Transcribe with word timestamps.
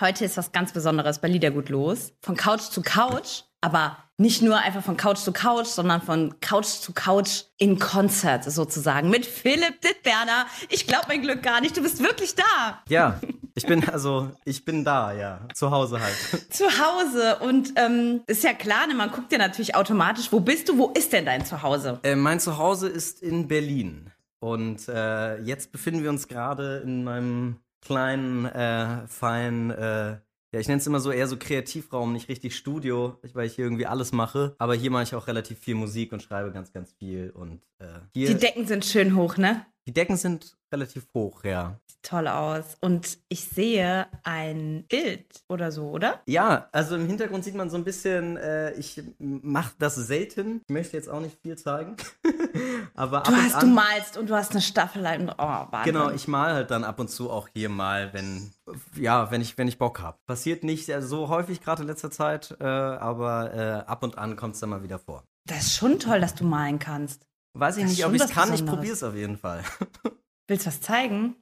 Heute 0.00 0.24
ist 0.24 0.38
was 0.38 0.50
ganz 0.52 0.72
Besonderes 0.72 1.18
bei 1.18 1.28
Liedergut 1.28 1.68
los. 1.68 2.14
Von 2.22 2.34
Couch 2.34 2.62
zu 2.62 2.80
Couch, 2.80 3.42
aber 3.60 3.98
nicht 4.16 4.40
nur 4.40 4.56
einfach 4.56 4.82
von 4.82 4.96
Couch 4.96 5.18
zu 5.18 5.30
Couch, 5.30 5.66
sondern 5.66 6.00
von 6.00 6.40
Couch 6.40 6.64
zu 6.64 6.94
Couch 6.94 7.42
in 7.58 7.78
Konzert 7.78 8.44
sozusagen 8.44 9.10
mit 9.10 9.26
Philipp 9.26 9.82
Dittberner. 9.82 10.46
Ich 10.70 10.86
glaube 10.86 11.04
mein 11.08 11.20
Glück 11.20 11.42
gar 11.42 11.60
nicht, 11.60 11.76
du 11.76 11.82
bist 11.82 12.02
wirklich 12.02 12.34
da. 12.34 12.82
Ja, 12.88 13.20
ich 13.54 13.66
bin 13.66 13.86
also, 13.90 14.30
ich 14.46 14.64
bin 14.64 14.86
da, 14.86 15.12
ja, 15.12 15.40
zu 15.52 15.70
Hause 15.70 16.00
halt. 16.00 16.16
Zu 16.50 16.64
Hause 16.64 17.36
und 17.40 17.74
ähm, 17.76 18.22
ist 18.26 18.42
ja 18.42 18.54
klar, 18.54 18.86
ne, 18.86 18.94
man 18.94 19.10
guckt 19.10 19.30
ja 19.32 19.38
natürlich 19.38 19.74
automatisch, 19.74 20.32
wo 20.32 20.40
bist 20.40 20.70
du, 20.70 20.78
wo 20.78 20.88
ist 20.96 21.12
denn 21.12 21.26
dein 21.26 21.44
Zuhause? 21.44 22.00
Äh, 22.04 22.16
mein 22.16 22.40
Zuhause 22.40 22.88
ist 22.88 23.22
in 23.22 23.48
Berlin 23.48 24.10
und 24.38 24.88
äh, 24.88 25.36
jetzt 25.42 25.72
befinden 25.72 26.02
wir 26.02 26.08
uns 26.08 26.26
gerade 26.26 26.78
in 26.78 27.04
meinem 27.04 27.56
kleinen, 27.80 28.46
äh, 28.46 29.06
feinen, 29.06 29.70
äh, 29.70 30.18
ja, 30.52 30.58
ich 30.58 30.66
nenne 30.66 30.80
es 30.80 30.86
immer 30.86 31.00
so 31.00 31.12
eher 31.12 31.28
so 31.28 31.36
Kreativraum, 31.36 32.12
nicht 32.12 32.28
richtig 32.28 32.56
Studio, 32.56 33.18
weil 33.34 33.46
ich 33.46 33.54
hier 33.54 33.64
irgendwie 33.64 33.86
alles 33.86 34.12
mache. 34.12 34.56
Aber 34.58 34.74
hier 34.74 34.90
mache 34.90 35.04
ich 35.04 35.14
auch 35.14 35.28
relativ 35.28 35.58
viel 35.60 35.76
Musik 35.76 36.12
und 36.12 36.22
schreibe 36.22 36.50
ganz, 36.50 36.72
ganz 36.72 36.92
viel. 36.92 37.30
Und 37.30 37.62
äh. 37.80 38.00
Die 38.14 38.34
Decken 38.34 38.66
sind 38.66 38.84
schön 38.84 39.16
hoch, 39.16 39.36
ne? 39.36 39.66
Die 39.86 39.92
Decken 39.92 40.16
sind 40.16 40.56
relativ 40.72 41.08
hoch, 41.14 41.42
ja. 41.42 41.80
Sieht 41.86 42.02
toll 42.02 42.28
aus. 42.28 42.76
Und 42.80 43.18
ich 43.28 43.44
sehe 43.44 44.06
ein 44.22 44.84
Bild 44.88 45.26
oder 45.48 45.72
so, 45.72 45.88
oder? 45.90 46.20
Ja, 46.26 46.68
also 46.72 46.94
im 46.96 47.06
Hintergrund 47.06 47.44
sieht 47.44 47.54
man 47.54 47.70
so 47.70 47.76
ein 47.76 47.84
bisschen, 47.84 48.36
äh, 48.36 48.72
ich 48.74 49.02
mache 49.18 49.72
das 49.78 49.96
selten. 49.96 50.60
Ich 50.68 50.72
möchte 50.72 50.96
jetzt 50.96 51.08
auch 51.08 51.20
nicht 51.20 51.38
viel 51.42 51.56
zeigen. 51.56 51.96
Aber 52.94 53.22
du 53.26 53.32
hast, 53.32 53.62
du 53.62 53.66
malst 53.66 54.16
und 54.16 54.30
du 54.30 54.36
hast 54.36 54.52
eine 54.52 54.60
Staffel. 54.60 55.02
Oh, 55.02 55.36
Wahnsinn. 55.38 55.92
Genau, 55.92 56.10
ich 56.10 56.28
mal 56.28 56.52
halt 56.52 56.70
dann 56.70 56.84
ab 56.84 57.00
und 57.00 57.08
zu 57.08 57.30
auch 57.30 57.48
hier 57.52 57.68
mal, 57.68 58.12
wenn, 58.12 58.52
ja, 58.96 59.30
wenn 59.30 59.40
ich, 59.40 59.56
wenn 59.58 59.66
ich 59.66 59.78
Bock 59.78 60.00
habe. 60.00 60.18
Passiert 60.26 60.62
nicht 60.62 60.92
so 61.00 61.28
häufig 61.28 61.60
gerade 61.62 61.82
in 61.82 61.88
letzter 61.88 62.10
Zeit, 62.10 62.56
äh, 62.60 62.64
aber 62.64 63.54
äh, 63.54 63.90
ab 63.90 64.02
und 64.02 64.18
an 64.18 64.36
kommt 64.36 64.54
es 64.54 64.60
dann 64.60 64.70
mal 64.70 64.82
wieder 64.82 64.98
vor. 64.98 65.24
Das 65.46 65.66
ist 65.66 65.76
schon 65.76 65.98
toll, 65.98 66.20
dass 66.20 66.34
du 66.34 66.44
malen 66.44 66.78
kannst. 66.78 67.26
Weiß 67.60 67.76
ich 67.76 67.84
nicht, 67.84 68.04
ob 68.06 68.14
ich 68.14 68.22
es 68.22 68.30
kann, 68.30 68.52
ich 68.54 68.64
probiere 68.64 68.94
es 68.94 69.02
auf 69.02 69.14
jeden 69.14 69.36
Fall. 69.36 69.62
Willst 70.48 70.64
du 70.64 70.68
was 70.68 70.80
zeigen? 70.80 71.36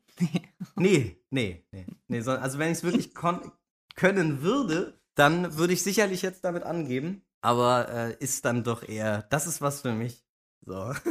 nee, 0.74 1.16
nee, 1.30 1.64
nee. 1.70 1.86
nee 2.08 2.20
so, 2.20 2.32
also 2.32 2.58
wenn 2.58 2.72
ich 2.72 2.78
es 2.78 2.82
wirklich 2.82 3.14
können 3.94 4.42
würde, 4.42 5.00
dann 5.14 5.56
würde 5.56 5.72
ich 5.72 5.82
sicherlich 5.82 6.22
jetzt 6.22 6.44
damit 6.44 6.64
angeben. 6.64 7.22
Aber 7.40 7.88
äh, 7.88 8.16
ist 8.18 8.44
dann 8.44 8.64
doch 8.64 8.82
eher, 8.82 9.22
das 9.30 9.46
ist 9.46 9.60
was 9.60 9.82
für 9.82 9.92
mich. 9.92 10.24
So. 10.66 10.92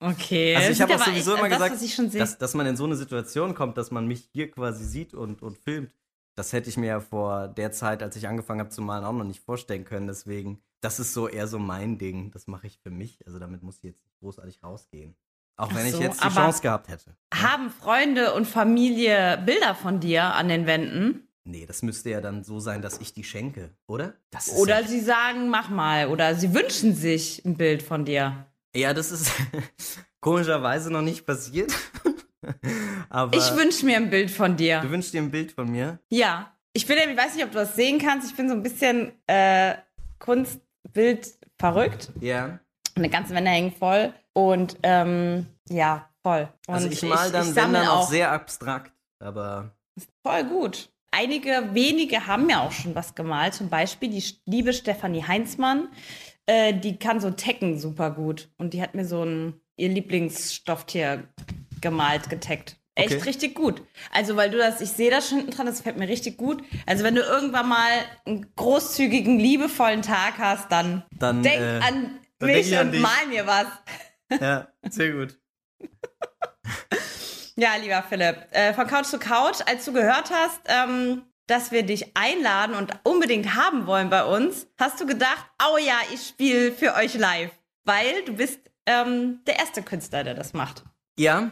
Okay. 0.00 0.54
Also 0.54 0.70
ich 0.70 0.80
habe 0.80 0.94
auch 0.94 1.04
sowieso 1.04 1.32
echt, 1.32 1.40
immer 1.40 1.48
das, 1.48 1.80
gesagt, 1.80 2.14
dass, 2.14 2.38
dass 2.38 2.54
man 2.54 2.66
in 2.66 2.76
so 2.76 2.84
eine 2.84 2.94
Situation 2.94 3.56
kommt, 3.56 3.76
dass 3.76 3.90
man 3.90 4.06
mich 4.06 4.30
hier 4.32 4.48
quasi 4.48 4.84
sieht 4.84 5.12
und, 5.12 5.42
und 5.42 5.58
filmt. 5.58 5.90
Das 6.36 6.52
hätte 6.52 6.68
ich 6.68 6.76
mir 6.76 6.86
ja 6.86 7.00
vor 7.00 7.48
der 7.48 7.72
Zeit, 7.72 8.00
als 8.00 8.14
ich 8.14 8.28
angefangen 8.28 8.60
habe 8.60 8.70
zu 8.70 8.80
malen, 8.80 9.04
auch 9.04 9.12
noch 9.12 9.24
nicht 9.24 9.40
vorstellen 9.40 9.84
können. 9.84 10.06
Deswegen, 10.06 10.62
das 10.80 11.00
ist 11.00 11.12
so 11.14 11.28
eher 11.28 11.46
so 11.46 11.58
mein 11.58 11.98
Ding. 11.98 12.30
Das 12.30 12.46
mache 12.46 12.66
ich 12.66 12.78
für 12.78 12.90
mich. 12.90 13.18
Also 13.26 13.38
damit 13.38 13.62
muss 13.62 13.78
ich 13.78 13.84
jetzt 13.84 14.02
großartig 14.20 14.62
rausgehen. 14.62 15.16
Auch 15.56 15.74
wenn 15.74 15.90
so, 15.90 15.98
ich 15.98 16.02
jetzt 16.02 16.22
die 16.22 16.28
Chance 16.28 16.62
gehabt 16.62 16.88
hätte. 16.88 17.16
Haben 17.34 17.70
Freunde 17.70 18.32
und 18.34 18.46
Familie 18.46 19.42
Bilder 19.44 19.74
von 19.74 19.98
dir 19.98 20.34
an 20.34 20.48
den 20.48 20.66
Wänden? 20.66 21.28
Nee, 21.44 21.66
das 21.66 21.82
müsste 21.82 22.10
ja 22.10 22.20
dann 22.20 22.44
so 22.44 22.60
sein, 22.60 22.82
dass 22.82 22.98
ich 22.98 23.14
die 23.14 23.24
schenke, 23.24 23.70
oder? 23.86 24.14
oder 24.56 24.82
ja 24.82 24.86
sie 24.86 25.00
sagen, 25.00 25.48
mach 25.48 25.68
mal. 25.70 26.08
Oder 26.08 26.34
sie 26.34 26.54
wünschen 26.54 26.94
sich 26.94 27.44
ein 27.44 27.56
Bild 27.56 27.82
von 27.82 28.04
dir. 28.04 28.46
Ja, 28.74 28.94
das 28.94 29.10
ist 29.10 29.32
komischerweise 30.20 30.92
noch 30.92 31.02
nicht 31.02 31.26
passiert. 31.26 31.72
Aber 33.08 33.36
ich 33.36 33.56
wünsche 33.56 33.84
mir 33.84 33.96
ein 33.96 34.10
Bild 34.10 34.30
von 34.30 34.56
dir. 34.56 34.80
Du 34.80 34.90
wünschst 34.90 35.12
dir 35.12 35.22
ein 35.22 35.30
Bild 35.30 35.52
von 35.52 35.70
mir? 35.70 35.98
Ja. 36.08 36.54
Ich 36.72 36.86
bin, 36.86 36.98
ich 36.98 37.16
weiß 37.16 37.34
nicht, 37.34 37.44
ob 37.44 37.50
du 37.50 37.58
das 37.58 37.74
sehen 37.74 37.98
kannst. 37.98 38.30
Ich 38.30 38.36
bin 38.36 38.48
so 38.48 38.54
ein 38.54 38.62
bisschen 38.62 39.12
äh, 39.26 39.74
Kunstbild 40.88 41.38
verrückt. 41.58 42.10
Ja. 42.20 42.58
Meine 42.94 43.10
ganzen 43.10 43.34
Wände 43.34 43.50
hängen 43.50 43.72
voll. 43.72 44.12
Und 44.32 44.76
ähm, 44.82 45.46
ja, 45.68 46.08
voll. 46.22 46.48
Und 46.66 46.74
also 46.74 46.88
ich 46.88 47.02
mal 47.02 47.30
dann, 47.30 47.44
ich, 47.44 47.50
ich 47.50 47.56
wenn 47.56 47.72
dann 47.72 47.88
auch 47.88 48.08
sehr 48.08 48.32
abstrakt, 48.32 48.92
aber. 49.20 49.74
Voll 50.24 50.44
gut. 50.44 50.90
Einige 51.10 51.70
wenige 51.72 52.26
haben 52.26 52.48
ja 52.50 52.60
auch 52.60 52.72
schon 52.72 52.94
was 52.94 53.14
gemalt. 53.14 53.54
Zum 53.54 53.68
Beispiel 53.68 54.10
die 54.10 54.22
liebe 54.46 54.72
Stefanie 54.72 55.24
Heinzmann. 55.24 55.88
Äh, 56.46 56.74
die 56.74 56.98
kann 56.98 57.20
so 57.20 57.30
Tecken 57.30 57.78
super 57.78 58.10
gut. 58.10 58.50
Und 58.58 58.74
die 58.74 58.82
hat 58.82 58.94
mir 58.94 59.04
so 59.04 59.24
ein 59.24 59.60
ihr 59.76 59.88
Lieblingsstofftier 59.88 61.24
gemalt, 61.80 62.28
getaggt. 62.28 62.77
Echt 62.98 63.12
okay. 63.12 63.22
richtig 63.22 63.54
gut. 63.54 63.82
Also, 64.10 64.34
weil 64.34 64.50
du 64.50 64.58
das, 64.58 64.80
ich 64.80 64.90
sehe 64.90 65.08
das 65.10 65.28
schon 65.28 65.38
hinten 65.38 65.52
dran, 65.52 65.66
das 65.66 65.80
fällt 65.80 65.96
mir 65.96 66.08
richtig 66.08 66.36
gut. 66.36 66.64
Also, 66.84 67.04
wenn 67.04 67.14
du 67.14 67.22
irgendwann 67.22 67.68
mal 67.68 67.90
einen 68.26 68.52
großzügigen, 68.56 69.38
liebevollen 69.38 70.02
Tag 70.02 70.38
hast, 70.38 70.72
dann, 70.72 71.04
dann 71.12 71.42
denk 71.44 71.60
äh, 71.60 71.78
an 71.78 72.18
dann 72.40 72.50
mich 72.50 72.70
denk 72.70 72.82
und 72.82 72.96
an 72.96 73.00
mal 73.00 73.26
mir 73.28 73.46
was. 73.46 73.66
Ja, 74.40 74.68
sehr 74.90 75.12
gut. 75.12 75.38
ja, 77.56 77.76
lieber 77.80 78.04
Philipp, 78.06 78.46
äh, 78.50 78.74
von 78.74 78.86
Couch 78.86 79.06
zu 79.06 79.18
Couch, 79.18 79.60
als 79.64 79.86
du 79.86 79.94
gehört 79.94 80.30
hast, 80.30 80.60
ähm, 80.66 81.22
dass 81.46 81.72
wir 81.72 81.82
dich 81.82 82.14
einladen 82.14 82.74
und 82.74 82.92
unbedingt 83.04 83.54
haben 83.54 83.86
wollen 83.86 84.10
bei 84.10 84.24
uns, 84.24 84.66
hast 84.78 85.00
du 85.00 85.06
gedacht, 85.06 85.46
oh 85.62 85.78
ja, 85.78 85.98
ich 86.12 86.20
spiele 86.28 86.72
für 86.72 86.94
euch 86.94 87.14
live, 87.14 87.52
weil 87.84 88.22
du 88.26 88.34
bist 88.34 88.60
ähm, 88.84 89.40
der 89.46 89.58
erste 89.58 89.82
Künstler, 89.82 90.24
der 90.24 90.34
das 90.34 90.52
macht. 90.52 90.84
Ja, 91.16 91.50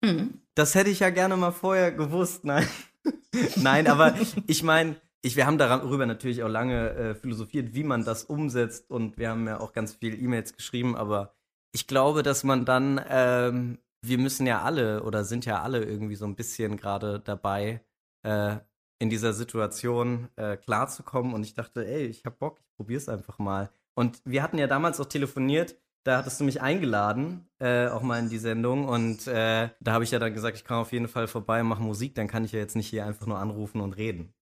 mhm. 0.00 0.42
Das 0.58 0.74
hätte 0.74 0.90
ich 0.90 1.00
ja 1.00 1.10
gerne 1.10 1.36
mal 1.36 1.52
vorher 1.52 1.92
gewusst, 1.92 2.44
nein. 2.44 2.66
nein, 3.56 3.86
aber 3.86 4.14
ich 4.46 4.62
meine, 4.62 4.96
ich, 5.22 5.36
wir 5.36 5.46
haben 5.46 5.58
darüber 5.58 6.04
natürlich 6.04 6.42
auch 6.42 6.48
lange 6.48 6.90
äh, 6.90 7.14
philosophiert, 7.14 7.74
wie 7.74 7.84
man 7.84 8.04
das 8.04 8.24
umsetzt 8.24 8.90
und 8.90 9.18
wir 9.18 9.30
haben 9.30 9.46
ja 9.46 9.60
auch 9.60 9.72
ganz 9.72 9.94
viel 9.94 10.20
E-Mails 10.20 10.54
geschrieben, 10.54 10.96
aber 10.96 11.34
ich 11.72 11.86
glaube, 11.86 12.22
dass 12.22 12.44
man 12.44 12.64
dann, 12.64 13.00
ähm, 13.08 13.78
wir 14.02 14.18
müssen 14.18 14.46
ja 14.46 14.62
alle 14.62 15.02
oder 15.04 15.24
sind 15.24 15.44
ja 15.46 15.62
alle 15.62 15.84
irgendwie 15.84 16.16
so 16.16 16.24
ein 16.24 16.34
bisschen 16.34 16.76
gerade 16.76 17.20
dabei, 17.20 17.80
äh, 18.22 18.56
in 18.98 19.10
dieser 19.10 19.32
Situation 19.32 20.28
äh, 20.36 20.56
klarzukommen. 20.56 21.34
Und 21.34 21.44
ich 21.44 21.54
dachte, 21.54 21.86
ey, 21.86 22.06
ich 22.06 22.24
hab 22.24 22.38
Bock, 22.38 22.58
ich 22.60 22.76
probier's 22.76 23.08
einfach 23.08 23.38
mal. 23.38 23.70
Und 23.94 24.20
wir 24.24 24.42
hatten 24.42 24.58
ja 24.58 24.66
damals 24.66 25.00
auch 25.00 25.06
telefoniert, 25.06 25.76
da 26.04 26.18
hattest 26.18 26.40
du 26.40 26.44
mich 26.44 26.62
eingeladen, 26.62 27.48
äh, 27.58 27.88
auch 27.88 28.02
mal 28.02 28.18
in 28.18 28.28
die 28.28 28.38
Sendung. 28.38 28.88
Und 28.88 29.26
äh, 29.26 29.68
da 29.80 29.92
habe 29.92 30.04
ich 30.04 30.10
ja 30.10 30.18
dann 30.18 30.32
gesagt, 30.32 30.56
ich 30.56 30.64
komme 30.64 30.80
auf 30.80 30.92
jeden 30.92 31.08
Fall 31.08 31.26
vorbei, 31.26 31.62
mache 31.62 31.82
Musik, 31.82 32.14
dann 32.14 32.28
kann 32.28 32.44
ich 32.44 32.52
ja 32.52 32.58
jetzt 32.58 32.76
nicht 32.76 32.88
hier 32.88 33.06
einfach 33.06 33.26
nur 33.26 33.38
anrufen 33.38 33.80
und 33.80 33.96
reden. 33.96 34.32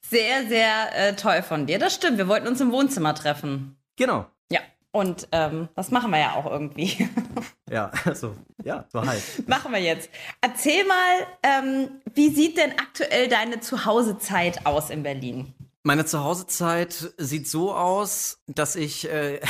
Sehr, 0.00 0.46
sehr 0.46 0.96
äh, 0.96 1.16
toll 1.16 1.42
von 1.42 1.66
dir. 1.66 1.78
Das 1.78 1.94
stimmt. 1.94 2.18
Wir 2.18 2.28
wollten 2.28 2.46
uns 2.46 2.60
im 2.60 2.72
Wohnzimmer 2.72 3.14
treffen. 3.14 3.76
Genau. 3.96 4.26
Ja. 4.50 4.60
Und 4.92 5.28
ähm, 5.32 5.68
das 5.74 5.90
machen 5.90 6.10
wir 6.10 6.18
ja 6.18 6.34
auch 6.34 6.46
irgendwie. 6.46 7.08
ja, 7.70 7.90
also, 8.04 8.34
ja, 8.64 8.86
so 8.92 9.04
halt. 9.04 9.22
machen 9.46 9.72
wir 9.72 9.80
jetzt. 9.80 10.08
Erzähl 10.40 10.84
mal, 10.86 11.26
ähm, 11.42 11.88
wie 12.14 12.30
sieht 12.30 12.56
denn 12.56 12.72
aktuell 12.72 13.28
deine 13.28 13.60
Zuhausezeit 13.60 14.64
aus 14.64 14.90
in 14.90 15.02
Berlin? 15.02 15.54
Meine 15.82 16.04
Zuhausezeit 16.04 17.12
sieht 17.16 17.46
so 17.46 17.72
aus, 17.72 18.42
dass 18.46 18.74
ich, 18.74 19.08
äh, 19.08 19.40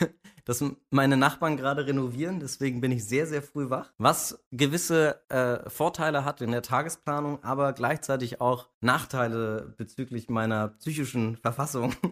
dass 0.46 0.64
meine 0.90 1.18
Nachbarn 1.18 1.58
gerade 1.58 1.86
renovieren, 1.86 2.40
deswegen 2.40 2.80
bin 2.80 2.92
ich 2.92 3.04
sehr, 3.04 3.26
sehr 3.26 3.42
früh 3.42 3.68
wach. 3.68 3.92
Was 3.98 4.42
gewisse 4.52 5.20
äh, 5.28 5.68
Vorteile 5.68 6.24
hat 6.24 6.40
in 6.40 6.52
der 6.52 6.62
Tagesplanung, 6.62 7.44
aber 7.44 7.74
gleichzeitig 7.74 8.40
auch 8.40 8.68
Nachteile 8.80 9.74
bezüglich 9.76 10.30
meiner 10.30 10.68
psychischen 10.68 11.36
Verfassung 11.42 11.94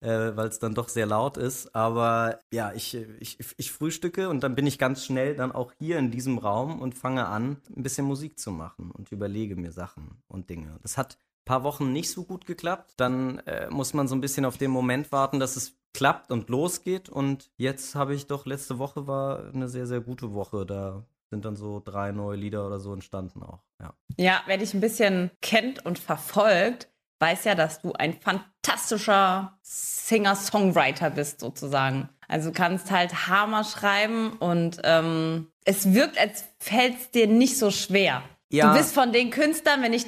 äh, 0.00 0.36
weil 0.36 0.48
es 0.48 0.58
dann 0.58 0.74
doch 0.74 0.88
sehr 0.88 1.06
laut 1.06 1.36
ist. 1.36 1.74
Aber 1.74 2.38
ja, 2.52 2.72
ich, 2.72 2.94
ich, 3.20 3.38
ich 3.56 3.72
frühstücke 3.72 4.28
und 4.28 4.42
dann 4.42 4.54
bin 4.54 4.66
ich 4.66 4.78
ganz 4.78 5.04
schnell 5.04 5.34
dann 5.34 5.52
auch 5.52 5.72
hier 5.78 5.98
in 5.98 6.10
diesem 6.10 6.38
Raum 6.38 6.80
und 6.80 6.94
fange 6.94 7.26
an, 7.26 7.58
ein 7.74 7.82
bisschen 7.82 8.06
Musik 8.06 8.38
zu 8.38 8.50
machen 8.50 8.90
und 8.90 9.10
überlege 9.12 9.56
mir 9.56 9.72
Sachen 9.72 10.22
und 10.28 10.50
Dinge. 10.50 10.78
Das 10.82 10.96
hat 10.96 11.18
paar 11.48 11.64
Wochen 11.64 11.92
nicht 11.92 12.10
so 12.10 12.24
gut 12.24 12.44
geklappt. 12.44 12.92
Dann 12.98 13.38
äh, 13.40 13.68
muss 13.70 13.94
man 13.94 14.06
so 14.06 14.14
ein 14.14 14.20
bisschen 14.20 14.44
auf 14.44 14.58
den 14.58 14.70
Moment 14.70 15.10
warten, 15.12 15.40
dass 15.40 15.56
es 15.56 15.74
klappt 15.94 16.30
und 16.30 16.50
losgeht. 16.50 17.08
Und 17.08 17.50
jetzt 17.56 17.94
habe 17.94 18.14
ich 18.14 18.26
doch, 18.26 18.44
letzte 18.44 18.78
Woche 18.78 19.06
war 19.06 19.48
eine 19.52 19.68
sehr, 19.68 19.86
sehr 19.86 20.00
gute 20.00 20.34
Woche. 20.34 20.66
Da 20.66 21.04
sind 21.30 21.46
dann 21.46 21.56
so 21.56 21.80
drei 21.82 22.12
neue 22.12 22.36
Lieder 22.36 22.66
oder 22.66 22.78
so 22.78 22.92
entstanden 22.92 23.42
auch. 23.42 23.62
Ja, 23.80 23.94
ja 24.18 24.40
wer 24.46 24.58
dich 24.58 24.74
ein 24.74 24.80
bisschen 24.80 25.30
kennt 25.40 25.84
und 25.86 25.98
verfolgt, 25.98 26.88
weiß 27.18 27.44
ja, 27.44 27.54
dass 27.54 27.80
du 27.80 27.94
ein 27.94 28.12
fantastischer 28.12 29.58
Singer-Songwriter 29.62 31.10
bist, 31.10 31.40
sozusagen. 31.40 32.10
Also 32.28 32.50
du 32.50 32.54
kannst 32.54 32.90
halt 32.90 33.26
Hammer 33.26 33.64
schreiben 33.64 34.32
und 34.32 34.82
ähm, 34.84 35.48
es 35.64 35.94
wirkt, 35.94 36.18
als 36.18 36.44
fällt 36.58 37.00
es 37.00 37.10
dir 37.10 37.26
nicht 37.26 37.56
so 37.56 37.70
schwer. 37.70 38.22
Ja. 38.50 38.72
Du 38.72 38.78
bist 38.78 38.94
von 38.94 39.12
den 39.12 39.30
Künstlern, 39.30 39.82
wenn 39.82 39.92
ich, 39.92 40.06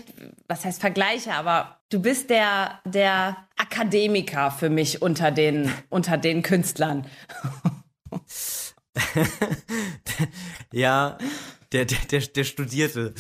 was 0.49 0.65
heißt 0.65 0.81
Vergleiche, 0.81 1.35
aber 1.35 1.81
du 1.91 2.01
bist 2.01 2.31
der, 2.31 2.81
der 2.85 3.37
Akademiker 3.57 4.51
für 4.51 4.71
mich 4.71 5.03
unter 5.03 5.31
den, 5.31 5.71
unter 5.91 6.17
den 6.17 6.43
Künstlern. 6.43 7.07
ja, 10.73 11.19
der, 11.73 11.85
der, 11.85 11.99
der, 12.11 12.21
der 12.21 12.45
Studierte. 12.45 13.15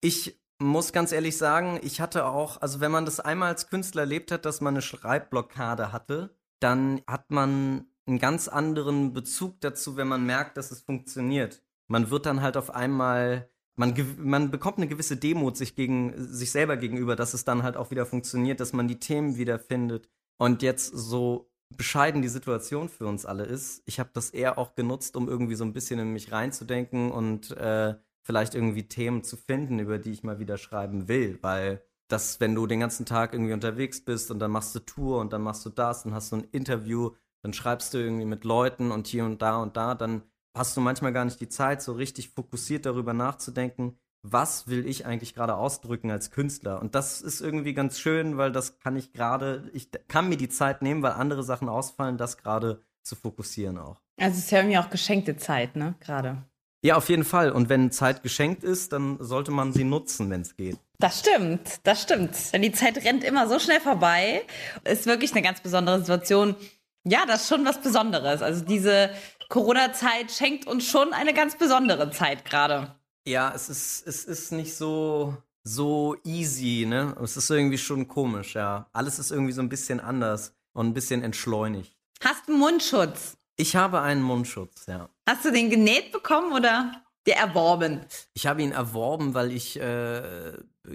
Ich 0.00 0.38
muss 0.58 0.92
ganz 0.92 1.12
ehrlich 1.12 1.38
sagen, 1.38 1.80
ich 1.82 2.00
hatte 2.00 2.26
auch, 2.26 2.60
also 2.60 2.80
wenn 2.80 2.92
man 2.92 3.06
das 3.06 3.18
einmal 3.18 3.48
als 3.48 3.68
Künstler 3.68 4.02
erlebt 4.02 4.30
hat, 4.30 4.44
dass 4.44 4.60
man 4.60 4.74
eine 4.74 4.82
Schreibblockade 4.82 5.90
hatte, 5.90 6.36
dann 6.60 7.00
hat 7.06 7.30
man 7.30 7.86
einen 8.06 8.18
ganz 8.18 8.48
anderen 8.48 9.12
Bezug 9.12 9.60
dazu, 9.60 9.96
wenn 9.96 10.08
man 10.08 10.26
merkt, 10.26 10.56
dass 10.56 10.70
es 10.70 10.82
funktioniert. 10.82 11.62
Man 11.88 12.10
wird 12.10 12.26
dann 12.26 12.42
halt 12.42 12.56
auf 12.56 12.70
einmal, 12.70 13.49
man, 13.76 13.94
man 14.18 14.50
bekommt 14.50 14.78
eine 14.78 14.88
gewisse 14.88 15.16
Demut 15.16 15.56
sich 15.56 15.74
gegen 15.74 16.12
sich 16.16 16.50
selber 16.50 16.76
gegenüber, 16.76 17.16
dass 17.16 17.34
es 17.34 17.44
dann 17.44 17.62
halt 17.62 17.76
auch 17.76 17.90
wieder 17.90 18.06
funktioniert, 18.06 18.60
dass 18.60 18.72
man 18.72 18.88
die 18.88 18.98
Themen 18.98 19.36
wiederfindet. 19.36 20.08
Und 20.38 20.62
jetzt 20.62 20.86
so 20.86 21.50
bescheiden 21.76 22.22
die 22.22 22.28
Situation 22.28 22.88
für 22.88 23.06
uns 23.06 23.24
alle 23.24 23.44
ist, 23.44 23.82
ich 23.86 24.00
habe 24.00 24.10
das 24.12 24.30
eher 24.30 24.58
auch 24.58 24.74
genutzt, 24.74 25.16
um 25.16 25.28
irgendwie 25.28 25.54
so 25.54 25.64
ein 25.64 25.72
bisschen 25.72 26.00
in 26.00 26.12
mich 26.12 26.32
reinzudenken 26.32 27.10
und 27.10 27.52
äh, 27.52 27.94
vielleicht 28.22 28.54
irgendwie 28.54 28.88
Themen 28.88 29.22
zu 29.22 29.36
finden, 29.36 29.78
über 29.78 29.98
die 29.98 30.10
ich 30.10 30.22
mal 30.22 30.38
wieder 30.38 30.58
schreiben 30.58 31.08
will, 31.08 31.38
weil 31.42 31.82
das, 32.08 32.40
wenn 32.40 32.54
du 32.54 32.66
den 32.66 32.80
ganzen 32.80 33.06
Tag 33.06 33.32
irgendwie 33.32 33.52
unterwegs 33.52 34.04
bist 34.04 34.30
und 34.30 34.40
dann 34.40 34.50
machst 34.50 34.74
du 34.74 34.80
Tour 34.80 35.20
und 35.20 35.32
dann 35.32 35.42
machst 35.42 35.64
du 35.64 35.70
das 35.70 36.04
und 36.04 36.12
hast 36.12 36.32
du 36.32 36.36
ein 36.36 36.48
Interview, 36.50 37.12
dann 37.42 37.52
schreibst 37.52 37.94
du 37.94 37.98
irgendwie 37.98 38.24
mit 38.24 38.44
Leuten 38.44 38.90
und 38.90 39.06
hier 39.06 39.24
und 39.24 39.40
da 39.40 39.62
und 39.62 39.76
da, 39.76 39.94
dann 39.94 40.22
hast 40.54 40.76
du 40.76 40.80
manchmal 40.80 41.12
gar 41.12 41.24
nicht 41.24 41.40
die 41.40 41.48
Zeit, 41.48 41.82
so 41.82 41.92
richtig 41.92 42.30
fokussiert 42.30 42.86
darüber 42.86 43.12
nachzudenken, 43.12 43.96
was 44.22 44.68
will 44.68 44.86
ich 44.86 45.06
eigentlich 45.06 45.34
gerade 45.34 45.56
ausdrücken 45.56 46.10
als 46.10 46.30
Künstler? 46.30 46.80
Und 46.80 46.94
das 46.94 47.20
ist 47.20 47.40
irgendwie 47.40 47.72
ganz 47.72 47.98
schön, 47.98 48.36
weil 48.36 48.52
das 48.52 48.78
kann 48.78 48.96
ich 48.96 49.12
gerade, 49.12 49.70
ich 49.72 49.88
kann 50.08 50.28
mir 50.28 50.36
die 50.36 50.48
Zeit 50.48 50.82
nehmen, 50.82 51.02
weil 51.02 51.12
andere 51.12 51.42
Sachen 51.42 51.68
ausfallen, 51.68 52.18
das 52.18 52.36
gerade 52.36 52.82
zu 53.02 53.16
fokussieren 53.16 53.78
auch. 53.78 54.00
Also 54.18 54.38
es 54.38 54.44
ist 54.44 54.50
ja 54.50 54.58
irgendwie 54.58 54.78
auch 54.78 54.90
geschenkte 54.90 55.36
Zeit, 55.36 55.76
ne, 55.76 55.94
gerade. 56.00 56.44
Ja, 56.82 56.96
auf 56.96 57.08
jeden 57.08 57.24
Fall. 57.24 57.52
Und 57.52 57.68
wenn 57.68 57.90
Zeit 57.90 58.22
geschenkt 58.22 58.64
ist, 58.64 58.92
dann 58.92 59.18
sollte 59.20 59.50
man 59.50 59.72
sie 59.72 59.84
nutzen, 59.84 60.30
wenn 60.30 60.40
es 60.40 60.56
geht. 60.56 60.78
Das 60.98 61.20
stimmt, 61.20 61.80
das 61.82 62.02
stimmt. 62.02 62.52
Denn 62.52 62.62
die 62.62 62.72
Zeit 62.72 63.04
rennt 63.04 63.24
immer 63.24 63.48
so 63.48 63.58
schnell 63.58 63.80
vorbei. 63.80 64.42
Ist 64.84 65.06
wirklich 65.06 65.32
eine 65.32 65.42
ganz 65.42 65.60
besondere 65.60 65.98
Situation. 66.00 66.56
Ja, 67.04 67.24
das 67.26 67.42
ist 67.42 67.48
schon 67.48 67.64
was 67.64 67.80
Besonderes. 67.80 68.42
Also 68.42 68.64
diese 68.64 69.10
Corona-Zeit 69.50 70.30
schenkt 70.30 70.66
uns 70.66 70.86
schon 70.86 71.12
eine 71.12 71.34
ganz 71.34 71.58
besondere 71.58 72.10
Zeit 72.10 72.44
gerade. 72.44 72.94
Ja, 73.26 73.52
es 73.54 73.68
ist, 73.68 74.06
es 74.06 74.24
ist 74.24 74.52
nicht 74.52 74.74
so, 74.74 75.36
so 75.64 76.16
easy, 76.24 76.86
ne? 76.88 77.14
Es 77.22 77.36
ist 77.36 77.50
irgendwie 77.50 77.76
schon 77.76 78.08
komisch, 78.08 78.54
ja. 78.54 78.88
Alles 78.92 79.18
ist 79.18 79.32
irgendwie 79.32 79.52
so 79.52 79.60
ein 79.60 79.68
bisschen 79.68 80.00
anders 80.00 80.54
und 80.72 80.86
ein 80.86 80.94
bisschen 80.94 81.22
entschleunigt. 81.22 81.96
Hast 82.22 82.48
du 82.48 82.56
Mundschutz? 82.56 83.36
Ich 83.56 83.74
habe 83.74 84.00
einen 84.00 84.22
Mundschutz, 84.22 84.86
ja. 84.86 85.10
Hast 85.28 85.44
du 85.44 85.50
den 85.50 85.68
genäht 85.68 86.12
bekommen 86.12 86.52
oder 86.52 87.02
dir 87.26 87.34
erworben? 87.34 88.06
Ich 88.34 88.46
habe 88.46 88.62
ihn 88.62 88.72
erworben, 88.72 89.34
weil 89.34 89.50
ich 89.50 89.80
äh, 89.80 90.52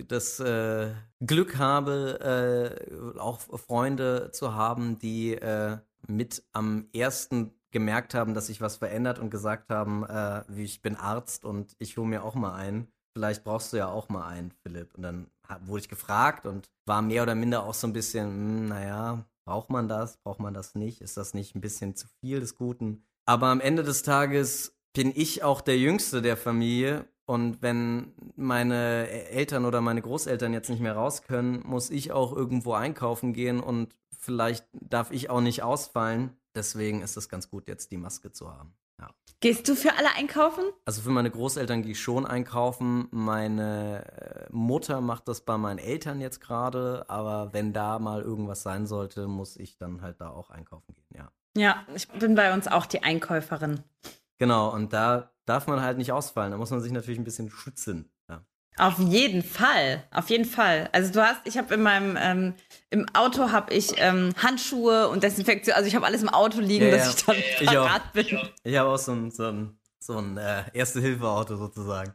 das 0.07 0.39
äh, 0.39 0.93
Glück 1.19 1.57
habe, 1.57 2.79
äh, 3.13 3.19
auch 3.19 3.41
Freunde 3.41 4.31
zu 4.31 4.55
haben, 4.55 4.97
die 4.97 5.33
äh, 5.33 5.77
mit 6.07 6.43
am 6.53 6.87
ersten 6.93 7.51
gemerkt 7.75 8.15
haben, 8.15 8.33
dass 8.33 8.47
sich 8.47 8.61
was 8.61 8.77
verändert 8.77 9.19
und 9.19 9.29
gesagt 9.29 9.69
haben, 9.69 10.03
äh, 10.05 10.43
wie 10.47 10.63
ich 10.63 10.81
bin 10.81 10.95
Arzt 10.95 11.45
und 11.45 11.75
ich 11.77 11.97
hole 11.97 12.07
mir 12.07 12.23
auch 12.23 12.33
mal 12.33 12.55
einen. 12.55 12.87
Vielleicht 13.13 13.43
brauchst 13.43 13.71
du 13.71 13.77
ja 13.77 13.87
auch 13.87 14.09
mal 14.09 14.27
einen, 14.27 14.51
Philipp. 14.63 14.95
Und 14.95 15.03
dann 15.03 15.27
wurde 15.65 15.81
ich 15.81 15.89
gefragt 15.89 16.45
und 16.45 16.69
war 16.85 17.01
mehr 17.01 17.23
oder 17.23 17.35
minder 17.35 17.63
auch 17.63 17.73
so 17.73 17.87
ein 17.87 17.93
bisschen, 17.93 18.27
mh, 18.27 18.59
hm, 18.59 18.67
naja, 18.67 19.25
Braucht 19.45 19.69
man 19.69 19.87
das? 19.87 20.17
Braucht 20.17 20.39
man 20.39 20.53
das 20.53 20.73
nicht? 20.73 21.01
Ist 21.01 21.17
das 21.17 21.35
nicht 21.35 21.55
ein 21.55 21.61
bisschen 21.61 21.95
zu 21.95 22.07
viel 22.19 22.39
des 22.39 22.55
Guten? 22.55 23.05
Aber 23.25 23.47
am 23.47 23.61
Ende 23.61 23.83
des 23.83 24.01
Tages 24.01 24.75
bin 24.93 25.13
ich 25.15 25.43
auch 25.43 25.61
der 25.61 25.77
Jüngste 25.77 26.21
der 26.21 26.35
Familie. 26.35 27.05
Und 27.27 27.61
wenn 27.61 28.13
meine 28.35 29.07
Eltern 29.07 29.65
oder 29.65 29.81
meine 29.81 30.01
Großeltern 30.01 30.53
jetzt 30.53 30.69
nicht 30.69 30.81
mehr 30.81 30.95
raus 30.95 31.23
können, 31.23 31.61
muss 31.65 31.89
ich 31.89 32.11
auch 32.11 32.35
irgendwo 32.35 32.73
einkaufen 32.73 33.33
gehen 33.33 33.59
und 33.59 33.95
vielleicht 34.19 34.67
darf 34.73 35.11
ich 35.11 35.29
auch 35.29 35.41
nicht 35.41 35.63
ausfallen. 35.63 36.35
Deswegen 36.55 37.01
ist 37.01 37.17
es 37.17 37.29
ganz 37.29 37.49
gut, 37.49 37.67
jetzt 37.67 37.91
die 37.91 37.97
Maske 37.97 38.31
zu 38.31 38.51
haben. 38.51 38.73
Ja. 38.99 39.09
Gehst 39.41 39.67
du 39.67 39.75
für 39.75 39.93
alle 39.97 40.15
einkaufen? 40.15 40.63
Also 40.85 41.01
für 41.01 41.09
meine 41.09 41.29
Großeltern 41.29 41.81
gehe 41.81 41.91
ich 41.91 41.99
schon 41.99 42.25
einkaufen. 42.25 43.07
Meine 43.11 44.05
äh, 44.05 44.47
Mutter 44.51 45.01
macht 45.01 45.27
das 45.27 45.41
bei 45.41 45.57
meinen 45.57 45.79
Eltern 45.79 46.21
jetzt 46.21 46.39
gerade, 46.39 47.05
aber 47.09 47.51
wenn 47.51 47.73
da 47.73 47.99
mal 47.99 48.21
irgendwas 48.21 48.63
sein 48.63 48.87
sollte, 48.87 49.27
muss 49.27 49.57
ich 49.57 49.77
dann 49.77 50.01
halt 50.01 50.21
da 50.21 50.29
auch 50.29 50.49
einkaufen 50.49 50.95
gehen, 50.95 51.17
ja. 51.17 51.31
Ja, 51.57 51.85
ich 51.95 52.07
bin 52.09 52.35
bei 52.35 52.53
uns 52.53 52.67
auch 52.67 52.85
die 52.85 53.03
Einkäuferin. 53.03 53.81
Genau, 54.37 54.73
und 54.73 54.91
da 54.91 55.31
darf 55.45 55.67
man 55.67 55.81
halt 55.81 55.97
nicht 55.97 56.11
ausfallen. 56.11 56.51
Da 56.51 56.57
muss 56.57 56.71
man 56.71 56.81
sich 56.81 56.91
natürlich 56.91 57.19
ein 57.19 57.23
bisschen 57.23 57.49
schützen. 57.49 58.11
Auf 58.77 58.99
jeden 58.99 59.41
Fall, 59.41 60.03
auf 60.11 60.29
jeden 60.29 60.45
Fall. 60.45 60.89
Also 60.91 61.13
du 61.13 61.25
hast, 61.25 61.39
ich 61.45 61.57
habe 61.57 61.73
in 61.75 61.81
meinem 61.81 62.17
ähm, 62.19 62.53
im 62.89 63.05
Auto 63.13 63.51
habe 63.51 63.73
ich 63.73 63.93
ähm, 63.97 64.33
Handschuhe 64.41 65.07
und 65.07 65.23
Desinfektion. 65.23 65.75
Also 65.75 65.87
ich 65.87 65.95
habe 65.95 66.05
alles 66.05 66.21
im 66.21 66.29
Auto 66.29 66.59
liegen, 66.59 66.85
ja, 66.85 66.91
dass 66.91 67.25
ja. 67.25 67.33
ich 67.35 67.65
dann 67.65 67.67
parat 67.67 68.13
bin. 68.13 68.39
Ich 68.63 68.75
habe 68.75 68.89
auch 68.89 68.97
so 68.97 69.13
ein 69.13 69.31
so 69.31 69.43
ein, 69.47 69.79
so 69.99 70.17
ein 70.17 70.37
äh, 70.37 70.63
Erste-Hilfe-Auto 70.73 71.55
sozusagen. 71.55 72.13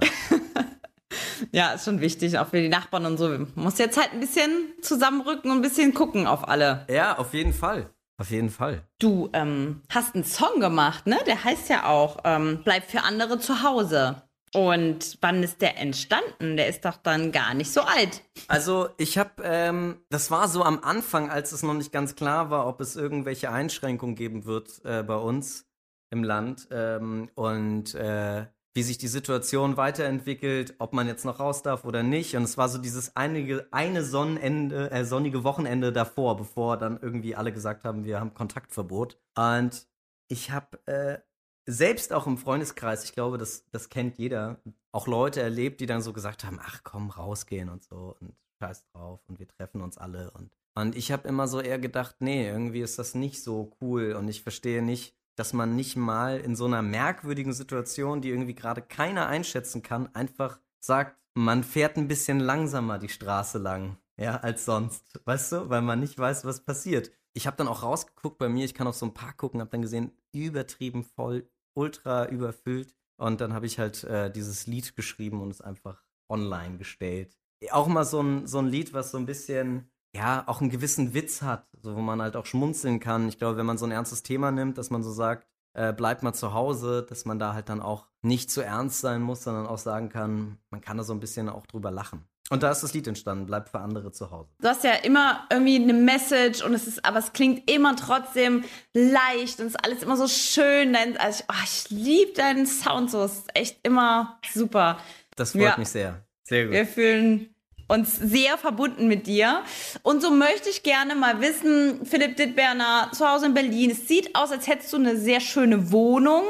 ja, 1.52 1.72
ist 1.72 1.84
schon 1.84 2.00
wichtig, 2.00 2.36
auch 2.36 2.48
für 2.48 2.60
die 2.60 2.68
Nachbarn 2.68 3.06
und 3.06 3.16
so. 3.16 3.28
Man 3.28 3.48
muss 3.54 3.78
jetzt 3.78 3.96
halt 3.96 4.12
ein 4.12 4.20
bisschen 4.20 4.72
zusammenrücken 4.82 5.52
und 5.52 5.58
ein 5.58 5.62
bisschen 5.62 5.94
gucken 5.94 6.26
auf 6.26 6.48
alle. 6.48 6.84
Ja, 6.90 7.16
auf 7.16 7.32
jeden 7.32 7.52
Fall. 7.52 7.90
Auf 8.18 8.30
jeden 8.30 8.50
Fall. 8.50 8.82
Du 8.98 9.30
ähm, 9.32 9.82
hast 9.88 10.14
einen 10.14 10.24
Song 10.24 10.60
gemacht, 10.60 11.06
ne? 11.06 11.18
Der 11.26 11.42
heißt 11.42 11.68
ja 11.68 11.86
auch 11.86 12.18
ähm, 12.24 12.60
Bleib 12.64 12.90
für 12.90 13.02
andere 13.02 13.38
zu 13.38 13.62
Hause. 13.62 14.22
Und 14.54 15.16
wann 15.22 15.42
ist 15.42 15.62
der 15.62 15.78
entstanden? 15.78 16.56
Der 16.56 16.68
ist 16.68 16.84
doch 16.84 16.96
dann 16.96 17.32
gar 17.32 17.54
nicht 17.54 17.72
so 17.72 17.80
alt. 17.80 18.22
Also 18.48 18.90
ich 18.98 19.16
habe, 19.16 19.42
ähm, 19.42 20.02
das 20.10 20.30
war 20.30 20.48
so 20.48 20.62
am 20.62 20.80
Anfang, 20.80 21.30
als 21.30 21.52
es 21.52 21.62
noch 21.62 21.74
nicht 21.74 21.90
ganz 21.90 22.14
klar 22.16 22.50
war, 22.50 22.66
ob 22.66 22.80
es 22.80 22.94
irgendwelche 22.94 23.50
Einschränkungen 23.50 24.14
geben 24.14 24.44
wird 24.44 24.84
äh, 24.84 25.02
bei 25.02 25.16
uns 25.16 25.66
im 26.10 26.22
Land 26.22 26.68
ähm, 26.70 27.30
und 27.34 27.94
äh, 27.94 28.46
wie 28.74 28.82
sich 28.82 28.98
die 28.98 29.08
Situation 29.08 29.76
weiterentwickelt, 29.76 30.74
ob 30.78 30.92
man 30.92 31.06
jetzt 31.06 31.24
noch 31.24 31.40
raus 31.40 31.62
darf 31.62 31.84
oder 31.84 32.02
nicht. 32.02 32.36
Und 32.36 32.42
es 32.42 32.56
war 32.56 32.68
so 32.68 32.78
dieses 32.78 33.16
einige, 33.16 33.66
eine 33.70 34.04
Sonnenende, 34.04 34.90
äh, 34.90 35.04
sonnige 35.04 35.44
Wochenende 35.44 35.92
davor, 35.92 36.36
bevor 36.36 36.78
dann 36.78 36.98
irgendwie 37.00 37.34
alle 37.36 37.52
gesagt 37.52 37.84
haben, 37.84 38.04
wir 38.04 38.20
haben 38.20 38.34
Kontaktverbot. 38.34 39.18
Und 39.36 39.86
ich 40.28 40.50
habe 40.50 40.78
äh, 40.86 41.18
selbst 41.66 42.12
auch 42.12 42.26
im 42.26 42.38
Freundeskreis, 42.38 43.04
ich 43.04 43.12
glaube, 43.12 43.38
das, 43.38 43.68
das 43.70 43.88
kennt 43.88 44.18
jeder, 44.18 44.60
auch 44.92 45.06
Leute 45.06 45.40
erlebt, 45.40 45.80
die 45.80 45.86
dann 45.86 46.02
so 46.02 46.12
gesagt 46.12 46.44
haben, 46.44 46.58
ach 46.62 46.80
komm, 46.84 47.10
rausgehen 47.10 47.68
und 47.68 47.82
so 47.82 48.16
und 48.20 48.34
scheiß 48.60 48.84
drauf 48.92 49.20
und 49.28 49.38
wir 49.38 49.48
treffen 49.48 49.80
uns 49.80 49.98
alle 49.98 50.30
und 50.32 50.50
und 50.74 50.96
ich 50.96 51.12
habe 51.12 51.28
immer 51.28 51.48
so 51.48 51.60
eher 51.60 51.78
gedacht, 51.78 52.16
nee, 52.20 52.48
irgendwie 52.48 52.80
ist 52.80 52.98
das 52.98 53.14
nicht 53.14 53.42
so 53.42 53.76
cool 53.80 54.12
und 54.12 54.28
ich 54.28 54.42
verstehe 54.42 54.82
nicht, 54.82 55.14
dass 55.36 55.52
man 55.52 55.76
nicht 55.76 55.96
mal 55.96 56.38
in 56.38 56.56
so 56.56 56.64
einer 56.64 56.82
merkwürdigen 56.82 57.52
Situation, 57.52 58.20
die 58.20 58.30
irgendwie 58.30 58.54
gerade 58.54 58.82
keiner 58.82 59.26
einschätzen 59.26 59.82
kann, 59.82 60.14
einfach 60.14 60.60
sagt, 60.80 61.18
man 61.34 61.64
fährt 61.64 61.96
ein 61.96 62.08
bisschen 62.08 62.40
langsamer 62.40 62.98
die 62.98 63.08
Straße 63.08 63.58
lang, 63.58 63.98
ja, 64.18 64.36
als 64.36 64.64
sonst, 64.64 65.20
weißt 65.24 65.52
du, 65.52 65.68
weil 65.70 65.82
man 65.82 66.00
nicht 66.00 66.18
weiß, 66.18 66.44
was 66.44 66.64
passiert. 66.64 67.10
Ich 67.34 67.46
habe 67.46 67.56
dann 67.56 67.68
auch 67.68 67.82
rausgeguckt 67.82 68.38
bei 68.38 68.48
mir, 68.48 68.64
ich 68.64 68.74
kann 68.74 68.86
auf 68.86 68.96
so 68.96 69.06
ein 69.06 69.14
paar 69.14 69.32
gucken, 69.32 69.60
habe 69.60 69.70
dann 69.70 69.82
gesehen, 69.82 70.12
übertrieben 70.32 71.04
voll, 71.04 71.48
ultra 71.74 72.28
überfüllt. 72.28 72.94
Und 73.16 73.40
dann 73.40 73.52
habe 73.52 73.66
ich 73.66 73.78
halt 73.78 74.04
äh, 74.04 74.30
dieses 74.30 74.66
Lied 74.66 74.96
geschrieben 74.96 75.40
und 75.40 75.50
es 75.50 75.60
einfach 75.60 76.02
online 76.28 76.78
gestellt. 76.78 77.38
Auch 77.70 77.86
mal 77.86 78.04
so 78.04 78.20
ein, 78.20 78.46
so 78.46 78.58
ein 78.58 78.66
Lied, 78.66 78.92
was 78.92 79.12
so 79.12 79.18
ein 79.18 79.26
bisschen, 79.26 79.90
ja, 80.14 80.42
auch 80.48 80.60
einen 80.60 80.70
gewissen 80.70 81.14
Witz 81.14 81.42
hat, 81.42 81.68
so 81.80 81.94
wo 81.94 82.00
man 82.00 82.20
halt 82.20 82.36
auch 82.36 82.46
schmunzeln 82.46 82.98
kann. 82.98 83.28
Ich 83.28 83.38
glaube, 83.38 83.56
wenn 83.56 83.66
man 83.66 83.78
so 83.78 83.86
ein 83.86 83.92
ernstes 83.92 84.22
Thema 84.22 84.50
nimmt, 84.50 84.78
dass 84.78 84.90
man 84.90 85.02
so 85.02 85.12
sagt, 85.12 85.46
äh, 85.74 85.92
bleibt 85.92 86.22
mal 86.22 86.32
zu 86.32 86.52
Hause, 86.52 87.06
dass 87.08 87.24
man 87.24 87.38
da 87.38 87.54
halt 87.54 87.68
dann 87.68 87.80
auch 87.80 88.08
nicht 88.22 88.50
zu 88.50 88.62
ernst 88.62 89.00
sein 89.00 89.22
muss, 89.22 89.44
sondern 89.44 89.66
auch 89.66 89.78
sagen 89.78 90.08
kann, 90.08 90.58
man 90.70 90.80
kann 90.80 90.96
da 90.96 91.04
so 91.04 91.12
ein 91.12 91.20
bisschen 91.20 91.48
auch 91.48 91.66
drüber 91.66 91.90
lachen. 91.90 92.28
Und 92.50 92.62
da 92.62 92.70
ist 92.70 92.82
das 92.82 92.92
Lied 92.92 93.06
entstanden, 93.06 93.46
bleibt 93.46 93.70
für 93.70 93.80
andere 93.80 94.12
zu 94.12 94.30
Hause. 94.30 94.50
Du 94.60 94.68
hast 94.68 94.84
ja 94.84 94.92
immer 94.92 95.46
irgendwie 95.50 95.76
eine 95.76 95.94
Message 95.94 96.62
und 96.62 96.74
es 96.74 96.86
ist, 96.86 97.04
aber 97.04 97.18
es 97.18 97.32
klingt 97.32 97.70
immer 97.70 97.96
trotzdem 97.96 98.64
leicht 98.92 99.60
und 99.60 99.66
es 99.66 99.74
ist 99.74 99.84
alles 99.84 100.02
immer 100.02 100.16
so 100.16 100.28
schön. 100.28 100.94
Also 101.18 101.44
ich, 101.44 101.44
oh, 101.48 101.62
ich 101.64 101.90
liebe 101.90 102.32
deinen 102.32 102.66
Sound 102.66 103.10
so, 103.10 103.22
es 103.22 103.38
ist 103.38 103.56
echt 103.56 103.78
immer 103.82 104.38
super. 104.52 104.98
Das 105.36 105.52
freut 105.52 105.62
ja. 105.62 105.76
mich 105.78 105.88
sehr. 105.88 106.26
Sehr 106.44 106.64
gut. 106.64 106.74
Wir 106.74 106.86
fühlen 106.86 107.54
uns 107.88 108.16
sehr 108.16 108.58
verbunden 108.58 109.06
mit 109.06 109.26
dir. 109.26 109.62
Und 110.02 110.22
so 110.22 110.30
möchte 110.30 110.70
ich 110.70 110.82
gerne 110.82 111.14
mal 111.14 111.40
wissen, 111.40 112.04
Philipp 112.06 112.36
Dittberner, 112.36 113.10
zu 113.12 113.28
Hause 113.28 113.46
in 113.46 113.54
Berlin. 113.54 113.90
Es 113.90 114.08
sieht 114.08 114.34
aus, 114.34 114.50
als 114.50 114.66
hättest 114.66 114.92
du 114.92 114.96
eine 114.96 115.16
sehr 115.16 115.40
schöne 115.40 115.92
Wohnung. 115.92 116.44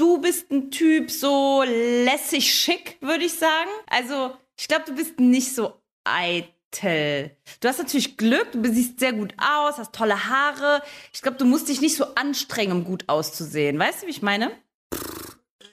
Du 0.00 0.18
bist 0.18 0.50
ein 0.50 0.70
Typ 0.70 1.10
so 1.10 1.62
lässig 1.62 2.54
schick, 2.54 2.96
würde 3.02 3.24
ich 3.24 3.34
sagen. 3.34 3.68
Also 3.86 4.34
ich 4.58 4.66
glaube, 4.66 4.84
du 4.86 4.94
bist 4.94 5.20
nicht 5.20 5.54
so 5.54 5.74
eitel. 6.04 7.36
Du 7.60 7.68
hast 7.68 7.76
natürlich 7.76 8.16
Glück, 8.16 8.48
du 8.50 8.72
siehst 8.72 8.98
sehr 8.98 9.12
gut 9.12 9.34
aus, 9.36 9.76
hast 9.76 9.94
tolle 9.94 10.26
Haare. 10.26 10.80
Ich 11.12 11.20
glaube, 11.20 11.36
du 11.36 11.44
musst 11.44 11.68
dich 11.68 11.82
nicht 11.82 11.96
so 11.96 12.14
anstrengen, 12.14 12.72
um 12.72 12.84
gut 12.84 13.10
auszusehen. 13.10 13.78
Weißt 13.78 14.00
du, 14.02 14.06
wie 14.06 14.12
ich 14.12 14.22
meine? 14.22 14.52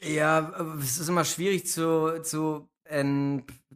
Ja, 0.01 0.53
es 0.81 0.99
ist 0.99 1.07
immer 1.07 1.23
schwierig 1.23 1.65
zu, 1.65 2.21
zu, 2.21 2.67
äh, 2.83 3.05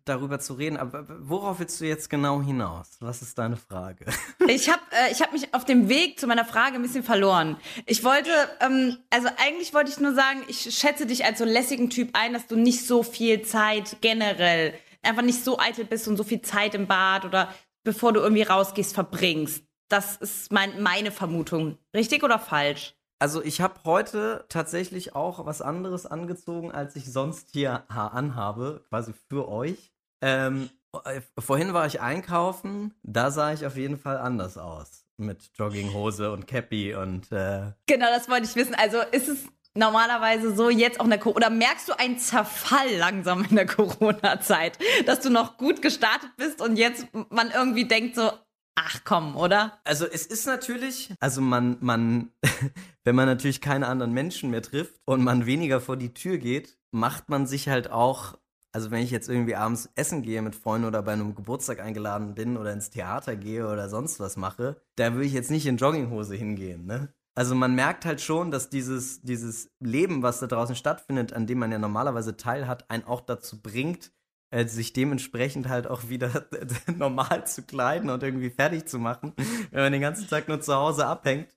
darüber 0.05 0.39
zu 0.39 0.53
reden, 0.53 0.77
aber 0.77 1.05
worauf 1.19 1.59
willst 1.59 1.79
du 1.81 1.85
jetzt 1.85 2.09
genau 2.09 2.41
hinaus? 2.41 2.97
Was 2.99 3.21
ist 3.21 3.37
deine 3.37 3.57
Frage? 3.57 4.05
Ich 4.47 4.69
habe 4.69 4.81
äh, 4.91 5.11
ich 5.11 5.21
hab 5.21 5.31
mich 5.31 5.53
auf 5.53 5.65
dem 5.65 5.87
Weg 5.87 6.19
zu 6.19 6.27
meiner 6.27 6.43
Frage 6.43 6.75
ein 6.75 6.81
bisschen 6.81 7.03
verloren. 7.03 7.57
Ich 7.85 8.03
wollte, 8.03 8.31
ähm, 8.59 8.97
also 9.09 9.29
eigentlich 9.37 9.73
wollte 9.73 9.91
ich 9.91 9.99
nur 9.99 10.13
sagen, 10.13 10.43
ich 10.47 10.75
schätze 10.75 11.05
dich 11.05 11.23
als 11.23 11.39
so 11.39 11.45
lässigen 11.45 11.89
Typ 11.89 12.09
ein, 12.13 12.33
dass 12.33 12.47
du 12.47 12.55
nicht 12.55 12.85
so 12.85 13.03
viel 13.03 13.43
Zeit 13.43 13.97
generell, 14.01 14.73
einfach 15.03 15.21
nicht 15.21 15.43
so 15.43 15.59
eitel 15.59 15.85
bist 15.85 16.07
und 16.07 16.17
so 16.17 16.23
viel 16.23 16.41
Zeit 16.41 16.75
im 16.75 16.87
Bad 16.87 17.23
oder 17.23 17.53
bevor 17.83 18.13
du 18.13 18.19
irgendwie 18.19 18.43
rausgehst, 18.43 18.93
verbringst. 18.93 19.63
Das 19.87 20.17
ist 20.17 20.51
mein, 20.51 20.81
meine 20.81 21.11
Vermutung. 21.11 21.77
Richtig 21.93 22.23
oder 22.23 22.39
falsch? 22.39 22.95
Also 23.21 23.43
ich 23.43 23.61
habe 23.61 23.75
heute 23.85 24.45
tatsächlich 24.49 25.15
auch 25.15 25.45
was 25.45 25.61
anderes 25.61 26.07
angezogen, 26.07 26.71
als 26.71 26.95
ich 26.95 27.05
sonst 27.05 27.49
hier 27.51 27.83
anhabe, 27.91 28.83
quasi 28.89 29.13
für 29.29 29.47
euch. 29.47 29.90
Ähm, 30.21 30.69
äh, 31.05 31.21
vorhin 31.39 31.73
war 31.73 31.85
ich 31.85 32.01
einkaufen, 32.01 32.93
da 33.03 33.31
sah 33.31 33.53
ich 33.53 33.65
auf 33.65 33.77
jeden 33.77 33.97
Fall 33.97 34.17
anders 34.17 34.57
aus. 34.57 35.05
Mit 35.17 35.51
Jogginghose 35.55 36.31
und 36.31 36.47
Cappy 36.47 36.95
und 36.95 37.31
äh 37.31 37.71
Genau, 37.85 38.07
das 38.07 38.27
wollte 38.29 38.45
ich 38.45 38.55
wissen. 38.55 38.75
Also 38.75 38.97
ist 39.11 39.27
es 39.27 39.39
normalerweise 39.73 40.55
so 40.55 40.69
jetzt 40.69 40.99
auch 40.99 41.05
in 41.05 41.11
der 41.11 41.19
Corona, 41.19 41.47
oder 41.47 41.49
merkst 41.49 41.87
du 41.87 41.97
einen 41.97 42.17
Zerfall 42.17 42.95
langsam 42.97 43.45
in 43.49 43.55
der 43.55 43.65
Corona-Zeit, 43.67 44.77
dass 45.05 45.21
du 45.21 45.29
noch 45.29 45.57
gut 45.57 45.81
gestartet 45.81 46.31
bist 46.37 46.61
und 46.61 46.75
jetzt 46.77 47.07
man 47.29 47.51
irgendwie 47.51 47.85
denkt 47.85 48.15
so, 48.15 48.31
Ach 48.75 49.01
komm, 49.03 49.35
oder? 49.35 49.79
Also 49.83 50.05
es 50.05 50.25
ist 50.25 50.47
natürlich, 50.47 51.13
also 51.19 51.41
man, 51.41 51.77
man, 51.81 52.31
wenn 53.03 53.15
man 53.15 53.25
natürlich 53.25 53.61
keine 53.61 53.87
anderen 53.87 54.13
Menschen 54.13 54.49
mehr 54.49 54.61
trifft 54.61 54.99
und 55.05 55.23
man 55.23 55.45
weniger 55.45 55.81
vor 55.81 55.97
die 55.97 56.13
Tür 56.13 56.37
geht, 56.37 56.77
macht 56.91 57.29
man 57.29 57.45
sich 57.45 57.67
halt 57.67 57.91
auch, 57.91 58.37
also 58.71 58.91
wenn 58.91 59.03
ich 59.03 59.11
jetzt 59.11 59.29
irgendwie 59.29 59.55
abends 59.55 59.89
essen 59.95 60.21
gehe 60.21 60.41
mit 60.41 60.55
Freunden 60.55 60.87
oder 60.87 61.01
bei 61.01 61.13
einem 61.13 61.35
Geburtstag 61.35 61.79
eingeladen 61.79 62.35
bin 62.35 62.57
oder 62.57 62.71
ins 62.73 62.89
Theater 62.89 63.35
gehe 63.35 63.67
oder 63.67 63.89
sonst 63.89 64.19
was 64.19 64.37
mache, 64.37 64.81
da 64.95 65.13
würde 65.13 65.25
ich 65.25 65.33
jetzt 65.33 65.51
nicht 65.51 65.65
in 65.65 65.77
Jogginghose 65.77 66.35
hingehen, 66.35 66.85
ne? 66.85 67.13
Also 67.33 67.55
man 67.55 67.75
merkt 67.75 68.05
halt 68.05 68.19
schon, 68.19 68.51
dass 68.51 68.69
dieses, 68.69 69.21
dieses 69.21 69.71
Leben, 69.79 70.21
was 70.21 70.41
da 70.41 70.47
draußen 70.47 70.75
stattfindet, 70.75 71.31
an 71.31 71.47
dem 71.47 71.59
man 71.59 71.71
ja 71.71 71.79
normalerweise 71.79 72.35
teilhat, 72.35 72.89
einen 72.91 73.05
auch 73.05 73.21
dazu 73.21 73.61
bringt, 73.61 74.11
äh, 74.51 74.67
sich 74.67 74.91
dementsprechend 74.91 75.69
halt 75.69 75.87
auch 75.87 76.09
wieder 76.09 76.45
normal 76.97 77.47
zu 77.47 77.63
kleiden 77.63 78.09
und 78.09 78.21
irgendwie 78.21 78.49
fertig 78.49 78.85
zu 78.85 78.99
machen, 78.99 79.33
wenn 79.71 79.81
man 79.81 79.93
den 79.93 80.01
ganzen 80.01 80.27
Tag 80.27 80.49
nur 80.49 80.59
zu 80.59 80.75
Hause 80.75 81.07
abhängt, 81.07 81.47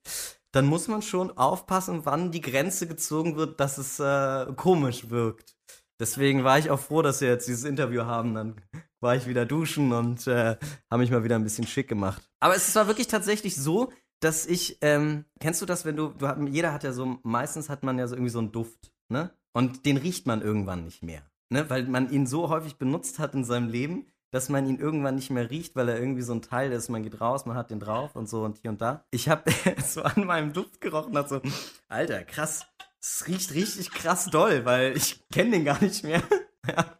dann 0.52 0.66
muss 0.66 0.86
man 0.86 1.02
schon 1.02 1.36
aufpassen, 1.36 2.02
wann 2.04 2.30
die 2.30 2.40
Grenze 2.40 2.86
gezogen 2.86 3.34
wird, 3.34 3.58
dass 3.58 3.76
es 3.76 3.98
äh, 3.98 4.52
komisch 4.54 5.10
wirkt. 5.10 5.56
Deswegen 6.04 6.44
war 6.44 6.58
ich 6.58 6.70
auch 6.70 6.80
froh, 6.80 7.00
dass 7.00 7.20
wir 7.22 7.28
jetzt 7.28 7.48
dieses 7.48 7.64
Interview 7.64 8.04
haben. 8.04 8.34
Dann 8.34 8.56
war 9.00 9.16
ich 9.16 9.26
wieder 9.26 9.46
duschen 9.46 9.92
und 9.92 10.26
äh, 10.26 10.56
habe 10.90 11.02
mich 11.02 11.10
mal 11.10 11.24
wieder 11.24 11.36
ein 11.36 11.44
bisschen 11.44 11.66
schick 11.66 11.88
gemacht. 11.88 12.22
Aber 12.40 12.54
es 12.54 12.74
war 12.74 12.86
wirklich 12.86 13.08
tatsächlich 13.08 13.56
so, 13.56 13.90
dass 14.20 14.44
ich, 14.44 14.78
ähm, 14.82 15.24
kennst 15.40 15.62
du 15.62 15.66
das, 15.66 15.84
wenn 15.84 15.96
du, 15.96 16.08
du 16.08 16.46
jeder 16.48 16.72
hat 16.72 16.84
ja 16.84 16.92
so, 16.92 17.18
meistens 17.22 17.70
hat 17.70 17.82
man 17.82 17.98
ja 17.98 18.06
so 18.06 18.14
irgendwie 18.14 18.30
so 18.30 18.38
einen 18.38 18.52
Duft, 18.52 18.92
ne? 19.08 19.30
Und 19.54 19.86
den 19.86 19.96
riecht 19.96 20.26
man 20.26 20.42
irgendwann 20.42 20.84
nicht 20.84 21.02
mehr 21.02 21.22
ne, 21.54 21.68
weil 21.70 21.84
man 21.84 22.10
ihn 22.10 22.26
so 22.26 22.48
häufig 22.48 22.76
benutzt 22.76 23.18
hat 23.18 23.34
in 23.34 23.44
seinem 23.44 23.68
Leben, 23.68 24.06
dass 24.30 24.48
man 24.48 24.66
ihn 24.66 24.78
irgendwann 24.78 25.14
nicht 25.14 25.30
mehr 25.30 25.48
riecht, 25.50 25.76
weil 25.76 25.88
er 25.88 25.98
irgendwie 25.98 26.22
so 26.22 26.34
ein 26.34 26.42
Teil 26.42 26.72
ist. 26.72 26.88
Man 26.88 27.04
geht 27.04 27.20
raus, 27.20 27.46
man 27.46 27.56
hat 27.56 27.70
den 27.70 27.78
drauf 27.78 28.16
und 28.16 28.28
so 28.28 28.42
und 28.42 28.58
hier 28.58 28.70
und 28.70 28.80
da. 28.80 29.04
Ich 29.10 29.28
habe 29.28 29.50
so 29.86 30.02
an 30.02 30.26
meinem 30.26 30.52
Duft 30.52 30.80
gerochen, 30.80 31.16
hat 31.16 31.28
so, 31.28 31.40
Alter, 31.88 32.24
krass, 32.24 32.66
es 33.04 33.26
riecht 33.26 33.52
richtig 33.52 33.90
krass 33.90 34.26
doll, 34.30 34.64
weil 34.64 34.96
ich 34.96 35.22
kenne 35.30 35.50
den 35.50 35.64
gar 35.64 35.80
nicht 35.82 36.04
mehr. 36.04 36.22
ja. 36.66 36.98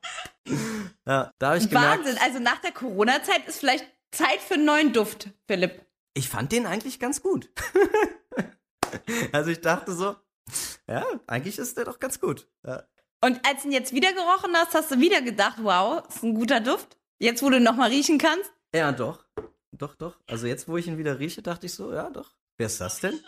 ja, 1.07 1.33
da 1.39 1.47
habe 1.49 1.59
ich 1.59 1.69
gemerkt. 1.69 2.05
Wahnsinn, 2.05 2.19
also 2.23 2.39
nach 2.41 2.61
der 2.61 2.73
Corona-Zeit 2.73 3.49
ist 3.49 3.61
vielleicht 3.61 3.87
Zeit 4.11 4.41
für 4.41 4.55
einen 4.55 4.67
neuen 4.67 4.93
Duft, 4.93 5.31
Philipp. 5.47 5.81
Ich 6.13 6.29
fand 6.29 6.53
den 6.53 6.67
eigentlich 6.67 7.01
ganz 7.01 7.23
gut. 7.23 7.51
also 9.33 9.51
ich 9.51 9.63
dachte 9.63 9.95
so, 9.95 10.15
ja, 10.87 11.07
eigentlich 11.27 11.59
ist 11.59 11.79
der 11.79 11.87
doch 11.87 11.99
ganz 11.99 12.21
gut. 12.21 12.49
Ja. 12.67 12.85
Und 13.23 13.41
als 13.47 13.63
du 13.63 13.69
ihn 13.69 13.73
jetzt 13.73 13.95
wieder 13.95 14.13
gerochen 14.13 14.55
hast, 14.55 14.75
hast 14.75 14.91
du 14.91 15.01
wieder 15.01 15.23
gedacht, 15.23 15.57
wow, 15.63 16.07
ist 16.07 16.23
ein 16.23 16.35
guter 16.35 16.61
Duft. 16.61 16.99
Jetzt, 17.19 17.43
wo 17.43 17.49
du 17.49 17.57
ihn 17.57 17.63
nochmal 17.63 17.89
riechen 17.89 18.19
kannst? 18.19 18.53
Ja, 18.75 18.93
doch. 18.93 19.25
Doch, 19.73 19.95
doch. 19.95 20.21
Also 20.27 20.47
jetzt, 20.47 20.69
wo 20.69 20.77
ich 20.77 20.87
ihn 20.87 20.99
wieder 20.99 21.19
rieche, 21.19 21.41
dachte 21.41 21.65
ich 21.65 21.73
so, 21.73 21.93
ja, 21.95 22.11
doch. 22.11 22.35
Wer 22.59 22.67
ist 22.67 22.81
das 22.81 23.01
denn? 23.01 23.19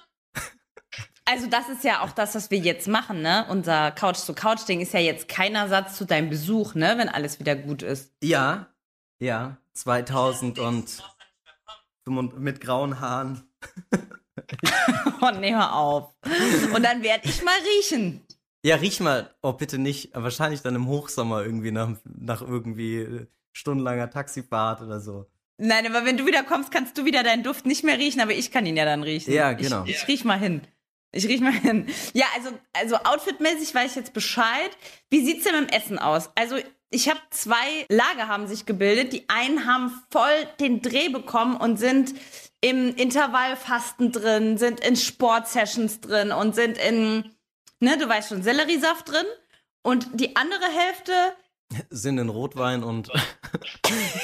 Also 1.28 1.48
das 1.48 1.68
ist 1.68 1.82
ja 1.82 2.02
auch 2.02 2.12
das, 2.12 2.36
was 2.36 2.52
wir 2.52 2.58
jetzt 2.58 2.86
machen, 2.86 3.20
ne? 3.20 3.46
Unser 3.50 3.90
Couch-to-Couch-Ding 3.90 4.80
ist 4.80 4.94
ja 4.94 5.00
jetzt 5.00 5.28
kein 5.28 5.56
Ersatz 5.56 5.96
zu 5.96 6.06
deinem 6.06 6.30
Besuch, 6.30 6.74
ne? 6.74 6.94
Wenn 6.98 7.08
alles 7.08 7.40
wieder 7.40 7.56
gut 7.56 7.82
ist. 7.82 8.12
Ja, 8.22 8.68
ja. 9.18 9.56
2000 9.74 10.58
und 10.60 11.02
mit 12.38 12.60
grauen 12.60 13.00
Haaren. 13.00 13.42
oh, 15.20 15.30
nee, 15.38 15.52
hör 15.52 15.74
auf. 15.74 16.14
Und 16.74 16.82
dann 16.84 17.02
werde 17.02 17.28
ich 17.28 17.42
mal 17.42 17.58
riechen. 17.76 18.24
Ja, 18.64 18.76
riech 18.76 19.00
mal. 19.00 19.34
Oh, 19.42 19.52
bitte 19.52 19.78
nicht. 19.78 20.10
Wahrscheinlich 20.14 20.62
dann 20.62 20.76
im 20.76 20.86
Hochsommer 20.86 21.42
irgendwie 21.42 21.72
nach, 21.72 21.90
nach 22.04 22.40
irgendwie 22.40 23.26
stundenlanger 23.52 24.10
Taxifahrt 24.10 24.82
oder 24.82 25.00
so. 25.00 25.26
Nein, 25.58 25.86
aber 25.86 26.04
wenn 26.04 26.16
du 26.16 26.26
wieder 26.26 26.42
kommst, 26.44 26.70
kannst 26.70 26.96
du 26.98 27.04
wieder 27.04 27.22
deinen 27.22 27.42
Duft 27.42 27.66
nicht 27.66 27.82
mehr 27.82 27.98
riechen, 27.98 28.20
aber 28.20 28.32
ich 28.32 28.50
kann 28.50 28.66
ihn 28.66 28.76
ja 28.76 28.84
dann 28.84 29.02
riechen. 29.02 29.32
Ja, 29.32 29.52
genau. 29.54 29.84
Ich, 29.84 29.96
ich 29.96 30.08
riech 30.08 30.24
mal 30.24 30.38
hin. 30.38 30.62
Ich 31.16 31.26
riech 31.26 31.40
mal 31.40 31.52
hin. 31.52 31.86
Ja, 32.12 32.26
also, 32.34 32.50
also 32.72 32.96
outfitmäßig 32.96 33.74
weiß 33.74 33.90
ich 33.92 33.96
jetzt 33.96 34.12
Bescheid. 34.12 34.70
Wie 35.10 35.24
sieht's 35.24 35.44
denn 35.44 35.60
mit 35.60 35.70
dem 35.70 35.76
Essen 35.76 35.98
aus? 35.98 36.30
Also, 36.34 36.56
ich 36.90 37.08
habe 37.08 37.20
zwei 37.30 37.86
Lager 37.88 38.28
haben 38.28 38.46
sich 38.46 38.66
gebildet. 38.66 39.12
Die 39.12 39.28
einen 39.28 39.66
haben 39.66 39.92
voll 40.10 40.46
den 40.60 40.82
Dreh 40.82 41.08
bekommen 41.08 41.56
und 41.56 41.78
sind 41.78 42.14
im 42.60 42.94
Intervallfasten 42.94 44.12
drin, 44.12 44.56
sind 44.56 44.80
in 44.80 44.96
Sportsessions 44.96 46.00
drin 46.00 46.30
und 46.32 46.54
sind 46.54 46.78
in 46.78 47.36
ne, 47.80 47.98
du 47.98 48.08
weißt 48.08 48.28
schon, 48.30 48.42
Selleriesaft 48.42 49.08
drin. 49.08 49.26
Und 49.82 50.08
die 50.14 50.36
andere 50.36 50.64
Hälfte 50.64 51.12
sind 51.90 52.18
in 52.18 52.28
Rotwein 52.28 52.82
und 52.82 53.10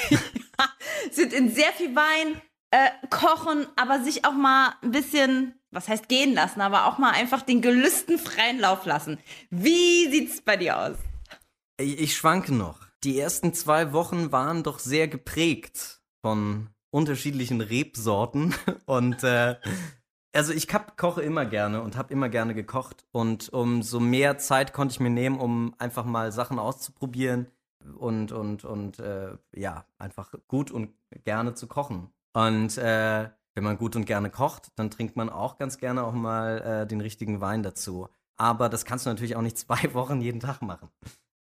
sind 1.11 1.33
in 1.33 1.53
sehr 1.53 1.71
viel 1.73 1.95
Wein, 1.95 2.41
äh, 2.71 2.89
kochen, 3.09 3.67
aber 3.75 4.01
sich 4.03 4.25
auch 4.25 4.33
mal 4.33 4.75
ein 4.81 4.91
bisschen, 4.91 5.59
was 5.73 5.87
heißt 5.87 6.07
gehen 6.07 6.33
lassen, 6.33 6.61
aber 6.61 6.85
auch 6.85 6.97
mal 6.97 7.11
einfach 7.11 7.41
den 7.41 7.61
Gelüsten 7.61 8.17
freien 8.17 8.59
Lauf 8.59 8.85
lassen. 8.85 9.17
Wie 9.49 10.09
sieht's 10.09 10.41
bei 10.41 10.57
dir 10.57 10.79
aus? 10.79 10.97
Ich, 11.77 11.99
ich 11.99 12.15
schwanke 12.15 12.53
noch. 12.53 12.79
Die 13.03 13.19
ersten 13.19 13.53
zwei 13.53 13.91
Wochen 13.91 14.31
waren 14.31 14.63
doch 14.63 14.79
sehr 14.79 15.07
geprägt 15.07 16.01
von 16.21 16.69
unterschiedlichen 16.91 17.59
Rebsorten 17.59 18.53
und 18.85 19.23
äh, 19.23 19.55
also 20.33 20.51
ich 20.51 20.67
koche 20.97 21.21
immer 21.21 21.45
gerne 21.45 21.81
und 21.81 21.95
habe 21.95 22.11
immer 22.11 22.29
gerne 22.29 22.55
gekocht 22.55 23.05
und 23.11 23.49
umso 23.49 23.99
mehr 23.99 24.37
Zeit 24.37 24.73
konnte 24.73 24.93
ich 24.93 24.99
mir 24.99 25.09
nehmen, 25.09 25.39
um 25.39 25.75
einfach 25.77 26.05
mal 26.05 26.31
Sachen 26.31 26.59
auszuprobieren 26.59 27.47
und 27.97 28.31
und 28.31 28.63
und 28.63 28.99
äh, 28.99 29.37
ja 29.55 29.85
einfach 29.97 30.33
gut 30.47 30.71
und 30.71 30.93
gerne 31.23 31.53
zu 31.53 31.67
kochen. 31.67 32.09
Und 32.33 32.77
äh, 32.77 33.29
wenn 33.55 33.63
man 33.63 33.77
gut 33.77 33.95
und 33.95 34.05
gerne 34.05 34.29
kocht, 34.29 34.71
dann 34.75 34.91
trinkt 34.91 35.15
man 35.15 35.29
auch 35.29 35.57
ganz 35.57 35.77
gerne 35.77 36.03
auch 36.03 36.13
mal 36.13 36.61
äh, 36.61 36.87
den 36.87 37.01
richtigen 37.01 37.41
Wein 37.41 37.63
dazu. 37.63 38.07
Aber 38.37 38.69
das 38.69 38.85
kannst 38.85 39.05
du 39.05 39.09
natürlich 39.09 39.35
auch 39.35 39.41
nicht 39.41 39.57
zwei 39.59 39.93
Wochen 39.93 40.21
jeden 40.21 40.39
Tag 40.39 40.61
machen. 40.61 40.89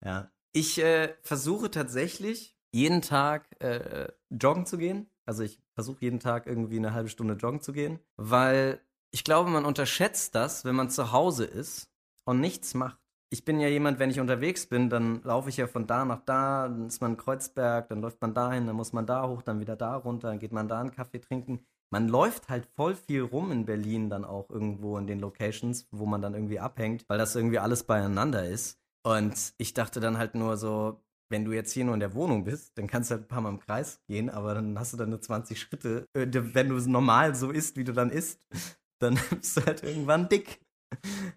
Ja, 0.04 0.32
ich 0.52 0.80
äh, 0.80 1.14
versuche 1.22 1.70
tatsächlich 1.70 2.58
jeden 2.72 3.02
Tag 3.02 3.62
äh, 3.62 4.08
joggen 4.30 4.66
zu 4.66 4.78
gehen. 4.78 5.10
Also 5.26 5.44
ich 5.44 5.60
versuche 5.76 6.02
jeden 6.02 6.20
Tag 6.20 6.48
irgendwie 6.48 6.78
eine 6.78 6.94
halbe 6.94 7.10
Stunde 7.10 7.36
joggen 7.36 7.62
zu 7.62 7.72
gehen, 7.72 8.00
weil 8.16 8.82
ich 9.12 9.24
glaube, 9.24 9.50
man 9.50 9.66
unterschätzt 9.66 10.36
das, 10.36 10.66
wenn 10.66 10.76
man 10.76 10.90
zu 10.90 11.12
Hause 11.12 11.46
ist 11.46 11.92
und 12.26 12.40
nichts 12.40 12.74
macht. 12.74 13.00
Ich 13.32 13.46
bin 13.46 13.60
ja 13.60 13.68
jemand, 13.68 14.00
wenn 14.00 14.10
ich 14.10 14.20
unterwegs 14.20 14.66
bin, 14.66 14.90
dann 14.90 15.22
laufe 15.22 15.50
ich 15.50 15.58
ja 15.58 15.68
von 15.68 15.86
da 15.86 16.04
nach 16.04 16.22
da, 16.26 16.68
dann 16.68 16.88
ist 16.88 17.00
man 17.00 17.12
in 17.12 17.18
Kreuzberg, 17.18 17.88
dann 17.90 18.02
läuft 18.02 18.22
man 18.22 18.34
dahin, 18.34 18.66
dann 18.66 18.76
muss 18.76 18.92
man 18.92 19.06
da 19.06 19.28
hoch, 19.28 19.44
dann 19.44 19.60
wieder 19.60 19.76
da 19.76 19.96
runter, 19.96 20.30
dann 20.30 20.40
geht 20.40 20.52
man 20.52 20.68
da 20.68 20.80
einen 20.80 20.92
Kaffee 20.92 21.20
trinken. 21.20 21.66
Man 21.92 22.08
läuft 22.08 22.50
halt 22.50 22.68
voll 22.76 22.96
viel 22.96 23.22
rum 23.22 23.52
in 23.52 23.66
Berlin 23.66 24.10
dann 24.10 24.26
auch 24.26 24.50
irgendwo 24.50 24.98
in 24.98 25.08
den 25.08 25.20
Locations, 25.20 25.88
wo 25.92 26.06
man 26.06 26.22
dann 26.22 26.34
irgendwie 26.36 26.60
abhängt, 26.60 27.06
weil 27.08 27.18
das 27.18 27.36
irgendwie 27.36 27.60
alles 27.60 27.84
beieinander 27.84 28.46
ist. 28.46 28.80
Und 29.04 29.54
ich 29.58 29.74
dachte 29.74 30.00
dann 30.00 30.18
halt 30.18 30.36
nur 30.36 30.58
so, 30.58 31.02
wenn 31.30 31.46
du 31.46 31.52
jetzt 31.52 31.72
hier 31.72 31.86
nur 31.86 31.94
in 31.94 32.00
der 32.00 32.14
Wohnung 32.14 32.44
bist, 32.44 32.78
dann 32.78 32.88
kannst 32.88 33.10
du 33.10 33.16
halt 33.16 33.26
ein 33.26 33.28
paar 33.28 33.42
Mal 33.42 33.50
im 33.50 33.60
Kreis 33.60 34.02
gehen, 34.08 34.30
aber 34.30 34.56
dann 34.56 34.78
hast 34.78 34.94
du 34.94 34.98
dann 34.98 35.10
nur 35.10 35.22
20 35.22 35.60
Schritte, 35.60 36.06
äh, 36.14 36.28
wenn 36.32 36.70
du 36.70 36.78
normal 36.90 37.36
so 37.36 37.52
isst, 37.52 37.78
wie 37.78 37.84
du 37.84 37.94
dann 37.94 38.10
isst, 38.10 38.40
dann 39.00 39.20
bist 39.30 39.58
du 39.58 39.66
halt 39.66 39.84
irgendwann 39.84 40.30
dick. 40.30 40.62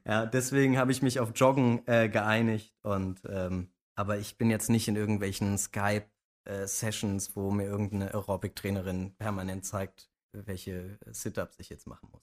Ja, 0.06 0.26
deswegen 0.26 0.78
habe 0.78 0.92
ich 0.92 1.02
mich 1.02 1.20
auf 1.20 1.32
Joggen 1.34 1.86
äh, 1.86 2.08
geeinigt 2.08 2.74
und 2.82 3.20
ähm, 3.28 3.70
aber 3.94 4.18
ich 4.18 4.38
bin 4.38 4.50
jetzt 4.50 4.70
nicht 4.70 4.88
in 4.88 4.96
irgendwelchen 4.96 5.58
Skype-Sessions, 5.58 7.28
äh, 7.28 7.36
wo 7.36 7.50
mir 7.50 7.66
irgendeine 7.66 8.14
Aerobic-Trainerin 8.14 9.14
permanent 9.18 9.66
zeigt, 9.66 10.10
welche 10.32 10.98
Sit-Ups 11.06 11.58
ich 11.58 11.68
jetzt 11.68 11.86
machen 11.86 12.08
muss. 12.10 12.22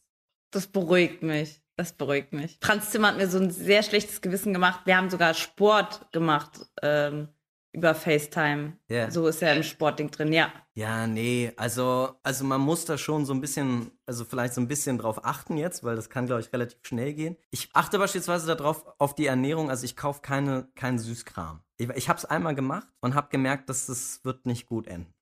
Das 0.51 0.67
beruhigt 0.67 1.21
mich. 1.21 1.61
Das 1.75 1.93
beruhigt 1.93 2.33
mich. 2.33 2.57
Franz 2.61 2.89
Zimmer 2.91 3.09
hat 3.09 3.17
mir 3.17 3.29
so 3.29 3.39
ein 3.39 3.51
sehr 3.51 3.83
schlechtes 3.83 4.21
Gewissen 4.21 4.53
gemacht. 4.53 4.81
Wir 4.85 4.97
haben 4.97 5.09
sogar 5.09 5.33
Sport 5.33 6.11
gemacht 6.11 6.65
ähm, 6.81 7.29
über 7.71 7.93
FaceTime. 7.93 8.77
Ja. 8.87 9.11
So 9.11 9.27
ist 9.27 9.41
ja 9.41 9.53
im 9.53 9.63
Sportding 9.63 10.09
drin, 10.09 10.33
ja. 10.33 10.51
Ja, 10.73 11.07
nee, 11.07 11.51
also, 11.55 12.15
also 12.23 12.45
man 12.45 12.61
muss 12.61 12.85
da 12.85 12.97
schon 12.97 13.25
so 13.25 13.33
ein 13.33 13.41
bisschen, 13.41 13.91
also 14.05 14.25
vielleicht 14.25 14.53
so 14.53 14.61
ein 14.61 14.67
bisschen 14.67 14.97
drauf 14.97 15.23
achten 15.23 15.57
jetzt, 15.57 15.83
weil 15.83 15.95
das 15.95 16.09
kann, 16.09 16.25
glaube 16.25 16.41
ich, 16.41 16.51
relativ 16.51 16.79
schnell 16.83 17.13
gehen. 17.13 17.37
Ich 17.51 17.69
achte 17.73 17.99
beispielsweise 17.99 18.55
darauf, 18.55 18.85
auf 18.97 19.13
die 19.13 19.27
Ernährung, 19.27 19.69
also 19.69 19.85
ich 19.85 19.95
kaufe 19.95 20.21
keine, 20.21 20.67
keinen 20.75 20.99
Süßkram. 20.99 21.61
Ich, 21.77 21.89
ich 21.89 22.09
habe 22.09 22.17
es 22.17 22.25
einmal 22.25 22.55
gemacht 22.55 22.87
und 23.01 23.13
habe 23.13 23.29
gemerkt, 23.29 23.69
dass 23.69 23.85
das 23.85 24.25
wird 24.25 24.45
nicht 24.45 24.65
gut 24.65 24.87
enden. 24.87 25.13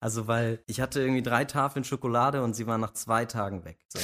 Also, 0.00 0.26
weil 0.28 0.62
ich 0.66 0.80
hatte 0.80 1.00
irgendwie 1.00 1.22
drei 1.22 1.44
Tafeln 1.44 1.84
Schokolade 1.84 2.42
und 2.42 2.54
sie 2.54 2.66
waren 2.66 2.80
nach 2.80 2.92
zwei 2.92 3.24
Tagen 3.24 3.64
weg. 3.64 3.78
So. 3.88 3.98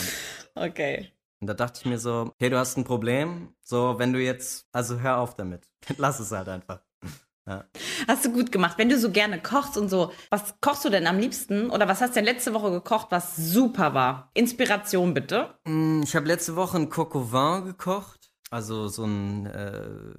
Okay. 0.55 1.11
Und 1.41 1.47
da 1.49 1.55
dachte 1.55 1.81
ich 1.81 1.87
mir 1.87 1.99
so, 1.99 2.31
okay, 2.33 2.49
du 2.49 2.59
hast 2.59 2.77
ein 2.77 2.85
Problem. 2.85 3.55
So, 3.63 3.99
wenn 3.99 4.13
du 4.13 4.19
jetzt, 4.21 4.67
also 4.73 5.01
hör 5.01 5.19
auf 5.19 5.37
damit. 5.37 5.69
Lass 5.99 6.21
es 6.21 6.33
halt 6.33 6.49
einfach. 6.49 6.81
Ja. 7.47 7.63
Hast 8.09 8.25
du 8.25 8.33
gut 8.33 8.51
gemacht. 8.53 8.79
Wenn 8.79 8.89
du 8.89 8.99
so 8.99 9.11
gerne 9.11 9.39
kochst 9.39 9.77
und 9.77 9.91
so, 9.91 10.13
was 10.31 10.55
kochst 10.63 10.83
du 10.87 10.89
denn 10.89 11.07
am 11.07 11.19
liebsten? 11.19 11.69
Oder 11.69 11.87
was 11.87 12.01
hast 12.01 12.13
du 12.13 12.15
denn 12.15 12.25
letzte 12.25 12.55
Woche 12.55 12.71
gekocht, 12.71 13.09
was 13.11 13.37
super 13.37 13.93
war? 13.93 14.31
Inspiration 14.33 15.13
bitte. 15.13 15.53
Mm, 15.67 16.01
Ich 16.05 16.17
habe 16.17 16.27
letzte 16.27 16.57
Woche 16.57 16.79
ein 16.79 16.89
Coq 16.89 17.15
au 17.15 17.31
vin 17.33 17.67
gekocht. 17.67 18.33
Also 18.51 18.89
so 18.89 19.05
ein 19.05 19.45
äh, 19.45 20.15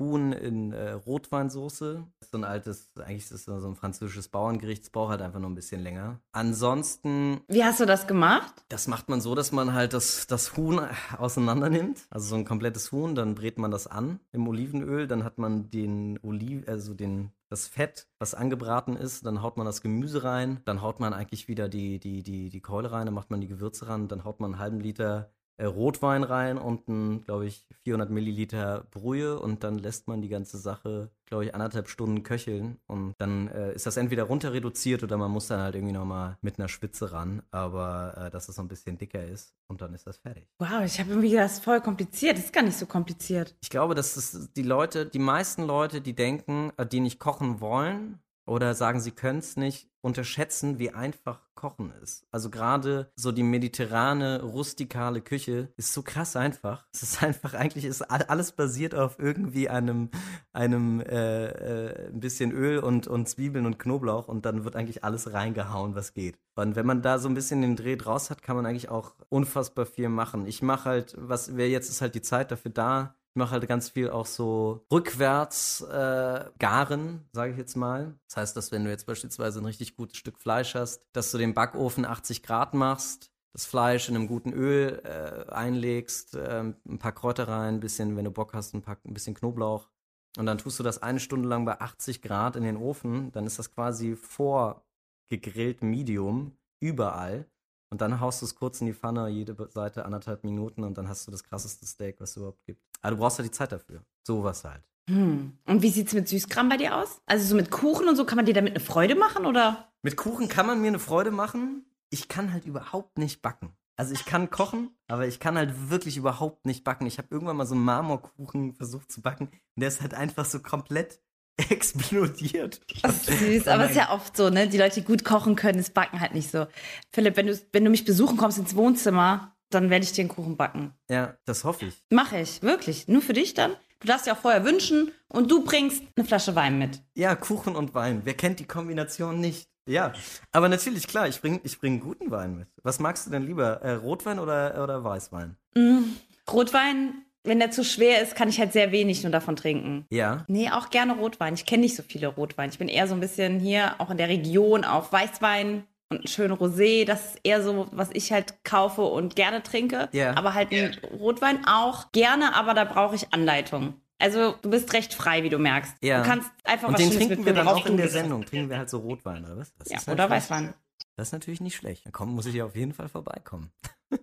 Huhn 0.00 0.32
in 0.32 0.72
äh, 0.72 0.92
Rotweinsoße. 0.92 2.04
So 2.32 2.38
ein 2.38 2.44
altes, 2.44 2.90
eigentlich 2.98 3.30
ist 3.30 3.32
das 3.32 3.44
so 3.44 3.68
ein 3.68 3.76
französisches 3.76 4.28
Bauerngericht. 4.28 4.82
Es 4.82 4.90
braucht 4.90 5.10
halt 5.10 5.22
einfach 5.22 5.38
nur 5.38 5.50
ein 5.50 5.54
bisschen 5.54 5.82
länger. 5.82 6.18
Ansonsten, 6.32 7.42
Wie 7.46 7.62
hast 7.62 7.78
du 7.78 7.86
das 7.86 8.06
gemacht? 8.06 8.52
das 8.68 8.88
macht 8.88 9.08
man 9.08 9.20
so, 9.20 9.34
dass 9.34 9.52
man 9.52 9.74
halt 9.74 9.92
das, 9.92 10.26
das 10.26 10.56
Huhn 10.56 10.80
auseinander 11.18 11.70
nimmt. 11.70 12.06
Also 12.10 12.28
so 12.30 12.34
ein 12.36 12.44
komplettes 12.44 12.90
Huhn, 12.90 13.14
dann 13.14 13.34
brät 13.34 13.58
man 13.58 13.70
das 13.70 13.86
an 13.86 14.18
im 14.32 14.48
Olivenöl. 14.48 15.06
Dann 15.06 15.22
hat 15.22 15.38
man 15.38 15.70
den 15.70 16.18
Oliv, 16.22 16.66
also 16.66 16.94
den 16.94 17.30
das 17.50 17.66
Fett, 17.66 18.06
was 18.20 18.34
angebraten 18.34 18.96
ist, 18.96 19.26
dann 19.26 19.42
haut 19.42 19.56
man 19.56 19.66
das 19.66 19.82
Gemüse 19.82 20.22
rein, 20.22 20.60
dann 20.64 20.82
haut 20.82 21.00
man 21.00 21.12
eigentlich 21.12 21.48
wieder 21.48 21.68
die, 21.68 21.98
die, 21.98 22.22
die, 22.22 22.48
die 22.48 22.60
Keule 22.60 22.92
rein, 22.92 23.06
dann 23.06 23.14
macht 23.14 23.30
man 23.30 23.40
die 23.40 23.48
Gewürze 23.48 23.88
ran, 23.88 24.06
dann 24.06 24.22
haut 24.22 24.38
man 24.38 24.52
einen 24.52 24.60
halben 24.60 24.78
Liter 24.78 25.32
Rotwein 25.66 26.24
rein 26.24 26.58
und 26.58 26.88
ein, 26.88 27.22
glaube 27.22 27.46
ich, 27.46 27.66
400 27.84 28.10
Milliliter 28.10 28.84
Brühe 28.90 29.38
und 29.38 29.64
dann 29.64 29.78
lässt 29.78 30.08
man 30.08 30.22
die 30.22 30.28
ganze 30.28 30.58
Sache, 30.58 31.10
glaube 31.26 31.44
ich, 31.44 31.54
anderthalb 31.54 31.88
Stunden 31.88 32.22
köcheln 32.22 32.78
und 32.86 33.14
dann 33.18 33.48
äh, 33.48 33.72
ist 33.72 33.86
das 33.86 33.96
entweder 33.96 34.24
runter 34.24 34.52
reduziert 34.52 35.02
oder 35.02 35.16
man 35.16 35.30
muss 35.30 35.46
dann 35.48 35.60
halt 35.60 35.74
irgendwie 35.74 35.94
nochmal 35.94 36.36
mit 36.42 36.58
einer 36.58 36.68
Spitze 36.68 37.12
ran, 37.12 37.42
aber 37.50 38.14
äh, 38.16 38.30
dass 38.30 38.48
es 38.48 38.56
so 38.56 38.62
ein 38.62 38.68
bisschen 38.68 38.98
dicker 38.98 39.24
ist 39.24 39.54
und 39.68 39.80
dann 39.80 39.94
ist 39.94 40.06
das 40.06 40.18
fertig. 40.18 40.48
Wow, 40.58 40.82
ich 40.84 40.98
habe 41.00 41.10
irgendwie 41.10 41.34
das 41.34 41.60
voll 41.60 41.80
kompliziert. 41.80 42.36
Das 42.36 42.46
ist 42.46 42.52
gar 42.52 42.62
nicht 42.62 42.76
so 42.76 42.86
kompliziert. 42.86 43.54
Ich 43.62 43.70
glaube, 43.70 43.94
dass 43.94 44.16
es 44.16 44.52
die 44.52 44.62
Leute, 44.62 45.06
die 45.06 45.18
meisten 45.18 45.62
Leute, 45.62 46.00
die 46.00 46.14
denken, 46.14 46.72
äh, 46.76 46.86
die 46.86 47.00
nicht 47.00 47.18
kochen 47.18 47.60
wollen 47.60 48.18
oder 48.46 48.74
sagen, 48.74 49.00
sie 49.00 49.12
können 49.12 49.38
es 49.40 49.56
nicht, 49.56 49.88
unterschätzen, 50.02 50.78
wie 50.78 50.90
einfach 50.92 51.40
Kochen 51.54 51.92
ist. 52.02 52.26
Also 52.30 52.48
gerade 52.48 53.12
so 53.16 53.32
die 53.32 53.42
mediterrane, 53.42 54.42
rustikale 54.42 55.20
Küche 55.20 55.72
ist 55.76 55.92
so 55.92 56.02
krass 56.02 56.36
einfach. 56.36 56.86
Es 56.92 57.02
ist 57.02 57.22
einfach, 57.22 57.52
eigentlich 57.54 57.84
ist 57.84 58.02
all- 58.02 58.22
alles 58.24 58.52
basiert 58.52 58.94
auf 58.94 59.18
irgendwie 59.18 59.68
einem, 59.68 60.10
einem 60.52 61.00
äh, 61.00 61.46
äh, 61.46 62.08
ein 62.08 62.20
bisschen 62.20 62.52
Öl 62.52 62.78
und, 62.78 63.06
und 63.06 63.28
Zwiebeln 63.28 63.66
und 63.66 63.78
Knoblauch 63.78 64.28
und 64.28 64.46
dann 64.46 64.64
wird 64.64 64.76
eigentlich 64.76 65.04
alles 65.04 65.32
reingehauen, 65.32 65.94
was 65.94 66.14
geht. 66.14 66.38
Und 66.56 66.76
wenn 66.76 66.86
man 66.86 67.02
da 67.02 67.18
so 67.18 67.28
ein 67.28 67.34
bisschen 67.34 67.62
den 67.62 67.76
Dreh 67.76 67.96
draus 67.96 68.30
hat, 68.30 68.42
kann 68.42 68.56
man 68.56 68.66
eigentlich 68.66 68.88
auch 68.90 69.14
unfassbar 69.28 69.86
viel 69.86 70.08
machen. 70.08 70.46
Ich 70.46 70.62
mache 70.62 70.88
halt, 70.88 71.14
was 71.18 71.56
wer 71.56 71.68
jetzt 71.68 71.88
ist 71.88 72.00
halt 72.02 72.14
die 72.14 72.22
Zeit 72.22 72.50
dafür 72.50 72.70
da, 72.70 73.14
ich 73.32 73.36
mache 73.36 73.52
halt 73.52 73.68
ganz 73.68 73.88
viel 73.88 74.10
auch 74.10 74.26
so 74.26 74.84
rückwärts 74.90 75.82
äh, 75.82 76.50
garen, 76.58 77.28
sage 77.32 77.52
ich 77.52 77.58
jetzt 77.58 77.76
mal. 77.76 78.18
Das 78.26 78.36
heißt, 78.36 78.56
dass 78.56 78.72
wenn 78.72 78.82
du 78.84 78.90
jetzt 78.90 79.06
beispielsweise 79.06 79.60
ein 79.60 79.66
richtig 79.66 79.94
gutes 79.94 80.18
Stück 80.18 80.40
Fleisch 80.40 80.74
hast, 80.74 81.06
dass 81.12 81.30
du 81.30 81.38
den 81.38 81.54
Backofen 81.54 82.04
80 82.04 82.42
Grad 82.42 82.74
machst, 82.74 83.30
das 83.52 83.66
Fleisch 83.66 84.08
in 84.08 84.16
einem 84.16 84.26
guten 84.26 84.52
Öl 84.52 85.00
äh, 85.04 85.48
einlegst, 85.52 86.34
äh, 86.34 86.72
ein 86.88 86.98
paar 86.98 87.12
Kräuter 87.12 87.46
rein, 87.46 87.74
ein 87.74 87.80
bisschen, 87.80 88.16
wenn 88.16 88.24
du 88.24 88.32
Bock 88.32 88.52
hast, 88.52 88.74
ein, 88.74 88.82
paar, 88.82 88.98
ein 89.04 89.14
bisschen 89.14 89.34
Knoblauch. 89.34 89.88
Und 90.36 90.46
dann 90.46 90.58
tust 90.58 90.80
du 90.80 90.82
das 90.82 91.02
eine 91.02 91.20
Stunde 91.20 91.48
lang 91.48 91.64
bei 91.64 91.80
80 91.80 92.22
Grad 92.22 92.56
in 92.56 92.64
den 92.64 92.76
Ofen. 92.76 93.30
Dann 93.30 93.46
ist 93.46 93.60
das 93.60 93.72
quasi 93.72 94.16
vorgegrillt 94.16 95.82
Medium 95.82 96.56
überall. 96.80 97.46
Und 97.90 98.00
dann 98.00 98.20
haust 98.20 98.42
du 98.42 98.46
es 98.46 98.54
kurz 98.54 98.80
in 98.80 98.86
die 98.86 98.94
Pfanne, 98.94 99.28
jede 99.28 99.56
Seite 99.70 100.04
anderthalb 100.04 100.44
Minuten 100.44 100.84
und 100.84 100.96
dann 100.96 101.08
hast 101.08 101.26
du 101.26 101.32
das 101.32 101.42
krasseste 101.42 101.86
Steak, 101.86 102.20
was 102.20 102.30
es 102.30 102.36
überhaupt 102.36 102.64
gibt. 102.64 102.89
Aber 103.02 103.14
du 103.14 103.20
brauchst 103.20 103.38
ja 103.38 103.44
die 103.44 103.50
Zeit 103.50 103.72
dafür. 103.72 104.02
Sowas 104.26 104.64
halt. 104.64 104.82
Hm. 105.08 105.58
Und 105.66 105.82
wie 105.82 105.90
sieht's 105.90 106.12
mit 106.12 106.28
Süßkram 106.28 106.68
bei 106.68 106.76
dir 106.76 106.96
aus? 106.96 107.20
Also 107.26 107.46
so 107.46 107.54
mit 107.56 107.70
Kuchen 107.70 108.08
und 108.08 108.16
so, 108.16 108.24
kann 108.24 108.36
man 108.36 108.46
dir 108.46 108.54
damit 108.54 108.74
eine 108.74 108.84
Freude 108.84 109.14
machen 109.14 109.46
oder? 109.46 109.92
Mit 110.02 110.16
Kuchen 110.16 110.48
kann 110.48 110.66
man 110.66 110.80
mir 110.80 110.88
eine 110.88 110.98
Freude 110.98 111.30
machen. 111.30 111.84
Ich 112.10 112.28
kann 112.28 112.52
halt 112.52 112.64
überhaupt 112.64 113.18
nicht 113.18 113.42
backen. 113.42 113.72
Also 113.96 114.14
ich 114.14 114.24
kann 114.24 114.48
kochen, 114.48 114.96
aber 115.08 115.26
ich 115.26 115.40
kann 115.40 115.58
halt 115.58 115.90
wirklich 115.90 116.16
überhaupt 116.16 116.64
nicht 116.64 116.84
backen. 116.84 117.04
Ich 117.06 117.18
habe 117.18 117.28
irgendwann 117.30 117.56
mal 117.56 117.66
so 117.66 117.74
einen 117.74 117.84
Marmorkuchen 117.84 118.74
versucht 118.74 119.12
zu 119.12 119.20
backen 119.20 119.48
und 119.48 119.80
der 119.80 119.88
ist 119.88 120.00
halt 120.00 120.14
einfach 120.14 120.46
so 120.46 120.60
komplett 120.60 121.20
explodiert. 121.68 122.80
Das 123.02 123.28
ist 123.28 123.38
süß, 123.38 123.68
aber 123.68 123.84
es 123.84 123.90
ist 123.90 123.96
ja 123.96 124.10
oft 124.10 124.34
so, 124.36 124.48
ne? 124.48 124.68
Die 124.68 124.78
Leute, 124.78 125.00
die 125.00 125.06
gut 125.06 125.22
kochen 125.24 125.54
können, 125.54 125.76
das 125.76 125.90
backen 125.90 126.18
halt 126.18 126.32
nicht 126.32 126.50
so. 126.50 126.66
Philipp, 127.12 127.36
wenn 127.36 127.48
du, 127.48 127.60
wenn 127.72 127.84
du 127.84 127.90
mich 127.90 128.06
besuchen 128.06 128.38
kommst 128.38 128.56
ins 128.56 128.74
Wohnzimmer, 128.74 129.54
dann 129.70 129.90
werde 129.90 130.04
ich 130.04 130.12
dir 130.12 130.22
einen 130.22 130.28
Kuchen 130.28 130.56
backen. 130.56 130.92
Ja, 131.08 131.36
das 131.44 131.64
hoffe 131.64 131.86
ich. 131.86 132.02
Mache 132.10 132.40
ich, 132.40 132.62
wirklich. 132.62 133.08
Nur 133.08 133.22
für 133.22 133.32
dich 133.32 133.54
dann. 133.54 133.72
Du 134.00 134.08
darfst 134.08 134.26
dir 134.26 134.32
auch 134.32 134.38
vorher 134.38 134.64
wünschen 134.64 135.12
und 135.28 135.50
du 135.50 135.62
bringst 135.62 136.02
eine 136.16 136.26
Flasche 136.26 136.54
Wein 136.54 136.78
mit. 136.78 137.02
Ja, 137.14 137.34
Kuchen 137.34 137.76
und 137.76 137.94
Wein. 137.94 138.22
Wer 138.24 138.34
kennt 138.34 138.58
die 138.58 138.66
Kombination 138.66 139.40
nicht? 139.40 139.68
Ja, 139.86 140.12
aber 140.52 140.68
natürlich, 140.68 141.06
klar, 141.06 141.26
ich 141.28 141.40
bringe 141.40 141.60
ich 141.64 141.78
bring 141.78 142.00
guten 142.00 142.30
Wein 142.30 142.56
mit. 142.56 142.68
Was 142.82 142.98
magst 142.98 143.26
du 143.26 143.30
denn 143.30 143.46
lieber? 143.46 143.82
Äh, 143.82 143.94
Rotwein 143.94 144.38
oder, 144.38 144.82
oder 144.82 145.02
Weißwein? 145.02 145.56
Mm, 145.74 146.02
Rotwein, 146.50 147.24
wenn 147.44 147.58
der 147.58 147.70
zu 147.70 147.84
schwer 147.84 148.22
ist, 148.22 148.36
kann 148.36 148.48
ich 148.48 148.58
halt 148.60 148.72
sehr 148.72 148.92
wenig 148.92 149.22
nur 149.22 149.32
davon 149.32 149.56
trinken. 149.56 150.06
Ja. 150.10 150.44
Nee, 150.48 150.70
auch 150.70 150.90
gerne 150.90 151.14
Rotwein. 151.16 151.54
Ich 151.54 151.66
kenne 151.66 151.82
nicht 151.82 151.96
so 151.96 152.02
viele 152.02 152.28
Rotwein. 152.28 152.70
Ich 152.70 152.78
bin 152.78 152.88
eher 152.88 153.08
so 153.08 153.14
ein 153.14 153.20
bisschen 153.20 153.58
hier, 153.58 153.94
auch 153.98 154.10
in 154.10 154.18
der 154.18 154.28
Region, 154.28 154.84
auf 154.84 155.12
Weißwein 155.12 155.84
und 156.10 156.18
einen 156.18 156.26
schönen 156.26 156.54
Rosé. 156.56 157.04
Das 157.04 157.34
ist 157.34 157.40
eher 157.44 157.62
so, 157.62 157.88
was 157.92 158.10
ich 158.12 158.32
halt 158.32 158.64
kaufe 158.64 159.02
und 159.02 159.36
gerne 159.36 159.62
trinke. 159.62 160.08
Ja. 160.12 160.36
Aber 160.36 160.54
halt 160.54 160.72
ein 160.72 160.96
Rotwein 161.18 161.64
auch 161.66 162.12
gerne, 162.12 162.54
aber 162.54 162.74
da 162.74 162.84
brauche 162.84 163.14
ich 163.14 163.32
Anleitung. 163.32 163.94
Also 164.18 164.54
du 164.60 164.68
bist 164.68 164.92
recht 164.92 165.14
frei, 165.14 165.42
wie 165.44 165.48
du 165.48 165.58
merkst. 165.58 165.94
Ja. 166.02 166.20
Du 166.22 166.28
kannst 166.28 166.50
einfach 166.64 166.88
Und 166.88 166.94
was 166.94 167.00
den 167.00 167.10
trinken 167.12 167.46
wir 167.46 167.54
dann 167.54 167.68
auch 167.68 167.86
in 167.86 167.96
der. 167.96 168.08
Sendung. 168.08 168.44
Trinken 168.44 168.68
wir 168.68 168.76
halt 168.76 168.90
so 168.90 168.98
Rotwein, 168.98 169.44
oder 169.44 169.56
was? 169.56 169.72
Das 169.76 169.88
Ja, 169.88 169.98
ist 169.98 170.08
oder 170.08 170.28
Weißwein. 170.28 170.74
Das 171.16 171.28
ist 171.28 171.32
natürlich 171.32 171.60
nicht 171.60 171.76
schlecht. 171.76 172.04
Dann 172.04 172.12
komm, 172.12 172.34
muss 172.34 172.46
ich 172.46 172.54
ja 172.54 172.64
auf 172.66 172.76
jeden 172.76 172.92
Fall 172.92 173.08
vorbeikommen. 173.08 173.70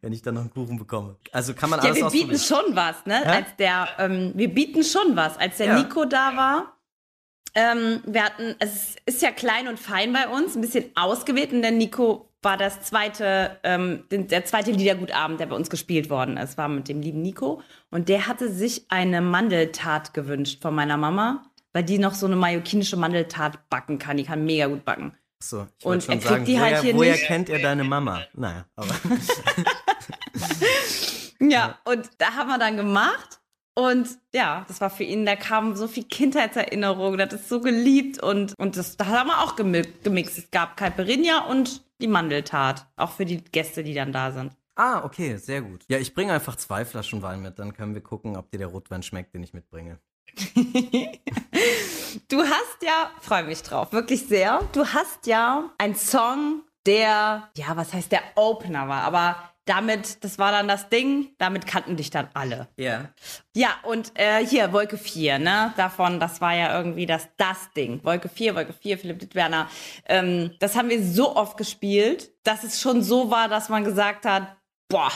Wenn 0.00 0.12
ich 0.12 0.22
dann 0.22 0.34
noch 0.34 0.42
einen 0.42 0.50
Kuchen 0.50 0.76
bekomme. 0.78 1.16
Also 1.32 1.54
kann 1.54 1.70
man 1.70 1.80
Ja, 1.80 1.86
alles 1.86 1.98
wir 1.98 2.10
bieten 2.10 2.38
schon 2.38 2.74
was, 2.74 3.06
ne? 3.06 3.20
Hä? 3.20 3.28
Als 3.28 3.56
der, 3.58 3.88
ähm, 3.98 4.32
wir 4.34 4.52
bieten 4.52 4.82
schon 4.82 5.14
was. 5.16 5.38
Als 5.38 5.58
der 5.58 5.66
Ja. 5.66 5.78
Nico 5.78 6.04
da 6.04 6.36
war, 6.36 6.76
ähm, 7.54 8.00
wir 8.04 8.24
hatten, 8.24 8.54
es 8.58 8.96
ist 9.06 9.22
ja 9.22 9.30
klein 9.30 9.68
und 9.68 9.78
fein 9.78 10.12
bei 10.12 10.28
uns, 10.28 10.56
ein 10.56 10.60
bisschen 10.60 10.86
ausgewählt 10.94 11.52
und 11.52 11.62
der 11.62 11.72
Nico 11.72 12.26
war 12.42 12.56
das 12.56 12.80
zweite, 12.82 13.58
ähm, 13.64 14.04
der 14.10 14.44
zweite 14.44 14.70
Liedergutabend, 14.70 15.40
der 15.40 15.46
bei 15.46 15.56
uns 15.56 15.68
gespielt 15.68 16.08
worden 16.08 16.36
ist, 16.36 16.56
war 16.56 16.68
mit 16.68 16.88
dem 16.88 17.02
lieben 17.02 17.22
Nico 17.22 17.62
und 17.90 18.08
der 18.08 18.26
hatte 18.26 18.50
sich 18.50 18.86
eine 18.88 19.20
Mandeltat 19.20 20.14
gewünscht 20.14 20.62
von 20.62 20.74
meiner 20.74 20.96
Mama, 20.96 21.44
weil 21.72 21.84
die 21.84 21.98
noch 21.98 22.14
so 22.14 22.26
eine 22.26 22.36
mallorquinische 22.36 22.96
Mandeltat 22.96 23.68
backen 23.68 23.98
kann. 23.98 24.16
Die 24.16 24.24
kann 24.24 24.44
mega 24.44 24.66
gut 24.66 24.84
backen. 24.84 25.14
So, 25.42 25.66
ich 25.78 25.86
Und 25.86 26.02
schon 26.02 26.14
er 26.14 26.20
kriegt 26.20 26.28
sagen, 26.30 26.44
die 26.44 26.54
woher, 26.54 26.74
halt 26.74 26.82
hier 26.82 26.94
woher 26.94 27.12
nicht. 27.12 27.26
kennt 27.26 27.48
er 27.48 27.60
deine 27.60 27.84
Mama? 27.84 28.22
Naja, 28.34 28.66
aber 28.76 28.94
Ja, 31.40 31.78
und 31.84 32.08
da 32.18 32.34
haben 32.34 32.48
wir 32.48 32.58
dann 32.58 32.76
gemacht. 32.76 33.39
Und 33.80 34.08
ja, 34.34 34.64
das 34.68 34.80
war 34.82 34.90
für 34.90 35.04
ihn, 35.04 35.24
da 35.24 35.36
kam 35.36 35.74
so 35.74 35.88
viel 35.88 36.04
Kindheitserinnerung, 36.04 37.16
der 37.16 37.26
hat 37.26 37.32
es 37.32 37.48
so 37.48 37.60
geliebt 37.60 38.22
und, 38.22 38.54
und 38.58 38.76
das, 38.76 38.96
da 38.98 39.06
haben 39.06 39.28
wir 39.28 39.38
auch 39.42 39.56
gemi- 39.56 39.88
gemixt. 40.02 40.36
Es 40.36 40.50
gab 40.50 40.76
Caipirinha 40.76 41.46
und 41.46 41.82
die 42.02 42.06
Mandeltat, 42.08 42.86
auch 42.96 43.12
für 43.12 43.24
die 43.24 43.42
Gäste, 43.42 43.82
die 43.82 43.94
dann 43.94 44.12
da 44.12 44.32
sind. 44.32 44.52
Ah, 44.76 45.02
okay, 45.04 45.36
sehr 45.36 45.62
gut. 45.62 45.84
Ja, 45.88 45.98
ich 45.98 46.12
bringe 46.14 46.32
einfach 46.32 46.56
zwei 46.56 46.84
Flaschen 46.84 47.22
Wein 47.22 47.40
mit, 47.40 47.58
dann 47.58 47.72
können 47.72 47.94
wir 47.94 48.02
gucken, 48.02 48.36
ob 48.36 48.50
dir 48.50 48.58
der 48.58 48.66
Rotwein 48.68 49.02
schmeckt, 49.02 49.34
den 49.34 49.42
ich 49.42 49.54
mitbringe. 49.54 49.98
Du 52.28 52.38
hast 52.42 52.82
ja, 52.82 53.10
freue 53.20 53.44
mich 53.44 53.62
drauf, 53.62 53.92
wirklich 53.92 54.26
sehr. 54.26 54.60
Du 54.72 54.84
hast 54.86 55.26
ja 55.26 55.70
einen 55.78 55.94
Song, 55.94 56.62
der, 56.86 57.48
ja, 57.56 57.76
was 57.76 57.92
heißt 57.92 58.10
der 58.10 58.22
Opener 58.36 58.88
war, 58.88 59.02
aber 59.02 59.36
damit, 59.66 60.24
das 60.24 60.38
war 60.38 60.50
dann 60.52 60.66
das 60.68 60.88
Ding, 60.88 61.34
damit 61.38 61.66
kannten 61.66 61.96
dich 61.96 62.10
dann 62.10 62.28
alle. 62.34 62.68
Ja. 62.76 63.10
Ja, 63.54 63.70
und 63.84 64.12
äh, 64.18 64.44
hier, 64.44 64.72
Wolke 64.72 64.96
4, 64.98 65.38
ne? 65.38 65.72
Davon, 65.76 66.18
das 66.18 66.40
war 66.40 66.54
ja 66.54 66.76
irgendwie 66.76 67.06
das, 67.06 67.28
das 67.36 67.70
Ding. 67.76 68.02
Wolke 68.04 68.28
4, 68.28 68.54
Wolke 68.56 68.72
4, 68.72 68.98
Philipp 68.98 69.18
Dittwerner. 69.20 69.68
Ähm, 70.06 70.54
das 70.58 70.76
haben 70.76 70.88
wir 70.88 71.02
so 71.04 71.36
oft 71.36 71.56
gespielt, 71.56 72.32
dass 72.42 72.64
es 72.64 72.80
schon 72.80 73.02
so 73.02 73.30
war, 73.30 73.48
dass 73.48 73.68
man 73.68 73.84
gesagt 73.84 74.24
hat, 74.26 74.56
boah. 74.88 75.10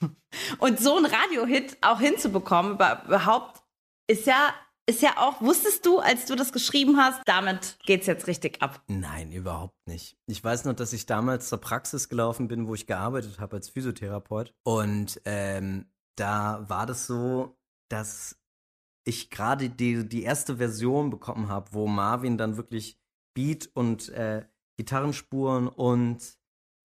Und 0.58 0.78
so 0.80 0.96
ein 0.96 1.06
Radiohit 1.06 1.76
auch 1.80 2.00
hinzubekommen, 2.00 2.72
über- 2.72 3.02
überhaupt, 3.06 3.62
ist 4.06 4.26
ja, 4.26 4.54
ist 4.90 5.02
ja 5.02 5.16
auch, 5.18 5.40
wusstest 5.40 5.86
du, 5.86 6.00
als 6.00 6.26
du 6.26 6.34
das 6.34 6.52
geschrieben 6.52 6.96
hast, 6.96 7.22
damit 7.24 7.78
geht's 7.86 8.06
jetzt 8.06 8.26
richtig 8.26 8.60
ab? 8.60 8.82
Nein, 8.88 9.30
überhaupt 9.30 9.86
nicht. 9.86 10.18
Ich 10.26 10.42
weiß 10.42 10.64
nur, 10.64 10.74
dass 10.74 10.92
ich 10.92 11.06
damals 11.06 11.48
zur 11.48 11.60
Praxis 11.60 12.08
gelaufen 12.08 12.48
bin, 12.48 12.66
wo 12.66 12.74
ich 12.74 12.86
gearbeitet 12.86 13.38
habe 13.38 13.56
als 13.56 13.68
Physiotherapeut. 13.68 14.52
Und 14.64 15.20
ähm, 15.24 15.86
da 16.16 16.68
war 16.68 16.86
das 16.86 17.06
so, 17.06 17.56
dass 17.88 18.36
ich 19.04 19.30
gerade 19.30 19.70
die, 19.70 20.08
die 20.08 20.24
erste 20.24 20.56
Version 20.56 21.10
bekommen 21.10 21.48
habe, 21.48 21.72
wo 21.72 21.86
Marvin 21.86 22.36
dann 22.36 22.56
wirklich 22.56 22.98
Beat 23.34 23.70
und 23.74 24.08
äh, 24.10 24.44
Gitarrenspuren 24.76 25.68
und 25.68 26.36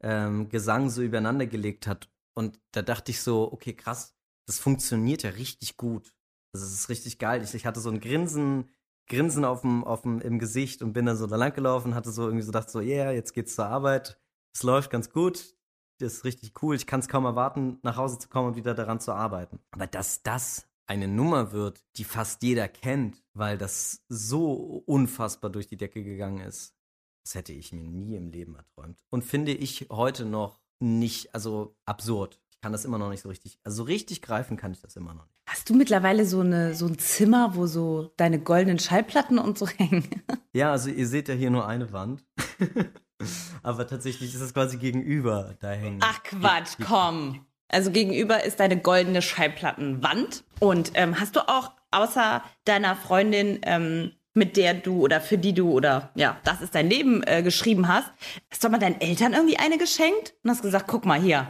ähm, 0.02 0.50
Gesang 0.50 0.92
so 0.92 1.02
übereinander 1.02 1.48
gelegt 1.48 1.88
hat. 1.88 2.10
Und 2.36 2.60
da 2.72 2.84
dachte 2.84 3.12
ich 3.12 3.22
so, 3.22 3.52
okay, 3.52 3.74
krass, 3.74 4.16
das 4.48 4.60
funktioniert 4.60 5.24
ja 5.24 5.32
richtig 5.32 5.76
gut. 5.76 6.15
Das 6.62 6.72
ist 6.72 6.90
richtig 6.90 7.20
geil. 7.20 7.44
Ich, 7.44 7.54
ich 7.54 7.66
hatte 7.66 7.80
so 7.80 7.90
ein 7.90 8.00
Grinsen, 8.00 8.70
Grinsen 9.08 9.46
auf 9.46 9.62
dem, 9.62 9.84
auf 9.84 10.02
dem, 10.02 10.20
im 10.22 10.40
Gesicht 10.40 10.82
und 10.82 10.94
bin 10.94 11.06
dann 11.06 11.18
so 11.18 11.28
da 11.28 11.36
lang 11.36 11.54
gelaufen, 11.54 11.96
hatte 11.96 12.12
so 12.12 12.24
irgendwie 12.24 12.44
so 12.44 12.52
gedacht, 12.52 12.70
so, 12.70 12.80
yeah, 12.80 13.12
jetzt 13.12 13.34
geht's 13.34 13.56
zur 13.56 13.66
Arbeit. 13.66 14.20
Es 14.54 14.64
läuft 14.64 14.90
ganz 14.90 15.10
gut. 15.10 15.56
Das 16.00 16.14
ist 16.14 16.26
richtig 16.26 16.62
cool. 16.62 16.76
Ich 16.76 16.88
kann 16.88 17.00
es 17.00 17.08
kaum 17.08 17.26
erwarten, 17.26 17.80
nach 17.82 17.98
Hause 17.98 18.20
zu 18.20 18.28
kommen 18.28 18.50
und 18.50 18.56
wieder 18.56 18.74
daran 18.74 19.00
zu 19.00 19.14
arbeiten. 19.14 19.60
Aber 19.72 19.88
dass 19.88 20.24
das 20.24 20.68
eine 20.88 21.08
Nummer 21.08 21.52
wird, 21.52 21.84
die 21.98 22.04
fast 22.04 22.44
jeder 22.44 22.68
kennt, 22.68 23.24
weil 23.34 23.58
das 23.58 24.04
so 24.10 24.84
unfassbar 24.86 25.50
durch 25.50 25.68
die 25.68 25.78
Decke 25.78 26.04
gegangen 26.04 26.42
ist, 26.42 26.76
das 27.24 27.36
hätte 27.36 27.54
ich 27.54 27.74
mir 27.74 27.84
nie 27.84 28.16
im 28.16 28.30
Leben 28.30 28.56
erträumt. 28.56 29.04
Und 29.10 29.24
finde 29.24 29.52
ich 29.52 29.88
heute 29.90 30.26
noch 30.26 30.62
nicht, 30.80 31.34
also 31.34 31.76
absurd. 31.86 32.40
Ich 32.52 32.62
kann 32.62 32.72
das 32.72 32.86
immer 32.86 32.98
noch 32.98 33.10
nicht 33.10 33.22
so 33.22 33.30
richtig, 33.30 33.60
also 33.64 33.78
so 33.78 33.84
richtig 33.84 34.22
greifen 34.22 34.58
kann 34.58 34.72
ich 34.72 34.80
das 34.80 34.96
immer 34.96 35.14
noch 35.14 35.26
nicht. 35.26 35.35
Hast 35.56 35.70
du 35.70 35.74
mittlerweile 35.74 36.26
so, 36.26 36.42
eine, 36.42 36.76
so 36.76 36.86
ein 36.86 37.00
Zimmer, 37.00 37.56
wo 37.56 37.66
so 37.66 38.12
deine 38.18 38.40
goldenen 38.40 38.78
Schallplatten 38.78 39.40
und 39.40 39.58
so 39.58 39.66
hängen? 39.78 40.06
Ja, 40.52 40.74
also 40.74 40.90
ihr 40.90 41.08
seht 41.08 41.30
ja 41.30 41.34
hier 41.34 41.50
nur 41.50 41.66
eine 41.66 41.94
Wand. 41.94 42.26
Aber 43.64 43.88
tatsächlich 43.88 44.36
ist 44.36 44.42
es 44.42 44.54
quasi 44.54 44.76
gegenüber 44.76 45.56
da 45.62 45.72
hängen. 45.72 46.02
Ach 46.04 46.22
Quatsch, 46.24 46.76
komm. 46.86 47.46
Also 47.70 47.92
gegenüber 47.92 48.44
ist 48.44 48.60
deine 48.60 48.78
goldene 48.78 49.22
Schallplattenwand. 49.22 50.44
Und 50.60 50.92
ähm, 50.96 51.22
hast 51.22 51.38
du 51.38 51.48
auch 51.48 51.72
außer 51.90 52.44
deiner 52.66 52.98
Freundin, 52.98 53.62
ähm, 53.64 54.12
mit 54.34 54.58
der 54.58 54.74
du 54.74 55.00
oder 55.06 55.22
für 55.22 55.38
die 55.38 55.54
du 55.54 55.72
oder 55.72 56.12
ja, 56.16 56.36
das 56.44 56.60
ist 56.60 56.76
dein 56.76 56.90
Leben 56.90 57.24
äh, 57.24 57.42
geschrieben 57.44 57.88
hast, 57.88 58.12
hast 58.52 58.62
du 58.62 58.68
mal 58.68 58.80
deinen 58.80 59.00
Eltern 59.00 59.32
irgendwie 59.32 59.58
eine 59.58 59.78
geschenkt 59.78 60.34
und 60.44 60.50
hast 60.50 60.64
gesagt, 60.64 60.88
guck 60.90 61.06
mal 61.06 61.22
hier, 61.22 61.48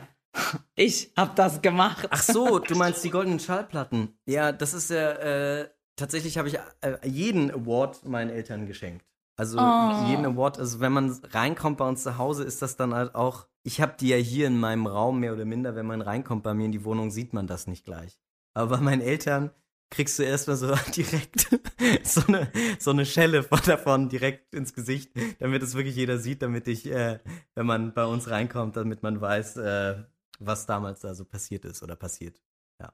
ich 0.76 1.12
hab 1.16 1.36
das 1.36 1.62
gemacht. 1.62 2.08
Ach 2.10 2.22
so, 2.22 2.60
du 2.60 2.76
meinst 2.76 3.04
die 3.04 3.10
goldenen 3.10 3.40
Schallplatten. 3.40 4.18
Ja, 4.26 4.52
das 4.52 4.74
ist 4.74 4.90
ja, 4.90 5.12
äh, 5.12 5.70
tatsächlich 5.96 6.38
habe 6.38 6.48
ich 6.48 6.58
äh, 6.82 6.98
jeden 7.08 7.52
Award 7.52 8.06
meinen 8.06 8.30
Eltern 8.30 8.68
geschenkt. 8.68 9.06
Also 9.38 9.60
oh. 9.60 10.08
jeden 10.08 10.26
Award, 10.26 10.60
also 10.60 10.80
wenn 10.80 10.94
man 10.94 11.12
reinkommt 11.32 11.78
bei 11.78 11.88
uns 11.88 12.04
zu 12.04 12.18
Hause, 12.18 12.44
ist 12.44 12.62
das 12.62 12.78
dann 12.78 12.94
halt 12.94 13.16
auch, 13.16 13.48
ich 13.64 13.82
habe 13.82 13.96
die 14.00 14.10
ja 14.10 14.18
hier 14.18 14.48
in 14.48 14.58
meinem 14.58 14.88
Raum 14.88 15.20
mehr 15.20 15.34
oder 15.34 15.44
minder, 15.46 15.76
wenn 15.76 15.86
man 15.86 16.02
reinkommt 16.02 16.44
bei 16.44 16.54
mir 16.54 16.66
in 16.66 16.72
die 16.72 16.86
Wohnung, 16.86 17.12
sieht 17.12 17.34
man 17.34 17.48
das 17.48 17.68
nicht 17.68 17.84
gleich. 17.84 18.18
Aber 18.54 18.78
bei 18.78 18.82
meinen 18.82 19.02
Eltern 19.02 19.52
kriegst 19.90 20.18
du 20.20 20.24
erstmal 20.24 20.58
so 20.58 20.74
direkt 20.96 21.50
so 22.04 22.22
eine, 22.28 22.50
so 22.80 22.92
eine 22.92 23.06
Schelle 23.06 23.44
von 23.44 23.60
davon 23.66 24.10
direkt 24.10 24.54
ins 24.54 24.74
Gesicht, 24.74 25.12
damit 25.40 25.64
es 25.64 25.76
wirklich 25.76 25.96
jeder 25.96 26.18
sieht, 26.18 26.42
damit 26.42 26.68
ich, 26.68 26.90
äh, 26.90 27.20
wenn 27.56 27.66
man 27.66 27.94
bei 27.94 28.06
uns 28.06 28.30
reinkommt, 28.30 28.78
damit 28.78 29.04
man 29.04 29.20
weiß, 29.20 29.58
äh, 29.58 30.04
was 30.40 30.66
damals 30.66 31.02
da 31.02 31.14
so 31.14 31.26
passiert 31.26 31.66
ist 31.66 31.84
oder 31.84 31.96
passiert. 31.96 32.42
Ja. 32.80 32.94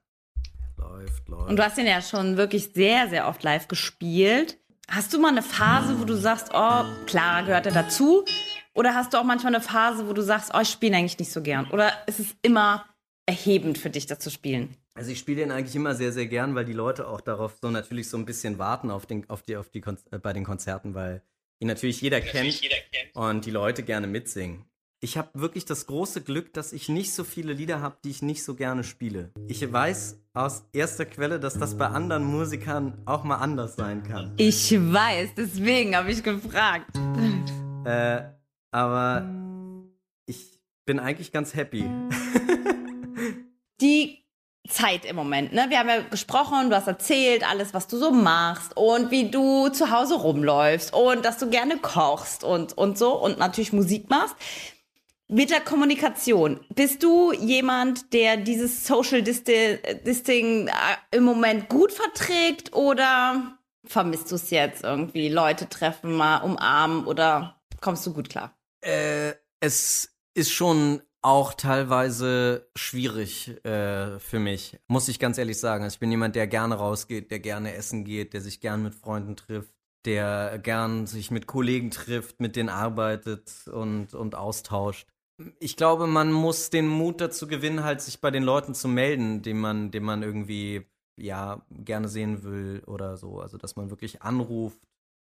Läuft, 0.78 1.28
läuft. 1.30 1.50
Und 1.50 1.58
du 1.58 1.64
hast 1.64 1.78
ihn 1.78 1.88
ja 1.88 2.02
schon 2.02 2.38
wirklich 2.38 2.72
sehr, 2.74 3.10
sehr 3.10 3.28
oft 3.28 3.44
live 3.44 3.68
gespielt. 3.68 4.58
Hast 4.88 5.14
du 5.14 5.20
mal 5.20 5.30
eine 5.30 5.42
Phase, 5.42 6.00
wo 6.00 6.06
du 6.06 6.16
sagst, 6.16 6.50
oh, 6.54 6.84
Clara 7.06 7.42
gehört 7.42 7.66
ja 7.66 7.72
dazu? 7.72 8.26
Oder 8.74 8.96
hast 8.96 9.14
du 9.14 9.18
auch 9.18 9.24
manchmal 9.24 9.56
eine 9.56 9.64
Phase, 9.64 10.08
wo 10.08 10.14
du 10.14 10.22
sagst, 10.22 10.52
oh, 10.54 10.60
ich 10.62 10.70
spiele 10.70 10.96
eigentlich 10.96 11.20
nicht 11.20 11.32
so 11.32 11.42
gern? 11.42 11.70
Oder 11.72 11.92
ist 12.08 12.20
es 12.20 12.36
immer 12.42 12.86
erhebend 13.26 13.78
für 13.78 13.90
dich, 13.90 14.06
das 14.06 14.20
zu 14.20 14.30
spielen? 14.30 14.76
Also 14.94 15.12
ich 15.12 15.20
spiele 15.20 15.38
den 15.38 15.52
eigentlich 15.52 15.76
immer 15.76 15.96
sehr, 15.96 16.12
sehr 16.12 16.28
gern, 16.28 16.56
weil 16.56 16.66
die 16.66 16.74
Leute 16.74 17.08
auch 17.08 17.22
darauf 17.22 17.58
so 17.62 17.70
natürlich 17.70 18.10
so 18.10 18.18
ein 18.18 18.26
bisschen 18.26 18.60
warten 18.60 18.92
auf 18.92 19.06
den, 19.06 19.30
auf 19.30 19.42
die, 19.42 19.56
auf 19.56 19.70
die 19.70 19.82
Kon 19.82 19.98
äh, 20.12 20.20
bei 20.20 20.34
den 20.34 20.44
Konzerten, 20.44 20.94
weil 20.94 21.22
ihn 21.60 21.68
natürlich 21.68 22.02
jeder, 22.02 22.20
natürlich 22.20 22.62
kennt, 22.62 22.74
jeder 22.74 22.84
kennt 22.92 23.16
und 23.16 23.46
die 23.46 23.52
Leute 23.52 23.84
gerne 23.84 24.08
mitsingen. 24.08 24.66
Ich 25.04 25.18
habe 25.18 25.30
wirklich 25.34 25.66
das 25.66 25.88
große 25.88 26.22
Glück, 26.22 26.54
dass 26.54 26.74
ich 26.74 26.88
nicht 26.88 27.16
so 27.16 27.24
viele 27.24 27.54
Lieder 27.54 27.82
habe, 27.82 27.98
die 28.04 28.12
ich 28.12 28.22
nicht 28.22 28.44
so 28.44 28.54
gerne 28.54 28.84
spiele. 28.84 29.32
Ich 29.48 29.74
weiß 29.74 30.20
aus 30.36 30.64
erster 30.74 31.08
Quelle, 31.08 31.40
dass 31.40 31.58
das 31.58 31.76
bei 31.76 31.88
anderen 31.88 32.24
Musikern 32.24 33.02
auch 33.08 33.24
mal 33.24 33.38
anders 33.38 33.76
sein 33.76 34.04
kann. 34.04 34.36
Ich 34.38 34.72
weiß, 34.72 35.32
deswegen 35.36 35.96
habe 35.96 36.12
ich 36.12 36.22
gefragt. 36.22 36.96
Äh, 37.84 38.26
aber 38.70 39.28
ich 40.28 40.60
bin 40.86 41.00
eigentlich 41.00 41.32
ganz 41.32 41.56
happy. 41.56 41.84
Die 43.82 44.20
Zeit 44.70 45.06
im 45.06 45.16
Moment, 45.16 45.52
ne? 45.52 45.66
Wir 45.70 45.80
haben 45.80 45.90
ja 45.90 46.02
gesprochen, 46.02 46.70
du 46.70 46.76
hast 46.76 46.86
erzählt, 46.86 47.44
alles, 47.50 47.74
was 47.74 47.88
du 47.88 47.98
so 47.98 48.12
machst 48.12 48.78
und 48.78 49.10
wie 49.10 49.32
du 49.32 49.70
zu 49.70 49.90
Hause 49.90 50.14
rumläufst 50.14 50.94
und 50.94 51.26
dass 51.26 51.40
du 51.40 51.50
gerne 51.50 51.78
kochst 51.78 52.44
und, 52.44 52.78
und 52.78 53.00
so 53.00 53.16
und 53.16 53.40
natürlich 53.40 53.74
Musik 53.74 54.08
machst. 54.12 54.36
Mit 55.34 55.50
der 55.50 55.62
Kommunikation, 55.62 56.60
bist 56.76 57.04
du 57.04 57.32
jemand, 57.32 58.12
der 58.12 58.36
dieses 58.36 58.86
Social 58.86 59.24
Disting 59.24 60.68
äh, 60.68 60.72
im 61.16 61.24
Moment 61.24 61.70
gut 61.70 61.94
verträgt 61.94 62.74
oder 62.74 63.58
vermisst 63.86 64.30
du 64.30 64.36
es 64.36 64.50
jetzt 64.50 64.84
irgendwie? 64.84 65.30
Leute 65.30 65.70
treffen, 65.70 66.18
mal 66.18 66.40
umarmen 66.40 67.06
oder 67.06 67.62
kommst 67.80 68.06
du 68.06 68.14
gut 68.14 68.28
klar? 68.28 68.60
Äh, 68.82 69.36
es 69.62 70.14
ist 70.34 70.52
schon 70.52 71.02
auch 71.22 71.54
teilweise 71.54 72.70
schwierig 72.76 73.64
äh, 73.64 74.20
für 74.20 74.40
mich, 74.40 74.80
muss 74.88 75.08
ich 75.08 75.18
ganz 75.18 75.38
ehrlich 75.38 75.62
sagen. 75.62 75.86
Also 75.86 75.96
ich 75.96 76.00
bin 76.02 76.12
jemand, 76.12 76.36
der 76.36 76.48
gerne 76.48 76.76
rausgeht, 76.76 77.32
der 77.32 77.40
gerne 77.40 77.74
essen 77.74 78.04
geht, 78.04 78.34
der 78.34 78.42
sich 78.42 78.60
gern 78.60 78.84
mit 78.84 78.96
Freunden 78.96 79.38
trifft, 79.38 79.74
der 80.04 80.60
gern 80.60 81.08
sich 81.08 81.32
mit 81.32 81.48
Kollegen 81.48 81.90
trifft, 81.90 82.42
mit 82.42 82.58
denen 82.58 82.68
arbeitet 82.68 83.50
und, 83.72 84.14
und 84.14 84.36
austauscht 84.36 85.08
ich 85.60 85.76
glaube, 85.76 86.08
man 86.08 86.32
muss 86.32 86.70
den 86.70 86.88
Mut 86.88 87.22
dazu 87.22 87.48
gewinnen, 87.48 87.84
halt 87.84 88.02
sich 88.02 88.22
bei 88.22 88.32
den 88.32 88.44
Leuten 88.44 88.74
zu 88.74 88.88
melden, 88.88 89.42
den 89.42 89.60
man, 89.60 89.92
den 89.92 90.04
man 90.04 90.24
irgendwie 90.24 90.86
ja 91.18 91.62
gerne 91.70 92.08
sehen 92.08 92.44
will 92.44 92.84
oder 92.86 93.18
so. 93.18 93.40
Also 93.40 93.58
dass 93.58 93.76
man 93.76 93.90
wirklich 93.90 94.22
anruft, 94.22 94.80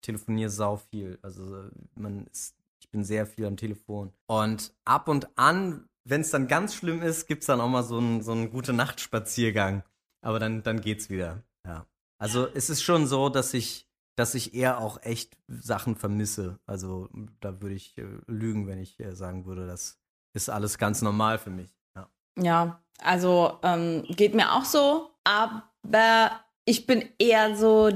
telefoniert 0.02 0.50
sau 0.50 0.76
viel. 0.76 1.18
Also 1.22 1.70
man 1.94 2.26
ist, 2.26 2.54
ich 2.80 2.90
bin 2.90 3.04
sehr 3.04 3.26
viel 3.26 3.46
am 3.46 3.56
Telefon. 3.56 4.12
Und 4.26 4.72
ab 4.84 5.08
und 5.08 5.28
an, 5.38 5.88
wenn 6.04 6.20
es 6.20 6.30
dann 6.30 6.48
ganz 6.48 6.74
schlimm 6.74 7.02
ist, 7.02 7.26
gibt 7.26 7.42
es 7.42 7.46
dann 7.46 7.60
auch 7.60 7.68
mal 7.68 7.82
so 7.82 7.98
einen 7.98 8.22
so 8.22 8.34
gute 8.48 8.72
Nachtspaziergang. 8.72 9.82
Aber 10.20 10.38
dann, 10.38 10.62
dann 10.62 10.80
geht's 10.80 11.10
wieder. 11.10 11.42
Ja. 11.64 11.86
Also 12.18 12.46
es 12.46 12.70
ist 12.70 12.82
schon 12.82 13.06
so, 13.06 13.28
dass 13.28 13.54
ich 13.54 13.88
dass 14.18 14.34
ich 14.34 14.52
eher 14.52 14.80
auch 14.80 15.00
echt 15.02 15.38
Sachen 15.46 15.94
vermisse. 15.94 16.58
Also 16.66 17.08
da 17.38 17.62
würde 17.62 17.76
ich 17.76 17.96
äh, 17.98 18.04
lügen, 18.26 18.66
wenn 18.66 18.80
ich 18.80 18.98
äh, 18.98 19.14
sagen 19.14 19.46
würde, 19.46 19.68
das 19.68 19.97
ist 20.34 20.48
alles 20.50 20.78
ganz 20.78 21.02
normal 21.02 21.38
für 21.38 21.50
mich. 21.50 21.70
Ja, 21.96 22.08
ja 22.38 22.82
also 23.02 23.58
ähm, 23.62 24.04
geht 24.08 24.34
mir 24.34 24.52
auch 24.52 24.64
so, 24.64 25.10
aber 25.24 26.40
ich 26.64 26.86
bin 26.86 27.04
eher 27.18 27.56
so 27.56 27.90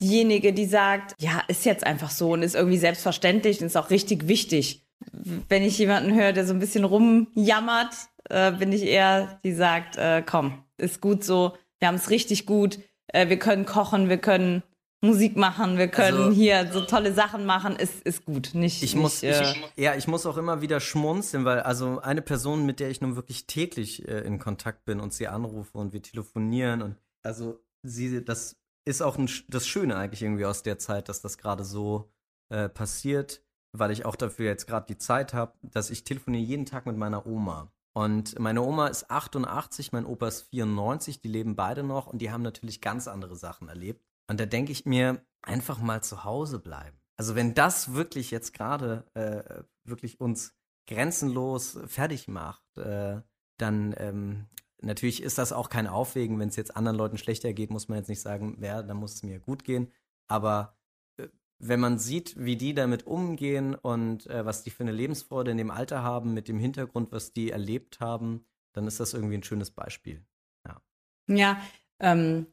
diejenige, 0.00 0.52
die 0.52 0.64
sagt, 0.64 1.14
ja, 1.18 1.42
ist 1.48 1.64
jetzt 1.64 1.84
einfach 1.84 2.10
so 2.10 2.32
und 2.32 2.42
ist 2.42 2.54
irgendwie 2.54 2.78
selbstverständlich 2.78 3.60
und 3.60 3.66
ist 3.66 3.76
auch 3.76 3.90
richtig 3.90 4.28
wichtig. 4.28 4.86
Wenn 5.12 5.62
ich 5.62 5.78
jemanden 5.78 6.14
höre, 6.14 6.32
der 6.32 6.46
so 6.46 6.52
ein 6.52 6.58
bisschen 6.58 6.84
rumjammert, 6.84 7.94
äh, 8.30 8.52
bin 8.52 8.72
ich 8.72 8.82
eher, 8.82 9.40
die 9.44 9.52
sagt, 9.52 9.96
äh, 9.96 10.22
komm, 10.24 10.64
ist 10.76 11.00
gut 11.00 11.24
so, 11.24 11.56
wir 11.78 11.88
haben 11.88 11.96
es 11.96 12.10
richtig 12.10 12.46
gut, 12.46 12.78
äh, 13.08 13.28
wir 13.28 13.38
können 13.38 13.66
kochen, 13.66 14.08
wir 14.08 14.18
können 14.18 14.62
Musik 15.00 15.36
machen, 15.36 15.78
wir 15.78 15.88
können 15.88 16.18
also, 16.18 16.32
hier 16.32 16.72
so 16.72 16.80
tolle 16.80 17.14
Sachen 17.14 17.46
machen, 17.46 17.76
ist, 17.76 18.02
ist 18.02 18.24
gut. 18.24 18.50
Nicht, 18.54 18.82
ich 18.82 18.94
nicht, 18.94 19.02
muss, 19.02 19.22
äh, 19.22 19.42
ich, 19.42 19.72
ja, 19.76 19.94
ich 19.94 20.08
muss 20.08 20.26
auch 20.26 20.36
immer 20.36 20.60
wieder 20.60 20.80
schmunzeln, 20.80 21.44
weil 21.44 21.60
also 21.60 22.00
eine 22.00 22.20
Person, 22.20 22.66
mit 22.66 22.80
der 22.80 22.90
ich 22.90 23.00
nun 23.00 23.14
wirklich 23.14 23.46
täglich 23.46 24.08
äh, 24.08 24.20
in 24.20 24.40
Kontakt 24.40 24.84
bin 24.84 24.98
und 24.98 25.12
sie 25.12 25.28
anrufe 25.28 25.78
und 25.78 25.92
wir 25.92 26.02
telefonieren 26.02 26.82
und 26.82 26.96
also 27.22 27.60
sie, 27.84 28.24
das 28.24 28.56
ist 28.84 29.02
auch 29.02 29.18
ein, 29.18 29.30
das 29.48 29.68
Schöne 29.68 29.96
eigentlich 29.96 30.22
irgendwie 30.22 30.46
aus 30.46 30.64
der 30.64 30.78
Zeit, 30.78 31.08
dass 31.08 31.20
das 31.20 31.38
gerade 31.38 31.64
so 31.64 32.10
äh, 32.48 32.68
passiert, 32.68 33.42
weil 33.72 33.92
ich 33.92 34.04
auch 34.04 34.16
dafür 34.16 34.46
jetzt 34.46 34.66
gerade 34.66 34.86
die 34.86 34.98
Zeit 34.98 35.32
habe, 35.32 35.52
dass 35.62 35.90
ich 35.90 36.02
telefoniere 36.02 36.42
jeden 36.42 36.66
Tag 36.66 36.86
mit 36.86 36.96
meiner 36.96 37.24
Oma. 37.26 37.70
Und 37.94 38.38
meine 38.38 38.62
Oma 38.62 38.88
ist 38.88 39.10
88, 39.10 39.92
mein 39.92 40.06
Opa 40.06 40.28
ist 40.28 40.42
94, 40.50 41.20
die 41.20 41.28
leben 41.28 41.54
beide 41.54 41.82
noch 41.82 42.06
und 42.06 42.20
die 42.20 42.30
haben 42.30 42.42
natürlich 42.42 42.80
ganz 42.80 43.08
andere 43.08 43.36
Sachen 43.36 43.68
erlebt. 43.68 44.07
Und 44.28 44.38
da 44.38 44.46
denke 44.46 44.72
ich 44.72 44.86
mir, 44.86 45.24
einfach 45.42 45.80
mal 45.80 46.02
zu 46.02 46.24
Hause 46.24 46.58
bleiben. 46.58 47.00
Also 47.16 47.34
wenn 47.34 47.54
das 47.54 47.94
wirklich 47.94 48.30
jetzt 48.30 48.54
gerade 48.54 49.04
äh, 49.14 49.64
wirklich 49.84 50.20
uns 50.20 50.54
grenzenlos 50.86 51.78
fertig 51.86 52.28
macht, 52.28 52.62
äh, 52.78 53.20
dann 53.56 53.94
ähm, 53.98 54.46
natürlich 54.80 55.22
ist 55.22 55.38
das 55.38 55.52
auch 55.52 55.68
kein 55.68 55.86
Aufwägen, 55.86 56.38
wenn 56.38 56.48
es 56.48 56.56
jetzt 56.56 56.76
anderen 56.76 56.96
Leuten 56.96 57.18
schlechter 57.18 57.52
geht, 57.52 57.70
muss 57.70 57.88
man 57.88 57.98
jetzt 57.98 58.08
nicht 58.08 58.20
sagen, 58.20 58.58
ja, 58.62 58.82
dann 58.82 58.96
muss 58.96 59.14
es 59.14 59.22
mir 59.22 59.40
gut 59.40 59.64
gehen. 59.64 59.92
Aber 60.28 60.76
äh, 61.16 61.28
wenn 61.58 61.80
man 61.80 61.98
sieht, 61.98 62.36
wie 62.38 62.56
die 62.56 62.74
damit 62.74 63.06
umgehen 63.06 63.74
und 63.74 64.26
äh, 64.28 64.44
was 64.44 64.62
die 64.62 64.70
für 64.70 64.84
eine 64.84 64.92
Lebensfreude 64.92 65.50
in 65.50 65.56
dem 65.58 65.70
Alter 65.70 66.02
haben, 66.02 66.34
mit 66.34 66.48
dem 66.48 66.58
Hintergrund, 66.58 67.10
was 67.10 67.32
die 67.32 67.50
erlebt 67.50 68.00
haben, 68.00 68.46
dann 68.72 68.86
ist 68.86 69.00
das 69.00 69.14
irgendwie 69.14 69.36
ein 69.36 69.42
schönes 69.42 69.72
Beispiel. 69.72 70.24
Ja, 70.66 70.80
ja 71.26 71.60
ähm, 71.98 72.46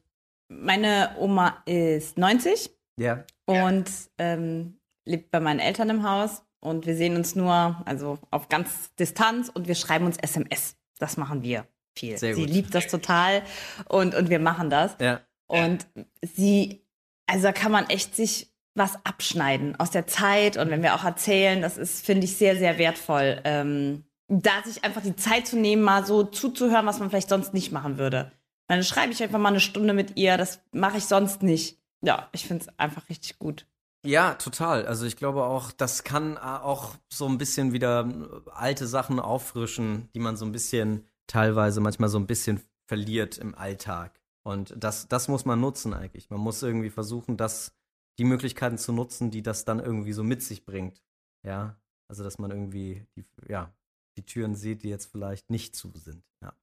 meine 0.48 1.16
Oma 1.18 1.62
ist 1.66 2.18
90 2.18 2.70
ja. 2.98 3.24
und 3.46 3.90
ähm, 4.18 4.78
lebt 5.04 5.30
bei 5.30 5.40
meinen 5.40 5.60
Eltern 5.60 5.90
im 5.90 6.08
Haus 6.08 6.42
und 6.60 6.86
wir 6.86 6.96
sehen 6.96 7.16
uns 7.16 7.34
nur, 7.34 7.82
also 7.84 8.18
auf 8.30 8.48
ganz 8.48 8.94
Distanz 8.96 9.48
und 9.48 9.68
wir 9.68 9.74
schreiben 9.74 10.06
uns 10.06 10.16
SMS. 10.16 10.76
Das 10.98 11.16
machen 11.16 11.42
wir 11.42 11.66
viel. 11.96 12.18
Sehr 12.18 12.34
sie 12.34 12.42
gut. 12.42 12.50
liebt 12.50 12.74
das 12.74 12.88
total 12.88 13.42
und, 13.88 14.14
und 14.14 14.30
wir 14.30 14.40
machen 14.40 14.70
das. 14.70 14.96
Ja. 15.00 15.20
Und 15.46 15.86
sie, 16.22 16.84
also 17.26 17.44
da 17.44 17.52
kann 17.52 17.72
man 17.72 17.88
echt 17.88 18.16
sich 18.16 18.52
was 18.74 18.96
abschneiden 19.04 19.76
aus 19.80 19.90
der 19.90 20.06
Zeit 20.06 20.56
und 20.56 20.70
wenn 20.70 20.82
wir 20.82 20.94
auch 20.94 21.04
erzählen, 21.04 21.62
das 21.62 21.78
ist, 21.78 22.04
finde 22.04 22.24
ich, 22.24 22.36
sehr, 22.36 22.56
sehr 22.56 22.78
wertvoll. 22.78 23.40
Ähm, 23.44 24.04
da 24.28 24.62
sich 24.64 24.84
einfach 24.84 25.02
die 25.02 25.16
Zeit 25.16 25.46
zu 25.46 25.56
nehmen, 25.56 25.82
mal 25.82 26.04
so 26.04 26.24
zuzuhören, 26.24 26.84
was 26.84 26.98
man 26.98 27.10
vielleicht 27.10 27.28
sonst 27.28 27.54
nicht 27.54 27.72
machen 27.72 27.96
würde. 27.96 28.32
Dann 28.68 28.82
schreibe 28.82 29.12
ich 29.12 29.22
einfach 29.22 29.38
mal 29.38 29.50
eine 29.50 29.60
Stunde 29.60 29.92
mit 29.94 30.16
ihr, 30.16 30.36
das 30.36 30.60
mache 30.72 30.98
ich 30.98 31.04
sonst 31.06 31.42
nicht. 31.42 31.78
Ja, 32.02 32.28
ich 32.32 32.46
finde 32.46 32.64
es 32.64 32.78
einfach 32.78 33.08
richtig 33.08 33.38
gut. 33.38 33.66
Ja, 34.04 34.34
total. 34.34 34.86
Also 34.86 35.04
ich 35.04 35.16
glaube 35.16 35.44
auch, 35.44 35.72
das 35.72 36.04
kann 36.04 36.38
auch 36.38 36.94
so 37.12 37.26
ein 37.26 37.38
bisschen 37.38 37.72
wieder 37.72 38.08
alte 38.52 38.86
Sachen 38.86 39.18
auffrischen, 39.18 40.08
die 40.14 40.20
man 40.20 40.36
so 40.36 40.44
ein 40.44 40.52
bisschen 40.52 41.04
teilweise 41.26 41.80
manchmal 41.80 42.08
so 42.08 42.18
ein 42.18 42.26
bisschen 42.26 42.62
verliert 42.86 43.38
im 43.38 43.54
Alltag. 43.54 44.20
Und 44.44 44.74
das, 44.76 45.08
das 45.08 45.26
muss 45.26 45.44
man 45.44 45.60
nutzen 45.60 45.92
eigentlich. 45.92 46.30
Man 46.30 46.40
muss 46.40 46.62
irgendwie 46.62 46.90
versuchen, 46.90 47.36
das, 47.36 47.74
die 48.18 48.24
Möglichkeiten 48.24 48.78
zu 48.78 48.92
nutzen, 48.92 49.32
die 49.32 49.42
das 49.42 49.64
dann 49.64 49.80
irgendwie 49.80 50.12
so 50.12 50.22
mit 50.22 50.42
sich 50.42 50.64
bringt. 50.64 51.02
Ja. 51.44 51.76
Also 52.08 52.22
dass 52.22 52.38
man 52.38 52.52
irgendwie 52.52 53.04
die, 53.16 53.24
ja, 53.48 53.74
die 54.16 54.24
Türen 54.24 54.54
sieht, 54.54 54.84
die 54.84 54.88
jetzt 54.88 55.06
vielleicht 55.06 55.50
nicht 55.50 55.74
zu 55.74 55.90
sind. 55.96 56.22
Ja. 56.40 56.54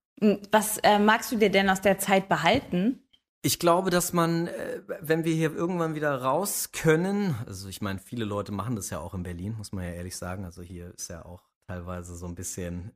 Was 0.50 0.78
äh, 0.78 0.98
magst 0.98 1.32
du 1.32 1.36
dir 1.36 1.50
denn 1.50 1.68
aus 1.68 1.80
der 1.80 1.98
Zeit 1.98 2.28
behalten? 2.28 3.00
Ich 3.42 3.58
glaube, 3.58 3.90
dass 3.90 4.12
man, 4.12 4.46
äh, 4.46 4.82
wenn 5.00 5.24
wir 5.24 5.34
hier 5.34 5.52
irgendwann 5.52 5.94
wieder 5.94 6.22
raus 6.22 6.72
können, 6.72 7.34
also 7.46 7.68
ich 7.68 7.82
meine, 7.82 7.98
viele 7.98 8.24
Leute 8.24 8.52
machen 8.52 8.76
das 8.76 8.90
ja 8.90 9.00
auch 9.00 9.12
in 9.12 9.22
Berlin, 9.22 9.54
muss 9.56 9.72
man 9.72 9.84
ja 9.84 9.90
ehrlich 9.90 10.16
sagen. 10.16 10.44
Also 10.44 10.62
hier 10.62 10.94
ist 10.94 11.08
ja 11.08 11.24
auch 11.24 11.42
teilweise 11.66 12.16
so 12.16 12.26
ein 12.26 12.34
bisschen 12.34 12.92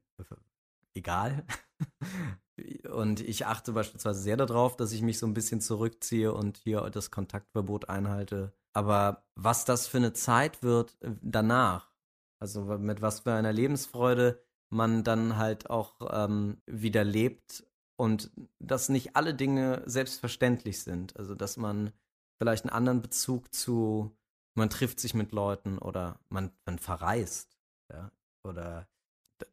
egal. 0.95 1.45
Und 2.91 3.21
ich 3.21 3.47
achte 3.47 3.73
beispielsweise 3.73 4.21
sehr 4.21 4.37
darauf, 4.37 4.77
dass 4.77 4.93
ich 4.93 5.03
mich 5.03 5.19
so 5.19 5.27
ein 5.27 5.35
bisschen 5.35 5.61
zurückziehe 5.61 6.33
und 6.33 6.57
hier 6.57 6.81
das 6.91 7.13
Kontaktverbot 7.13 7.89
einhalte. 7.89 8.53
Aber 8.73 9.25
was 9.37 9.65
das 9.65 9.87
für 9.87 9.99
eine 9.99 10.13
Zeit 10.13 10.63
wird 10.63 10.97
äh, 11.01 11.13
danach, 11.23 11.93
also 12.41 12.63
mit 12.79 13.01
was 13.01 13.21
für 13.21 13.33
einer 13.33 13.53
Lebensfreude 13.53 14.45
man 14.71 15.05
dann 15.05 15.37
halt 15.37 15.71
auch 15.71 15.95
ähm, 16.11 16.61
wieder 16.67 17.05
lebt 17.05 17.65
und 17.97 18.31
dass 18.59 18.89
nicht 18.89 19.17
alle 19.17 19.35
Dinge 19.35 19.83
selbstverständlich 19.87 20.83
sind. 20.83 21.17
Also 21.17 21.35
dass 21.35 21.57
man 21.57 21.93
vielleicht 22.39 22.65
einen 22.65 22.73
anderen 22.73 23.03
Bezug 23.03 23.53
zu, 23.53 24.17
man 24.55 24.71
trifft 24.71 25.01
sich 25.01 25.15
mit 25.15 25.33
Leuten 25.33 25.79
oder 25.79 26.21
man, 26.29 26.53
man 26.65 26.79
verreist, 26.79 27.59
ja, 27.93 28.11
oder 28.45 28.89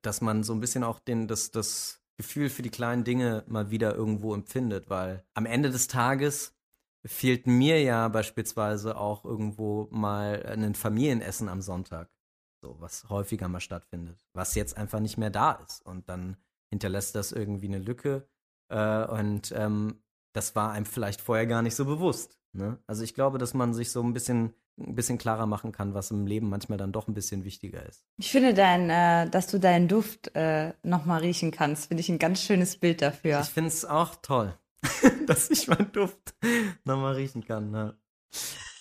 dass 0.01 0.21
man 0.21 0.43
so 0.43 0.53
ein 0.53 0.59
bisschen 0.59 0.83
auch 0.83 0.99
den, 0.99 1.27
das, 1.27 1.51
das 1.51 2.01
Gefühl 2.17 2.49
für 2.49 2.61
die 2.61 2.69
kleinen 2.69 3.03
Dinge 3.03 3.43
mal 3.47 3.71
wieder 3.71 3.93
irgendwo 3.93 4.33
empfindet, 4.33 4.89
weil 4.89 5.23
am 5.33 5.45
Ende 5.45 5.69
des 5.69 5.87
Tages 5.87 6.53
fehlt 7.05 7.45
mir 7.45 7.81
ja 7.81 8.07
beispielsweise 8.07 8.97
auch 8.97 9.25
irgendwo 9.25 9.87
mal 9.91 10.43
ein 10.45 10.75
Familienessen 10.75 11.49
am 11.49 11.61
Sonntag, 11.61 12.09
so 12.65 12.75
was 12.79 13.07
häufiger 13.09 13.47
mal 13.47 13.59
stattfindet, 13.59 14.25
was 14.33 14.55
jetzt 14.55 14.77
einfach 14.77 14.99
nicht 14.99 15.17
mehr 15.17 15.29
da 15.29 15.51
ist 15.65 15.85
und 15.85 16.09
dann 16.09 16.37
hinterlässt 16.69 17.15
das 17.15 17.31
irgendwie 17.31 17.67
eine 17.67 17.79
Lücke 17.79 18.27
äh, 18.69 19.05
und 19.05 19.53
ähm, 19.55 20.01
das 20.33 20.55
war 20.55 20.71
einem 20.71 20.85
vielleicht 20.85 21.21
vorher 21.21 21.45
gar 21.45 21.61
nicht 21.61 21.75
so 21.75 21.85
bewusst. 21.85 22.39
Ne? 22.53 22.79
Also 22.87 23.03
ich 23.03 23.13
glaube, 23.13 23.37
dass 23.37 23.53
man 23.53 23.73
sich 23.73 23.91
so 23.91 24.01
ein 24.01 24.13
bisschen 24.13 24.53
ein 24.77 24.95
bisschen 24.95 25.17
klarer 25.17 25.45
machen 25.45 25.71
kann, 25.71 25.93
was 25.93 26.11
im 26.11 26.27
Leben 26.27 26.49
manchmal 26.49 26.77
dann 26.77 26.91
doch 26.91 27.07
ein 27.07 27.13
bisschen 27.13 27.45
wichtiger 27.45 27.85
ist. 27.85 28.03
Ich 28.17 28.29
finde 28.29 28.53
dein, 28.53 28.89
äh, 28.89 29.29
dass 29.29 29.47
du 29.47 29.57
deinen 29.57 29.87
Duft 29.87 30.35
äh, 30.35 30.73
nochmal 30.83 31.21
riechen 31.21 31.51
kannst, 31.51 31.87
finde 31.87 32.01
ich 32.01 32.09
ein 32.09 32.19
ganz 32.19 32.41
schönes 32.41 32.75
Bild 32.75 33.01
dafür. 33.01 33.39
Ich 33.39 33.47
finde 33.47 33.69
es 33.69 33.85
auch 33.85 34.15
toll, 34.21 34.53
dass 35.27 35.49
ich 35.49 35.69
meinen 35.69 35.93
Duft 35.93 36.35
nochmal 36.83 37.13
riechen 37.13 37.45
kann. 37.45 37.71
Ne? 37.71 37.97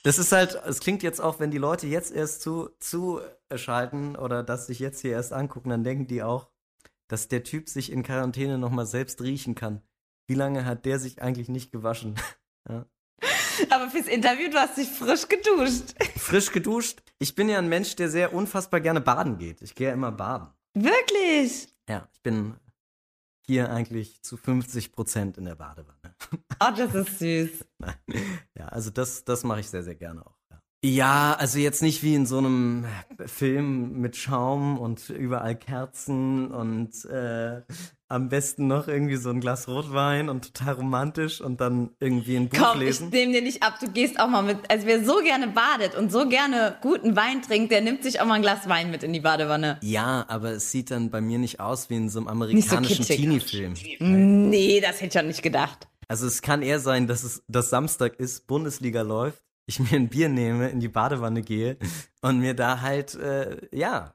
Das 0.05 0.19
ist 0.19 0.33
halt, 0.33 0.61
es 0.67 0.81
klingt 0.81 1.03
jetzt 1.03 1.21
auch, 1.21 1.41
wenn 1.41 1.51
die 1.51 1.59
Leute 1.59 1.87
jetzt 1.87 2.13
erst 2.13 2.43
zu, 2.43 2.69
zuschalten 2.79 4.17
oder 4.17 4.43
das 4.43 4.67
sich 4.67 4.79
jetzt 4.79 5.01
hier 5.01 5.13
erst 5.13 5.33
angucken, 5.33 5.71
dann 5.71 5.83
denken 5.83 6.07
die 6.07 6.23
auch, 6.23 6.51
dass 7.09 7.29
der 7.29 7.43
Typ 7.43 7.71
sich 7.71 7.91
in 7.91 8.03
Quarantäne 8.03 8.59
nochmal 8.59 8.85
selbst 8.85 9.23
riechen 9.23 9.55
kann. 9.55 9.81
Wie 10.27 10.35
lange 10.35 10.67
hat 10.67 10.85
der 10.85 10.99
sich 10.99 11.23
eigentlich 11.23 11.49
nicht 11.49 11.73
gewaschen? 11.73 12.17
ja. 12.69 12.85
Aber 13.71 13.89
fürs 13.89 14.07
Interview, 14.07 14.51
du 14.51 14.59
hast 14.59 14.77
dich 14.77 14.89
frisch 14.89 15.27
geduscht. 15.27 15.95
Frisch 16.19 16.53
geduscht? 16.53 17.03
Ich 17.19 17.35
bin 17.35 17.49
ja 17.49 17.59
ein 17.59 17.69
Mensch, 17.71 17.97
der 17.97 18.11
sehr 18.11 18.35
unfassbar 18.35 18.81
gerne 18.81 19.01
baden 19.01 19.39
geht. 19.39 19.63
Ich 19.63 19.75
gehe 19.75 19.89
ja 19.89 19.95
immer 19.95 20.13
baden. 20.13 20.49
Wirklich? 20.75 21.75
Ja, 21.89 22.07
ich 22.13 22.21
bin 22.21 22.57
hier 23.47 23.71
eigentlich 23.71 24.23
zu 24.23 24.37
50 24.37 24.93
Prozent 24.93 25.39
in 25.39 25.47
der 25.47 25.55
Badewanne. 25.55 26.04
Oh, 26.61 26.71
das 26.77 26.95
ist 26.95 27.19
süß. 27.19 27.65
ja, 28.59 28.67
also 28.67 28.91
das, 28.91 29.25
das 29.25 29.45
mache 29.45 29.61
ich 29.61 29.69
sehr, 29.69 29.83
sehr 29.83 29.95
gerne 29.95 30.27
auch. 30.27 30.35
Ja, 30.85 31.35
also 31.39 31.59
jetzt 31.59 31.81
nicht 31.81 32.03
wie 32.03 32.15
in 32.15 32.27
so 32.27 32.37
einem 32.37 32.85
Film 33.25 34.03
mit 34.03 34.17
Schaum 34.17 34.79
und 34.79 35.09
überall 35.09 35.57
Kerzen 35.57 36.49
und 36.51 37.07
äh, 37.07 37.63
am 38.09 38.29
besten 38.29 38.67
noch 38.67 38.87
irgendwie 38.87 39.17
so 39.17 39.31
ein 39.31 39.41
Glas 39.41 39.67
Rotwein 39.67 40.29
und 40.29 40.53
total 40.53 40.75
romantisch 40.75 41.41
und 41.41 41.63
dann 41.63 41.93
irgendwie 42.01 42.37
ein 42.37 42.51
Buch 42.51 42.59
Komm, 42.59 42.81
lesen. 42.81 43.07
ich 43.07 43.15
nehme 43.15 43.33
dir 43.33 43.41
nicht 43.41 43.63
ab, 43.63 43.79
du 43.81 43.91
gehst 43.91 44.21
auch 44.21 44.29
mal 44.29 44.43
mit, 44.43 44.59
also 44.71 44.87
wer 44.87 45.03
so 45.03 45.23
gerne 45.23 45.49
badet 45.49 45.97
und 45.97 46.13
so 46.13 46.29
gerne 46.29 46.77
guten 46.83 47.17
Wein 47.17 47.41
trinkt, 47.41 47.73
der 47.73 47.81
nimmt 47.81 48.03
sich 48.03 48.21
auch 48.21 48.27
mal 48.27 48.35
ein 48.35 48.43
Glas 48.43 48.69
Wein 48.69 48.91
mit 48.91 49.03
in 49.03 49.15
die 49.15 49.21
Badewanne. 49.21 49.79
Ja, 49.81 50.27
aber 50.29 50.51
es 50.51 50.71
sieht 50.71 50.91
dann 50.91 51.09
bei 51.11 51.23
mir 51.23 51.39
nicht 51.39 51.61
aus 51.61 51.89
wie 51.89 51.97
in 51.97 52.11
so 52.11 52.19
einem 52.19 52.29
amerikanischen 52.29 53.07
kitschig. 53.07 53.17
Teenie-Film. 53.17 54.51
Nee, 54.51 54.83
das 54.83 54.97
hätte 54.97 55.07
ich 55.07 55.15
ja 55.15 55.23
nicht 55.23 55.43
gedacht. 55.43 55.89
Also 56.09 56.27
es 56.27 56.43
kann 56.43 56.63
eher 56.63 56.81
sein, 56.81 57.07
dass 57.07 57.23
es 57.25 57.43
dass 57.49 57.71
Samstag 57.71 58.17
ist, 58.21 58.47
Bundesliga 58.47 59.03
läuft, 59.03 59.43
ich 59.67 59.81
mir 59.81 59.97
ein 59.97 60.09
Bier 60.09 60.29
nehme, 60.29 60.69
in 60.71 60.81
die 60.81 60.89
Badewanne 60.89 61.43
gehe 61.43 61.79
und 62.21 62.39
mir 62.41 62.55
da 62.55 62.81
halt, 62.81 63.15
äh, 63.15 63.67
ja, 63.77 64.15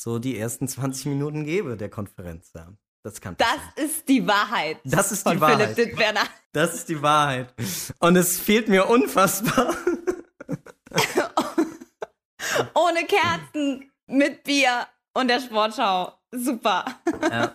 so 0.00 0.18
die 0.18 0.38
ersten 0.38 0.68
20 0.68 1.06
Minuten 1.06 1.44
gebe 1.44 1.76
der 1.76 1.88
Konferenz. 1.90 2.50
Ja. 2.54 2.72
Das 3.04 3.20
kann 3.20 3.36
Das 3.38 3.48
passieren. 3.48 3.72
ist 3.90 4.08
die 4.08 4.26
Wahrheit. 4.26 4.78
Das 4.84 5.12
ist 5.12 5.26
die 5.26 5.40
Wahrheit. 5.40 5.74
Philipp 5.74 5.90
Dittwerner. 5.90 6.22
Das 6.52 6.74
ist 6.74 6.88
die 6.88 7.00
Wahrheit. 7.00 7.54
Und 8.00 8.16
es 8.16 8.38
fehlt 8.38 8.68
mir 8.68 8.88
unfassbar. 8.88 9.74
Ohne 12.74 13.04
Kerzen, 13.06 13.90
mit 14.06 14.42
Bier 14.44 14.86
und 15.14 15.28
der 15.28 15.40
Sportschau. 15.40 16.12
Super. 16.32 16.84
Ja. 17.30 17.52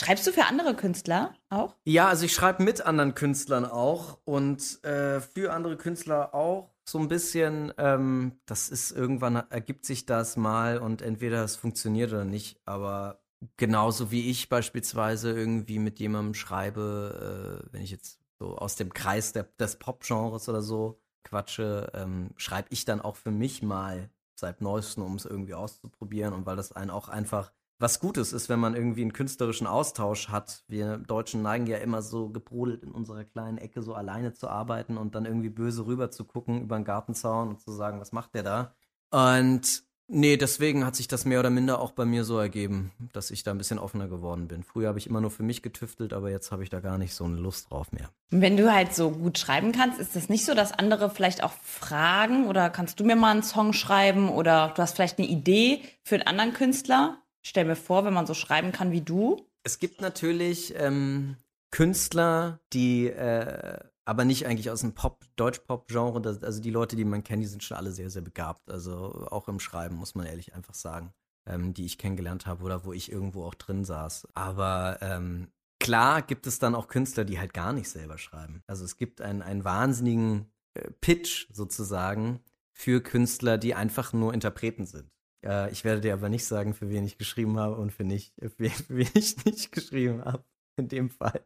Schreibst 0.00 0.26
du 0.26 0.32
für 0.32 0.46
andere 0.46 0.74
Künstler 0.74 1.34
auch? 1.50 1.76
Ja, 1.84 2.08
also 2.08 2.24
ich 2.24 2.32
schreibe 2.32 2.62
mit 2.62 2.80
anderen 2.80 3.14
Künstlern 3.14 3.66
auch 3.66 4.16
und 4.24 4.82
äh, 4.82 5.20
für 5.20 5.52
andere 5.52 5.76
Künstler 5.76 6.34
auch 6.34 6.70
so 6.86 6.98
ein 6.98 7.08
bisschen. 7.08 7.74
Ähm, 7.76 8.40
das 8.46 8.70
ist 8.70 8.92
irgendwann 8.92 9.36
ergibt 9.50 9.84
sich 9.84 10.06
das 10.06 10.38
mal 10.38 10.78
und 10.78 11.02
entweder 11.02 11.44
es 11.44 11.56
funktioniert 11.56 12.12
oder 12.12 12.24
nicht. 12.24 12.58
Aber 12.64 13.20
genauso 13.58 14.10
wie 14.10 14.30
ich 14.30 14.48
beispielsweise 14.48 15.32
irgendwie 15.32 15.78
mit 15.78 15.98
jemandem 15.98 16.32
schreibe, 16.32 17.62
äh, 17.68 17.72
wenn 17.74 17.82
ich 17.82 17.90
jetzt 17.90 18.20
so 18.38 18.56
aus 18.56 18.76
dem 18.76 18.94
Kreis 18.94 19.34
der, 19.34 19.48
des 19.58 19.76
Pop-Genres 19.76 20.48
oder 20.48 20.62
so 20.62 20.98
quatsche, 21.24 21.90
ähm, 21.92 22.30
schreibe 22.38 22.68
ich 22.70 22.86
dann 22.86 23.02
auch 23.02 23.16
für 23.16 23.32
mich 23.32 23.60
mal 23.60 24.08
seit 24.34 24.62
neuestem, 24.62 25.04
um 25.04 25.16
es 25.16 25.26
irgendwie 25.26 25.52
auszuprobieren 25.52 26.32
und 26.32 26.46
weil 26.46 26.56
das 26.56 26.72
einen 26.72 26.90
auch 26.90 27.10
einfach 27.10 27.52
was 27.80 27.98
Gutes 27.98 28.32
ist, 28.32 28.48
wenn 28.50 28.60
man 28.60 28.76
irgendwie 28.76 29.00
einen 29.00 29.14
künstlerischen 29.14 29.66
Austausch 29.66 30.28
hat. 30.28 30.62
Wir 30.68 30.98
Deutschen 30.98 31.42
neigen 31.42 31.66
ja 31.66 31.78
immer 31.78 32.02
so 32.02 32.28
gebrodelt 32.28 32.82
in 32.82 32.92
unserer 32.92 33.24
kleinen 33.24 33.56
Ecke 33.56 33.80
so 33.82 33.94
alleine 33.94 34.34
zu 34.34 34.48
arbeiten 34.48 34.98
und 34.98 35.14
dann 35.14 35.24
irgendwie 35.24 35.48
böse 35.48 35.86
rüber 35.86 36.10
zu 36.10 36.24
gucken 36.24 36.60
über 36.60 36.76
den 36.76 36.84
Gartenzaun 36.84 37.48
und 37.48 37.60
zu 37.60 37.72
sagen, 37.72 37.98
was 37.98 38.12
macht 38.12 38.34
der 38.34 38.42
da? 38.42 38.74
Und 39.10 39.82
nee, 40.08 40.36
deswegen 40.36 40.84
hat 40.84 40.94
sich 40.94 41.08
das 41.08 41.24
mehr 41.24 41.40
oder 41.40 41.48
minder 41.48 41.80
auch 41.80 41.92
bei 41.92 42.04
mir 42.04 42.24
so 42.24 42.38
ergeben, 42.38 42.92
dass 43.14 43.30
ich 43.30 43.44
da 43.44 43.50
ein 43.50 43.58
bisschen 43.58 43.78
offener 43.78 44.08
geworden 44.08 44.46
bin. 44.46 44.62
Früher 44.62 44.88
habe 44.88 44.98
ich 44.98 45.06
immer 45.06 45.22
nur 45.22 45.30
für 45.30 45.42
mich 45.42 45.62
getüftelt, 45.62 46.12
aber 46.12 46.30
jetzt 46.30 46.52
habe 46.52 46.62
ich 46.62 46.68
da 46.68 46.80
gar 46.80 46.98
nicht 46.98 47.14
so 47.14 47.24
eine 47.24 47.36
Lust 47.36 47.70
drauf 47.70 47.92
mehr. 47.92 48.10
Wenn 48.28 48.58
du 48.58 48.70
halt 48.70 48.94
so 48.94 49.10
gut 49.10 49.38
schreiben 49.38 49.72
kannst, 49.72 49.98
ist 49.98 50.14
das 50.14 50.28
nicht 50.28 50.44
so, 50.44 50.52
dass 50.52 50.72
andere 50.72 51.08
vielleicht 51.08 51.42
auch 51.42 51.52
fragen 51.62 52.46
oder 52.46 52.68
kannst 52.68 53.00
du 53.00 53.04
mir 53.04 53.16
mal 53.16 53.30
einen 53.30 53.42
Song 53.42 53.72
schreiben 53.72 54.28
oder 54.28 54.74
du 54.76 54.82
hast 54.82 54.96
vielleicht 54.96 55.18
eine 55.18 55.28
Idee 55.28 55.80
für 56.02 56.16
einen 56.16 56.26
anderen 56.26 56.52
Künstler? 56.52 57.16
Stell 57.42 57.64
mir 57.64 57.76
vor, 57.76 58.04
wenn 58.04 58.14
man 58.14 58.26
so 58.26 58.34
schreiben 58.34 58.72
kann 58.72 58.92
wie 58.92 59.00
du. 59.00 59.46
Es 59.62 59.78
gibt 59.78 60.00
natürlich 60.00 60.74
ähm, 60.76 61.36
Künstler, 61.70 62.60
die 62.72 63.08
äh, 63.08 63.78
aber 64.04 64.24
nicht 64.24 64.46
eigentlich 64.46 64.70
aus 64.70 64.80
dem 64.80 64.92
Pop, 64.92 65.24
Deutsch-Pop-Genre. 65.36 66.38
Also 66.42 66.60
die 66.60 66.70
Leute, 66.70 66.96
die 66.96 67.04
man 67.04 67.22
kennt, 67.22 67.44
die 67.44 67.46
sind 67.46 67.62
schon 67.62 67.76
alle 67.76 67.92
sehr, 67.92 68.10
sehr 68.10 68.22
begabt. 68.22 68.68
Also 68.68 69.28
auch 69.30 69.46
im 69.46 69.60
Schreiben, 69.60 69.94
muss 69.94 70.16
man 70.16 70.26
ehrlich 70.26 70.52
einfach 70.52 70.74
sagen, 70.74 71.12
ähm, 71.46 71.74
die 71.74 71.84
ich 71.84 71.96
kennengelernt 71.96 72.44
habe 72.46 72.64
oder 72.64 72.84
wo 72.84 72.92
ich 72.92 73.12
irgendwo 73.12 73.44
auch 73.44 73.54
drin 73.54 73.84
saß. 73.84 74.26
Aber 74.34 74.98
ähm, 75.00 75.52
klar 75.78 76.22
gibt 76.22 76.48
es 76.48 76.58
dann 76.58 76.74
auch 76.74 76.88
Künstler, 76.88 77.24
die 77.24 77.38
halt 77.38 77.54
gar 77.54 77.72
nicht 77.72 77.88
selber 77.88 78.18
schreiben. 78.18 78.64
Also 78.66 78.84
es 78.84 78.96
gibt 78.96 79.20
einen, 79.20 79.42
einen 79.42 79.64
wahnsinnigen 79.64 80.50
äh, 80.74 80.90
Pitch 81.00 81.46
sozusagen 81.52 82.40
für 82.72 83.00
Künstler, 83.02 83.58
die 83.58 83.74
einfach 83.74 84.12
nur 84.12 84.34
Interpreten 84.34 84.86
sind. 84.86 85.08
Äh, 85.44 85.70
ich 85.70 85.84
werde 85.84 86.00
dir 86.00 86.14
aber 86.14 86.28
nicht 86.28 86.44
sagen, 86.44 86.74
für 86.74 86.90
wen 86.90 87.04
ich 87.04 87.18
geschrieben 87.18 87.58
habe 87.58 87.76
und 87.76 87.92
für, 87.92 88.04
nicht, 88.04 88.34
für 88.40 88.58
wen, 88.58 88.70
für 88.70 88.96
wen 88.96 89.10
ich 89.14 89.36
nicht 89.44 89.72
geschrieben 89.72 90.24
habe. 90.24 90.44
In 90.76 90.88
dem 90.88 91.10
Fall. 91.10 91.44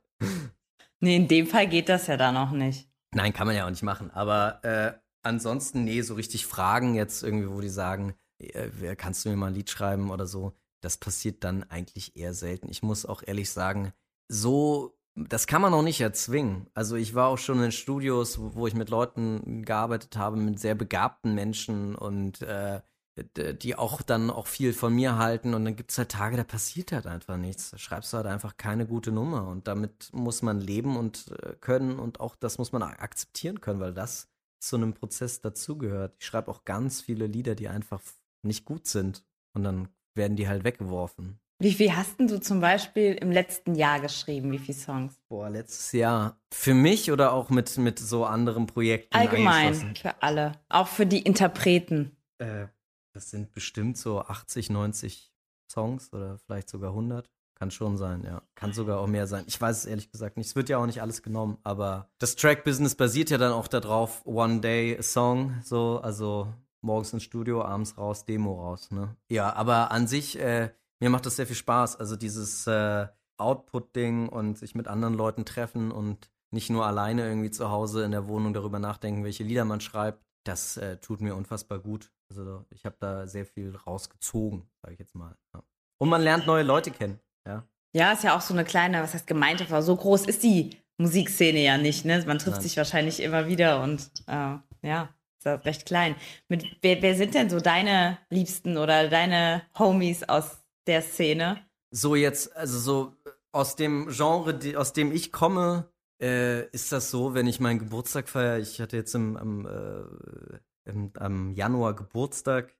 Nee, 1.00 1.16
in 1.16 1.28
dem 1.28 1.46
Fall 1.46 1.68
geht 1.68 1.88
das 1.88 2.06
ja 2.06 2.16
da 2.16 2.30
noch 2.30 2.52
nicht. 2.52 2.88
Nein, 3.14 3.32
kann 3.32 3.46
man 3.46 3.56
ja 3.56 3.66
auch 3.66 3.70
nicht 3.70 3.82
machen. 3.82 4.10
Aber 4.10 4.64
äh, 4.64 4.92
ansonsten, 5.22 5.84
nee, 5.84 6.02
so 6.02 6.14
richtig 6.14 6.46
Fragen 6.46 6.94
jetzt 6.94 7.22
irgendwie, 7.22 7.50
wo 7.50 7.60
die 7.60 7.68
sagen, 7.68 8.14
äh, 8.38 8.96
kannst 8.96 9.24
du 9.24 9.30
mir 9.30 9.36
mal 9.36 9.48
ein 9.48 9.54
Lied 9.54 9.70
schreiben 9.70 10.10
oder 10.10 10.26
so, 10.26 10.54
das 10.80 10.98
passiert 10.98 11.44
dann 11.44 11.64
eigentlich 11.64 12.16
eher 12.16 12.34
selten. 12.34 12.68
Ich 12.68 12.82
muss 12.82 13.06
auch 13.06 13.22
ehrlich 13.24 13.50
sagen, 13.50 13.92
so, 14.28 14.98
das 15.14 15.46
kann 15.46 15.62
man 15.62 15.72
auch 15.72 15.82
nicht 15.82 16.00
erzwingen. 16.00 16.68
Also 16.74 16.96
ich 16.96 17.14
war 17.14 17.28
auch 17.28 17.38
schon 17.38 17.62
in 17.62 17.72
Studios, 17.72 18.38
wo 18.38 18.66
ich 18.66 18.74
mit 18.74 18.90
Leuten 18.90 19.62
gearbeitet 19.64 20.16
habe, 20.16 20.36
mit 20.36 20.58
sehr 20.58 20.74
begabten 20.74 21.34
Menschen 21.34 21.94
und 21.94 22.42
äh, 22.42 22.80
die 23.16 23.76
auch 23.76 24.02
dann 24.02 24.30
auch 24.30 24.48
viel 24.48 24.72
von 24.72 24.92
mir 24.92 25.18
halten 25.18 25.54
und 25.54 25.64
dann 25.64 25.76
gibt 25.76 25.92
es 25.92 25.98
halt 25.98 26.10
Tage, 26.10 26.36
da 26.36 26.42
passiert 26.42 26.90
halt 26.90 27.06
einfach 27.06 27.36
nichts. 27.36 27.70
Da 27.70 27.78
schreibst 27.78 28.12
du 28.12 28.16
halt 28.16 28.26
einfach 28.26 28.56
keine 28.56 28.86
gute 28.86 29.12
Nummer 29.12 29.46
und 29.46 29.68
damit 29.68 30.10
muss 30.12 30.42
man 30.42 30.60
leben 30.60 30.96
und 30.96 31.30
äh, 31.42 31.54
können 31.60 31.98
und 31.98 32.18
auch 32.20 32.34
das 32.34 32.58
muss 32.58 32.72
man 32.72 32.82
akzeptieren 32.82 33.60
können, 33.60 33.80
weil 33.80 33.94
das 33.94 34.28
zu 34.60 34.76
einem 34.76 34.94
Prozess 34.94 35.40
dazugehört. 35.40 36.16
Ich 36.18 36.26
schreibe 36.26 36.50
auch 36.50 36.64
ganz 36.64 37.00
viele 37.00 37.26
Lieder, 37.26 37.54
die 37.54 37.68
einfach 37.68 38.00
nicht 38.42 38.64
gut 38.64 38.88
sind 38.88 39.24
und 39.52 39.62
dann 39.62 39.88
werden 40.14 40.36
die 40.36 40.48
halt 40.48 40.64
weggeworfen. 40.64 41.38
Wie 41.60 41.72
viel 41.72 41.94
hast 41.94 42.18
du 42.18 42.40
zum 42.40 42.60
Beispiel 42.60 43.12
im 43.14 43.30
letzten 43.30 43.76
Jahr 43.76 44.00
geschrieben? 44.00 44.50
Wie 44.50 44.58
viele 44.58 44.76
Songs? 44.76 45.14
Boah, 45.28 45.48
letztes 45.48 45.92
Jahr. 45.92 46.40
Für 46.52 46.74
mich 46.74 47.12
oder 47.12 47.32
auch 47.32 47.48
mit, 47.48 47.78
mit 47.78 48.00
so 48.00 48.24
anderen 48.24 48.66
Projekten? 48.66 49.16
Allgemein, 49.16 49.94
für 49.94 50.20
alle. 50.20 50.52
Auch 50.68 50.88
für 50.88 51.06
die 51.06 51.22
Interpreten. 51.22 52.16
Äh, 52.38 52.66
das 53.14 53.30
sind 53.30 53.52
bestimmt 53.52 53.96
so 53.96 54.20
80, 54.20 54.70
90 54.70 55.32
Songs 55.70 56.12
oder 56.12 56.38
vielleicht 56.38 56.68
sogar 56.68 56.90
100. 56.90 57.30
Kann 57.56 57.70
schon 57.70 57.96
sein, 57.96 58.24
ja. 58.24 58.42
Kann 58.56 58.72
sogar 58.72 58.98
auch 58.98 59.06
mehr 59.06 59.28
sein. 59.28 59.44
Ich 59.46 59.60
weiß 59.60 59.78
es 59.78 59.86
ehrlich 59.86 60.10
gesagt 60.10 60.36
nicht. 60.36 60.48
Es 60.48 60.56
wird 60.56 60.68
ja 60.68 60.78
auch 60.78 60.86
nicht 60.86 61.00
alles 61.00 61.22
genommen, 61.22 61.58
aber 61.62 62.10
das 62.18 62.34
Track-Business 62.34 62.96
basiert 62.96 63.30
ja 63.30 63.38
dann 63.38 63.52
auch 63.52 63.68
darauf, 63.68 64.26
One 64.26 64.60
Day 64.60 64.98
a 64.98 65.02
Song, 65.02 65.60
so, 65.62 66.00
also 66.02 66.52
morgens 66.80 67.12
ins 67.12 67.22
Studio, 67.22 67.62
abends 67.62 67.96
raus, 67.96 68.24
Demo 68.24 68.60
raus, 68.60 68.90
ne? 68.90 69.16
Ja, 69.28 69.52
aber 69.54 69.92
an 69.92 70.08
sich, 70.08 70.38
äh, 70.38 70.70
mir 71.00 71.10
macht 71.10 71.26
das 71.26 71.36
sehr 71.36 71.46
viel 71.46 71.56
Spaß. 71.56 71.96
Also 71.96 72.16
dieses 72.16 72.66
äh, 72.66 73.06
Output-Ding 73.36 74.28
und 74.28 74.58
sich 74.58 74.74
mit 74.74 74.88
anderen 74.88 75.14
Leuten 75.14 75.44
treffen 75.44 75.92
und 75.92 76.30
nicht 76.50 76.70
nur 76.70 76.86
alleine 76.86 77.26
irgendwie 77.26 77.50
zu 77.50 77.70
Hause 77.70 78.04
in 78.04 78.10
der 78.10 78.26
Wohnung 78.26 78.52
darüber 78.52 78.80
nachdenken, 78.80 79.24
welche 79.24 79.44
Lieder 79.44 79.64
man 79.64 79.80
schreibt, 79.80 80.24
das 80.44 80.76
äh, 80.76 80.98
tut 80.98 81.20
mir 81.20 81.34
unfassbar 81.34 81.78
gut. 81.78 82.10
Also 82.30 82.64
ich 82.70 82.84
habe 82.84 82.96
da 82.98 83.26
sehr 83.26 83.46
viel 83.46 83.76
rausgezogen, 83.76 84.68
sage 84.82 84.94
ich 84.94 85.00
jetzt 85.00 85.14
mal. 85.14 85.36
Ja. 85.54 85.62
Und 85.98 86.08
man 86.08 86.22
lernt 86.22 86.46
neue 86.46 86.62
Leute 86.62 86.90
kennen, 86.90 87.20
ja. 87.46 87.66
Ja, 87.94 88.12
ist 88.12 88.24
ja 88.24 88.36
auch 88.36 88.40
so 88.40 88.54
eine 88.54 88.64
kleine, 88.64 89.02
was 89.02 89.14
heißt 89.14 89.26
Gemeinschaft, 89.26 89.70
aber 89.70 89.82
so 89.82 89.94
groß 89.94 90.26
ist 90.26 90.42
die 90.42 90.76
Musikszene 90.98 91.60
ja 91.60 91.78
nicht, 91.78 92.04
ne? 92.04 92.22
Man 92.26 92.38
trifft 92.38 92.56
Nein. 92.56 92.62
sich 92.62 92.76
wahrscheinlich 92.76 93.20
immer 93.20 93.46
wieder 93.46 93.82
und 93.82 94.10
äh, 94.26 94.56
ja, 94.82 95.14
ist 95.38 95.44
ja 95.44 95.54
recht 95.56 95.86
klein. 95.86 96.16
Mit, 96.48 96.64
wer, 96.82 97.02
wer 97.02 97.14
sind 97.14 97.34
denn 97.34 97.50
so 97.50 97.60
deine 97.60 98.18
Liebsten 98.30 98.78
oder 98.78 99.08
deine 99.08 99.62
Homies 99.78 100.24
aus 100.28 100.58
der 100.86 101.02
Szene? 101.02 101.64
So 101.90 102.16
jetzt, 102.16 102.56
also 102.56 102.78
so 102.78 103.16
aus 103.52 103.76
dem 103.76 104.08
Genre, 104.08 104.54
die, 104.54 104.76
aus 104.76 104.92
dem 104.92 105.12
ich 105.12 105.30
komme, 105.30 105.88
äh, 106.20 106.66
ist 106.70 106.90
das 106.92 107.10
so, 107.10 107.34
wenn 107.34 107.46
ich 107.46 107.60
meinen 107.60 107.78
Geburtstag 107.78 108.28
feiere. 108.28 108.58
Ich 108.58 108.80
hatte 108.80 108.96
jetzt 108.96 109.14
im, 109.14 109.36
am, 109.36 109.66
äh, 109.66 110.58
im, 110.84 111.12
am 111.18 111.52
Januar 111.52 111.94
Geburtstag. 111.94 112.74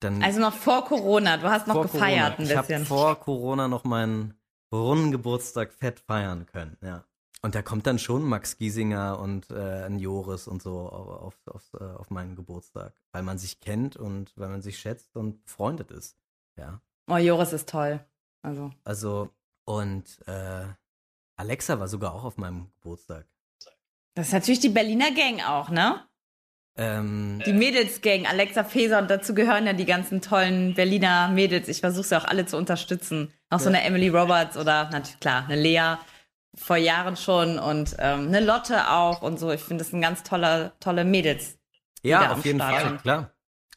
Dann 0.00 0.22
also 0.22 0.40
noch 0.40 0.54
vor 0.54 0.84
Corona, 0.84 1.36
du 1.38 1.50
hast 1.50 1.66
noch 1.66 1.82
gefeiert 1.82 1.90
Corona. 1.92 2.26
ein 2.26 2.36
bisschen. 2.36 2.60
Ich 2.60 2.74
habe 2.74 2.84
vor 2.84 3.20
Corona 3.20 3.68
noch 3.68 3.84
meinen 3.84 4.34
Brunnengeburtstag 4.70 5.72
fett 5.72 6.00
feiern 6.00 6.46
können, 6.46 6.76
ja. 6.82 7.04
Und 7.40 7.54
da 7.54 7.62
kommt 7.62 7.86
dann 7.86 8.00
schon 8.00 8.24
Max 8.24 8.56
Giesinger 8.58 9.18
und 9.20 9.50
äh, 9.50 9.84
ein 9.84 10.00
Joris 10.00 10.48
und 10.48 10.60
so 10.60 10.88
auf, 10.88 11.22
auf, 11.22 11.34
auf, 11.46 11.80
äh, 11.80 11.84
auf 11.84 12.10
meinen 12.10 12.34
Geburtstag, 12.34 12.92
weil 13.12 13.22
man 13.22 13.38
sich 13.38 13.60
kennt 13.60 13.96
und 13.96 14.36
weil 14.36 14.48
man 14.48 14.60
sich 14.60 14.78
schätzt 14.78 15.16
und 15.16 15.44
befreundet 15.44 15.90
ist, 15.90 16.16
ja. 16.56 16.80
Oh, 17.08 17.16
Joris 17.16 17.52
ist 17.52 17.68
toll. 17.68 18.04
Also. 18.42 18.72
Also, 18.84 19.30
und 19.64 20.04
äh, 20.26 20.66
Alexa 21.36 21.78
war 21.78 21.88
sogar 21.88 22.12
auch 22.12 22.24
auf 22.24 22.36
meinem 22.36 22.70
Geburtstag. 22.74 23.26
Das 24.14 24.28
ist 24.28 24.32
natürlich 24.32 24.60
die 24.60 24.68
Berliner 24.68 25.12
Gang 25.12 25.40
auch, 25.46 25.70
ne? 25.70 26.04
Ähm, 26.78 27.42
die 27.44 27.52
Mädelsgang, 27.52 28.26
Alexa 28.26 28.62
Feser 28.62 29.00
und 29.00 29.10
dazu 29.10 29.34
gehören 29.34 29.66
ja 29.66 29.72
die 29.72 29.84
ganzen 29.84 30.20
tollen 30.20 30.74
Berliner 30.74 31.28
Mädels. 31.28 31.68
Ich 31.68 31.80
versuche 31.80 32.04
sie 32.04 32.16
auch 32.16 32.24
alle 32.24 32.46
zu 32.46 32.56
unterstützen. 32.56 33.32
Auch 33.50 33.58
so 33.58 33.68
eine 33.68 33.82
Emily 33.82 34.08
Roberts 34.08 34.56
oder 34.56 34.88
natürlich 34.90 35.18
klar, 35.18 35.44
eine 35.48 35.60
Lea 35.60 35.96
vor 36.54 36.76
Jahren 36.76 37.16
schon 37.16 37.58
und 37.58 37.96
ähm, 37.98 38.28
eine 38.28 38.40
Lotte 38.40 38.90
auch 38.90 39.22
und 39.22 39.38
so. 39.38 39.50
Ich 39.50 39.62
finde, 39.62 39.82
das 39.82 39.90
sind 39.90 40.00
ganz 40.00 40.22
tolle, 40.22 40.72
tolle 40.80 41.04
Mädels. 41.04 41.58
Ja, 42.02 42.32
auf 42.32 42.44
jeden 42.44 42.60
Fall, 42.60 42.98
klar. 42.98 43.32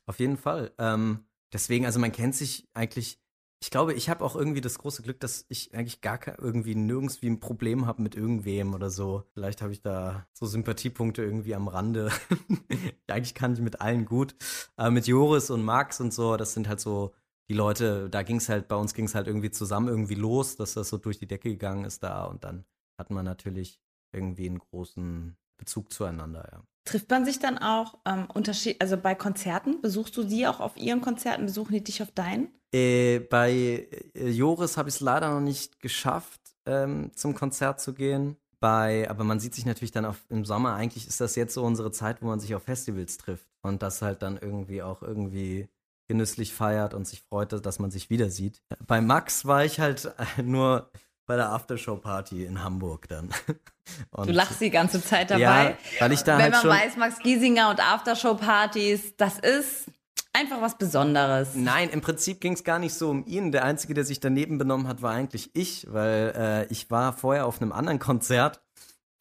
Auf 0.06 0.20
jeden 0.20 0.38
Fall. 0.38 0.72
Ähm, 0.78 1.26
deswegen, 1.54 1.86
also 1.86 2.00
man 2.00 2.12
kennt 2.12 2.36
sich 2.36 2.68
eigentlich 2.74 3.21
ich 3.62 3.70
glaube, 3.70 3.94
ich 3.94 4.10
habe 4.10 4.26
auch 4.26 4.36
irgendwie 4.36 4.60
das 4.60 4.80
große 4.80 5.04
Glück, 5.04 5.20
dass 5.20 5.46
ich 5.48 5.76
eigentlich 5.76 6.02
gar 6.02 6.20
irgendwie 6.40 6.74
nirgends 6.74 7.22
wie 7.22 7.30
ein 7.30 7.40
Problem 7.40 7.86
habe 7.86 8.02
mit 8.02 8.16
irgendwem 8.16 8.74
oder 8.74 8.90
so. 8.90 9.24
Vielleicht 9.34 9.62
habe 9.62 9.72
ich 9.72 9.82
da 9.82 10.26
so 10.34 10.48
Sympathiepunkte 10.48 11.24
irgendwie 11.24 11.54
am 11.54 11.68
Rande. 11.68 12.12
eigentlich 13.08 13.36
kann 13.36 13.54
ich 13.54 13.60
mit 13.60 13.80
allen 13.80 14.06
gut. 14.06 14.36
Aber 14.78 14.90
mit 14.90 15.06
Joris 15.06 15.52
und 15.52 15.64
Max 15.64 16.02
und 16.02 16.12
so, 16.12 16.38
das 16.38 16.54
sind 16.54 16.68
halt 16.68 16.80
so 16.80 17.14
die 17.50 17.54
Leute, 17.54 18.10
da 18.10 18.24
ging 18.24 18.38
es 18.38 18.50
halt, 18.50 18.68
bei 18.68 18.76
uns 18.76 18.96
ging 18.96 19.06
es 19.06 19.14
halt 19.14 19.28
irgendwie 19.28 19.52
zusammen 19.52 19.90
irgendwie 19.90 20.16
los, 20.16 20.56
dass 20.56 20.74
das 20.74 20.90
so 20.90 20.98
durch 20.98 21.20
die 21.20 21.28
Decke 21.28 21.50
gegangen 21.50 21.86
ist 21.86 22.02
da 22.02 22.26
und 22.26 22.44
dann 22.44 22.66
hat 22.98 23.12
man 23.12 23.26
natürlich 23.26 23.80
irgendwie 24.12 24.48
einen 24.48 24.60
großen 24.60 25.38
Bezug 25.58 25.94
zueinander, 25.94 26.50
ja. 26.52 26.64
Trifft 26.84 27.10
man 27.10 27.26
sich 27.26 27.40
dann 27.40 27.58
auch 27.58 28.00
ähm, 28.06 28.28
Unterschied, 28.34 28.82
also 28.82 28.98
bei 28.98 29.14
Konzerten? 29.14 29.82
Besuchst 29.82 30.18
du 30.18 30.24
sie 30.24 30.48
auch 30.48 30.60
auf 30.60 30.78
ihren 30.78 31.02
Konzerten? 31.02 31.46
Besuchen 31.46 31.74
die 31.74 31.84
dich 31.84 32.02
auf 32.02 32.12
deinen? 32.12 32.50
Äh, 32.74 33.20
bei 33.20 33.88
äh, 34.16 34.30
Joris 34.30 34.78
habe 34.78 34.90
ich 34.90 34.96
es 34.96 35.02
leider 35.02 35.30
noch 35.30 35.42
nicht 35.42 35.80
geschafft, 35.80 36.42
ähm, 36.66 37.12
zum 37.16 37.36
Konzert 37.36 37.80
zu 37.80 37.94
gehen. 37.94 38.38
Bei, 38.60 39.10
aber 39.10 39.24
man 39.24 39.40
sieht 39.40 39.56
sich 39.56 39.66
natürlich 39.66 39.92
dann 39.92 40.06
auf, 40.06 40.24
im 40.30 40.46
Sommer. 40.46 40.76
Eigentlich 40.76 41.08
ist 41.08 41.20
das 41.20 41.36
jetzt 41.36 41.54
so 41.54 41.64
unsere 41.64 41.92
Zeit, 41.92 42.22
wo 42.22 42.28
man 42.28 42.40
sich 42.40 42.54
auf 42.56 42.64
Festivals 42.64 43.18
trifft 43.18 43.48
und 43.64 43.82
das 43.82 44.02
halt 44.02 44.22
dann 44.22 44.38
irgendwie 44.38 44.84
auch 44.84 45.02
irgendwie 45.02 45.68
genüsslich 46.08 46.54
feiert 46.54 46.94
und 46.94 47.08
sich 47.08 47.22
freut, 47.22 47.54
dass 47.66 47.80
man 47.80 47.90
sich 47.90 48.10
wieder 48.10 48.30
sieht. 48.30 48.62
Bei 48.86 49.02
Max 49.02 49.46
war 49.46 49.66
ich 49.66 49.80
halt 49.80 50.14
nur 50.44 50.92
bei 51.32 51.38
der 51.38 51.50
Aftershow-Party 51.54 52.44
in 52.44 52.62
Hamburg 52.62 53.08
dann. 53.08 53.30
Und 54.12 54.28
du 54.28 54.34
lachst 54.34 54.60
die 54.60 54.70
ganze 54.70 55.02
Zeit 55.02 55.32
dabei. 55.32 55.40
Ja, 55.40 55.78
weil 56.00 56.12
ich 56.12 56.24
da 56.24 56.38
Wenn 56.38 56.54
halt 56.54 56.66
man 56.66 56.78
weiß, 56.78 56.98
Max 56.98 57.20
Giesinger 57.20 57.70
und 57.70 57.80
Aftershow-Partys, 57.80 59.16
das 59.16 59.40
ist 59.40 59.86
einfach 60.34 60.62
was 60.62 60.78
Besonderes. 60.78 61.56
Nein, 61.56 61.90
im 61.90 62.02
Prinzip 62.02 62.42
ging 62.42 62.52
es 62.52 62.66
gar 62.66 62.80
nicht 62.80 62.94
so 62.94 63.10
um 63.10 63.26
ihn. 63.26 63.54
Der 63.54 63.64
Einzige, 63.64 63.94
der 63.94 64.04
sich 64.04 64.20
daneben 64.20 64.58
benommen 64.58 64.90
hat, 64.90 65.02
war 65.02 65.14
eigentlich 65.14 65.52
ich, 65.54 65.88
weil 65.90 66.34
äh, 66.36 66.66
ich 66.66 66.92
war 66.92 67.14
vorher 67.14 67.46
auf 67.46 67.62
einem 67.62 67.72
anderen 67.72 68.00
Konzert 68.00 68.62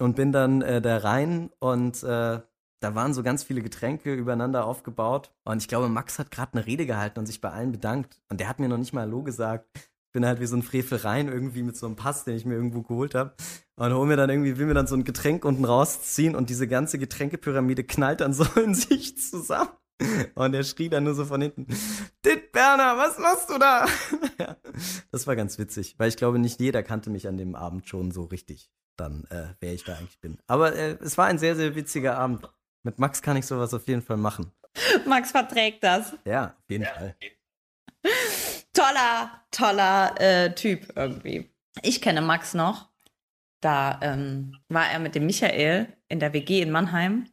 und 0.01 0.17
bin 0.17 0.33
dann 0.33 0.63
äh, 0.63 0.83
da 0.83 0.97
rein 0.97 1.51
und 1.61 2.03
äh, 2.03 2.41
da 2.81 2.95
waren 2.97 3.15
so 3.15 3.23
ganz 3.23 3.45
viele 3.45 3.63
Getränke 3.63 4.15
übereinander 4.15 4.65
aufgebaut. 4.65 5.31
Und 5.45 5.63
ich 5.63 5.69
glaube, 5.69 5.89
Max 5.89 6.19
hat 6.19 6.33
gerade 6.33 6.55
eine 6.55 6.67
Rede 6.67 6.87
gehalten 6.87 7.21
und 7.21 7.27
sich 7.27 7.41
bei 7.41 7.51
allen 7.51 7.71
bedankt. 7.71 8.21
Und 8.29 8.41
der 8.41 8.49
hat 8.49 8.59
mir 8.59 8.69
noch 8.69 8.79
nicht 8.79 8.93
mal 8.93 9.03
Hallo 9.03 9.23
gesagt 9.23 9.69
bin 10.13 10.27
halt 10.27 10.41
wie 10.41 10.47
so 10.47 10.57
ein 10.57 10.63
Frevel 10.63 10.99
rein 10.99 11.29
irgendwie 11.29 11.63
mit 11.63 11.77
so 11.77 11.87
einem 11.87 11.97
Pass, 11.97 12.25
den 12.25 12.37
ich 12.37 12.45
mir 12.45 12.55
irgendwo 12.55 12.83
geholt 12.83 13.15
habe. 13.15 13.35
Und 13.77 13.95
hol 13.95 14.07
mir 14.07 14.17
dann 14.17 14.31
irgendwie, 14.31 14.59
will 14.59 14.67
mir 14.67 14.75
dann 14.75 14.87
so 14.87 14.95
ein 14.95 15.05
Getränk 15.05 15.45
unten 15.45 15.65
rausziehen 15.65 16.35
und 16.35 16.51
diese 16.51 16.69
ganze 16.69 16.99
Getränkepyramide 16.99 17.85
knallt 17.85 18.21
dann 18.21 18.33
so 18.33 18.45
in 18.61 18.75
sich 18.75 19.19
zusammen. 19.19 19.71
Und 20.35 20.55
er 20.55 20.65
schrie 20.65 20.89
dann 20.89 21.05
nur 21.05 21.15
so 21.15 21.27
von 21.27 21.43
hinten, 21.43 21.67
Dit 22.25 22.53
Berner, 22.53 22.97
was 22.97 23.19
machst 23.19 23.51
du 23.51 23.59
da? 23.59 23.87
ja, 24.39 24.57
das 25.11 25.27
war 25.27 25.37
ganz 25.37 25.59
witzig, 25.59 25.95
weil 25.99 26.09
ich 26.09 26.17
glaube, 26.17 26.39
nicht 26.39 26.59
jeder 26.59 26.83
kannte 26.83 27.11
mich 27.11 27.29
an 27.29 27.37
dem 27.37 27.55
Abend 27.55 27.87
schon 27.87 28.11
so 28.11 28.25
richtig, 28.25 28.71
dann, 28.97 29.25
äh, 29.29 29.55
wer 29.61 29.75
ich 29.75 29.85
da 29.85 29.97
eigentlich 29.97 30.19
bin. 30.21 30.39
Aber 30.47 30.75
äh, 30.75 30.97
es 31.03 31.19
war 31.19 31.27
ein 31.27 31.39
sehr, 31.39 31.55
sehr 31.55 31.75
witziger 31.75 32.17
Abend. 32.17 32.49
Mit 32.83 32.99
Max 32.99 33.21
kann 33.21 33.37
ich 33.37 33.45
sowas 33.45 33.75
auf 33.75 33.87
jeden 33.89 34.01
Fall 34.01 34.17
machen. 34.17 34.53
Max 35.07 35.33
verträgt 35.33 35.85
das. 35.85 36.15
Ja, 36.25 36.55
auf 36.59 36.71
jeden 36.71 36.85
ja. 36.85 36.91
Fall 36.95 37.17
toller, 38.73 39.31
toller 39.51 40.21
äh, 40.21 40.55
Typ 40.55 40.93
irgendwie. 40.97 41.51
Ich 41.83 42.01
kenne 42.01 42.21
Max 42.21 42.55
noch. 42.55 42.89
Da 43.61 43.99
ähm, 44.03 44.57
war 44.69 44.91
er 44.91 44.99
mit 44.99 45.15
dem 45.15 45.27
Michael 45.27 45.89
in 46.09 46.19
der 46.19 46.33
WG 46.33 46.63
in 46.63 46.71
Mannheim 46.71 47.27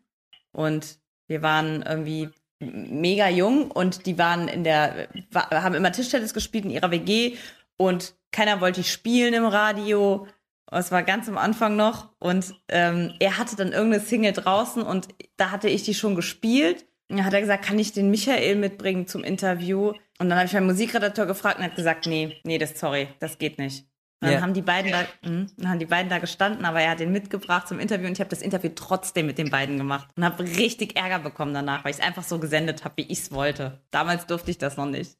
und 0.51 0.99
wir 1.27 1.41
waren 1.41 1.83
irgendwie 1.83 2.29
mega 2.59 3.29
jung 3.29 3.71
und 3.71 4.05
die 4.05 4.17
waren 4.17 4.47
in 4.47 4.63
der, 4.63 5.09
haben 5.33 5.75
immer 5.75 5.91
Tischtennis 5.91 6.33
gespielt 6.33 6.65
in 6.65 6.71
ihrer 6.71 6.91
WG 6.91 7.37
und 7.77 8.15
keiner 8.31 8.59
wollte 8.61 8.83
spielen 8.83 9.33
im 9.33 9.45
Radio. 9.45 10.27
Es 10.69 10.91
war 10.91 11.03
ganz 11.03 11.29
am 11.29 11.37
Anfang 11.37 11.75
noch 11.75 12.09
und 12.19 12.53
ähm, 12.67 13.13
er 13.19 13.37
hatte 13.37 13.55
dann 13.55 13.71
irgendeine 13.71 14.03
Single 14.03 14.33
draußen 14.33 14.81
und 14.81 15.07
da 15.37 15.51
hatte 15.51 15.69
ich 15.69 15.83
die 15.83 15.93
schon 15.93 16.15
gespielt. 16.15 16.85
Hat 17.11 17.33
er 17.33 17.41
gesagt, 17.41 17.65
kann 17.65 17.79
ich 17.79 17.93
den 17.93 18.09
Michael 18.11 18.55
mitbringen 18.55 19.07
zum 19.07 19.23
Interview? 19.23 19.93
Und 20.19 20.29
dann 20.29 20.35
habe 20.35 20.45
ich 20.45 20.53
meinen 20.53 20.65
Musikredakteur 20.65 21.25
gefragt 21.25 21.57
und 21.57 21.63
er 21.63 21.69
hat 21.69 21.75
gesagt, 21.75 22.05
nee, 22.05 22.37
nee, 22.43 22.57
das 22.57 22.79
sorry, 22.79 23.07
das 23.19 23.37
geht 23.37 23.57
nicht. 23.59 23.85
Und 24.19 24.29
dann 24.29 24.31
Ja. 24.33 24.41
haben 24.41 24.53
die 24.55 24.63
beiden 24.63 24.91
da, 24.91 25.01
mh, 25.23 25.45
dann 25.57 25.69
haben 25.69 25.79
die 25.79 25.85
beiden 25.85 26.09
da 26.09 26.17
gestanden, 26.17 26.65
aber 26.65 26.81
er 26.81 26.91
hat 26.91 26.99
den 26.99 27.11
mitgebracht 27.11 27.67
zum 27.67 27.79
Interview 27.79 28.07
und 28.07 28.13
ich 28.13 28.19
habe 28.19 28.31
das 28.31 28.41
Interview 28.41 28.71
trotzdem 28.73 29.27
mit 29.27 29.37
den 29.37 29.51
beiden 29.51 29.77
gemacht 29.77 30.09
und 30.15 30.25
habe 30.25 30.43
richtig 30.43 30.97
Ärger 30.97 31.19
bekommen 31.19 31.53
danach, 31.53 31.83
weil 31.85 31.91
ich 31.91 31.97
es 31.97 32.03
einfach 32.03 32.23
so 32.23 32.39
gesendet 32.39 32.83
habe, 32.83 32.97
wie 32.97 33.03
ich 33.11 33.19
es 33.19 33.31
wollte. 33.31 33.79
Damals 33.91 34.25
durfte 34.25 34.49
ich 34.51 34.57
das 34.57 34.75
noch 34.75 34.87
nicht. 34.87 35.17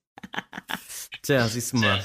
Tja, 1.21 1.47
siehst 1.47 1.73
du 1.73 1.77
mal. 1.77 2.03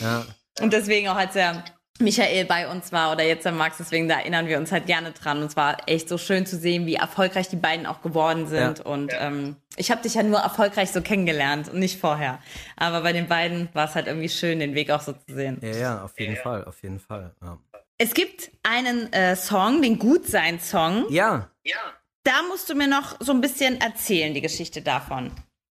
Ja. 0.00 0.24
Und 0.60 0.72
deswegen 0.72 1.08
auch 1.08 1.16
als 1.16 1.32
der 1.32 1.64
Michael 2.00 2.44
bei 2.44 2.68
uns 2.68 2.92
war 2.92 3.12
oder 3.12 3.24
jetzt 3.24 3.44
der 3.44 3.52
Max, 3.52 3.78
deswegen 3.78 4.08
da 4.08 4.18
erinnern 4.18 4.48
wir 4.48 4.58
uns 4.58 4.72
halt 4.72 4.86
gerne 4.86 5.12
dran. 5.12 5.38
Und 5.38 5.46
es 5.46 5.56
war 5.56 5.76
echt 5.86 6.08
so 6.08 6.18
schön 6.18 6.46
zu 6.46 6.56
sehen, 6.56 6.86
wie 6.86 6.94
erfolgreich 6.94 7.48
die 7.48 7.56
beiden 7.56 7.86
auch 7.86 8.02
geworden 8.02 8.46
sind. 8.46 8.78
Ja. 8.78 8.84
Und 8.84 9.12
ähm, 9.18 9.56
ich 9.76 9.90
habe 9.90 10.02
dich 10.02 10.14
ja 10.14 10.22
nur 10.22 10.40
erfolgreich 10.40 10.90
so 10.90 11.00
kennengelernt 11.02 11.68
und 11.68 11.78
nicht 11.78 12.00
vorher. 12.00 12.40
Aber 12.76 13.02
bei 13.02 13.12
den 13.12 13.28
beiden 13.28 13.68
war 13.72 13.86
es 13.86 13.94
halt 13.94 14.06
irgendwie 14.06 14.28
schön, 14.28 14.58
den 14.58 14.74
Weg 14.74 14.90
auch 14.90 15.00
so 15.00 15.12
zu 15.12 15.34
sehen. 15.34 15.58
Ja, 15.62 15.76
ja, 15.76 16.04
auf 16.04 16.18
jeden 16.18 16.36
Fall, 16.36 16.64
auf 16.64 16.82
jeden 16.82 16.98
Fall. 16.98 17.34
Ja. 17.42 17.58
Es 17.98 18.14
gibt 18.14 18.50
einen 18.62 19.12
äh, 19.12 19.36
Song, 19.36 19.82
den 19.82 19.98
Gutsein-Song. 19.98 21.06
ja 21.10 21.78
Da 22.24 22.42
musst 22.48 22.70
du 22.70 22.74
mir 22.74 22.88
noch 22.88 23.16
so 23.20 23.32
ein 23.32 23.40
bisschen 23.40 23.80
erzählen, 23.80 24.32
die 24.32 24.40
Geschichte 24.40 24.82
davon. 24.82 25.30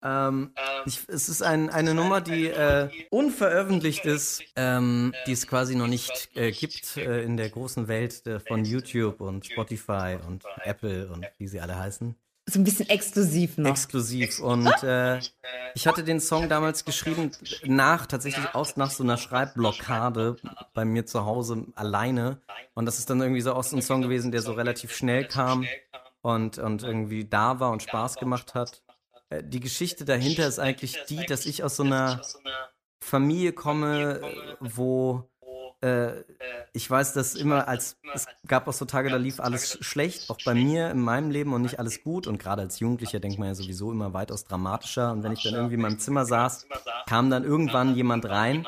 Ähm, 0.04 0.52
ich, 0.84 1.00
es 1.08 1.28
ist 1.28 1.42
ein, 1.42 1.70
eine 1.70 1.94
Nummer, 1.94 2.20
die 2.20 2.48
äh, 2.48 2.90
unveröffentlicht 3.10 4.04
ist, 4.04 4.42
ähm, 4.54 5.14
die 5.26 5.32
es 5.32 5.46
quasi 5.46 5.74
noch 5.74 5.86
nicht 5.86 6.30
äh, 6.34 6.52
gibt 6.52 6.98
äh, 6.98 7.22
in 7.22 7.38
der 7.38 7.48
großen 7.48 7.88
Welt 7.88 8.26
äh, 8.26 8.38
von 8.38 8.64
YouTube 8.64 9.20
und 9.22 9.46
Spotify 9.46 10.18
und 10.28 10.44
Apple 10.62 11.08
und 11.10 11.26
wie 11.38 11.48
sie 11.48 11.60
alle 11.60 11.78
heißen. 11.78 12.14
So 12.46 12.60
ein 12.60 12.64
bisschen 12.64 12.90
exklusiv 12.90 13.56
noch. 13.56 13.70
Exklusiv. 13.70 14.38
Und 14.40 14.82
äh, 14.82 15.18
ich 15.74 15.86
hatte 15.86 16.04
den 16.04 16.20
Song 16.20 16.50
damals 16.50 16.84
geschrieben 16.84 17.30
nach, 17.64 18.04
tatsächlich 18.04 18.54
aus 18.54 18.76
nach 18.76 18.90
so 18.90 19.02
einer 19.02 19.16
Schreibblockade 19.16 20.36
bei 20.74 20.84
mir 20.84 21.06
zu 21.06 21.24
Hause 21.24 21.66
alleine. 21.74 22.42
Und 22.74 22.84
das 22.84 22.98
ist 22.98 23.08
dann 23.08 23.22
irgendwie 23.22 23.40
so 23.40 23.54
aus 23.54 23.70
so 23.70 23.76
ein 23.76 23.82
Song 23.82 24.02
gewesen, 24.02 24.30
der 24.30 24.42
so 24.42 24.52
relativ 24.52 24.94
schnell 24.94 25.26
kam 25.26 25.66
und, 26.20 26.58
und 26.58 26.82
irgendwie 26.82 27.24
da 27.24 27.60
war 27.60 27.70
und 27.70 27.82
Spaß 27.82 28.16
gemacht 28.16 28.54
hat. 28.54 28.83
Äh, 29.38 29.44
Die 29.44 29.60
Geschichte 29.60 30.04
dahinter 30.04 30.46
ist 30.46 30.58
eigentlich 30.58 30.96
die, 31.08 31.24
dass 31.26 31.46
ich 31.46 31.62
aus 31.62 31.76
so 31.76 31.82
einer 31.82 32.22
Familie 33.00 33.52
komme, 33.52 34.20
wo 34.60 35.30
äh, 35.84 36.24
ich 36.72 36.90
weiß, 36.90 37.12
dass 37.12 37.34
immer 37.34 37.68
als 37.68 37.96
es 38.14 38.26
gab 38.46 38.66
auch 38.66 38.72
so 38.72 38.84
Tage, 38.84 39.10
da 39.10 39.16
lief 39.16 39.38
alles 39.40 39.78
schlecht, 39.80 40.30
auch 40.30 40.38
bei 40.44 40.54
mir 40.54 40.90
in 40.90 41.00
meinem 41.00 41.30
Leben 41.30 41.52
und 41.52 41.62
nicht 41.62 41.78
alles 41.78 42.02
gut. 42.02 42.26
Und 42.26 42.38
gerade 42.38 42.62
als 42.62 42.80
Jugendlicher 42.80 43.20
denkt 43.20 43.38
man 43.38 43.48
ja 43.48 43.54
sowieso 43.54 43.92
immer 43.92 44.14
weitaus 44.14 44.44
dramatischer. 44.44 45.12
Und 45.12 45.22
wenn 45.22 45.32
ich 45.32 45.42
dann 45.42 45.54
irgendwie 45.54 45.74
in 45.74 45.82
meinem 45.82 45.98
Zimmer 45.98 46.24
saß, 46.24 46.66
kam 47.06 47.30
dann 47.30 47.44
irgendwann 47.44 47.94
jemand 47.94 48.28
rein 48.28 48.66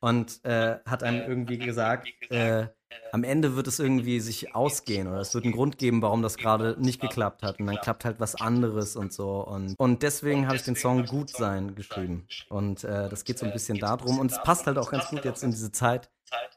und 0.00 0.44
äh, 0.44 0.78
hat 0.86 1.02
einem 1.02 1.28
irgendwie 1.28 1.58
gesagt, 1.58 2.08
äh, 2.30 2.68
am 3.12 3.22
Ende 3.22 3.54
wird 3.54 3.68
es 3.68 3.78
irgendwie 3.78 4.18
sich 4.18 4.54
ausgehen 4.54 5.06
oder 5.06 5.20
es 5.20 5.34
wird 5.34 5.44
einen 5.44 5.54
Grund 5.54 5.78
geben, 5.78 6.02
warum 6.02 6.22
das 6.22 6.36
gerade 6.36 6.76
nicht 6.78 7.00
geklappt 7.00 7.42
hat. 7.42 7.60
Und 7.60 7.66
dann 7.66 7.76
klappt 7.76 8.04
halt 8.04 8.18
was 8.18 8.34
anderes 8.34 8.96
und 8.96 9.12
so. 9.12 9.40
Und, 9.46 9.78
und 9.78 10.02
deswegen 10.02 10.46
habe 10.46 10.56
ich 10.56 10.62
den 10.62 10.76
Song 10.76 11.06
Gut 11.06 11.30
sein 11.30 11.74
geschrieben. 11.74 12.26
Und 12.48 12.82
äh, 12.84 13.08
das 13.08 13.24
geht 13.24 13.38
so 13.38 13.46
ein 13.46 13.52
bisschen 13.52 13.78
darum. 13.78 14.18
Und 14.18 14.32
es 14.32 14.42
passt 14.42 14.66
halt 14.66 14.78
auch 14.78 14.90
ganz 14.90 15.06
gut 15.08 15.24
jetzt 15.24 15.44
in 15.44 15.50
diese 15.50 15.70
Zeit. 15.70 16.10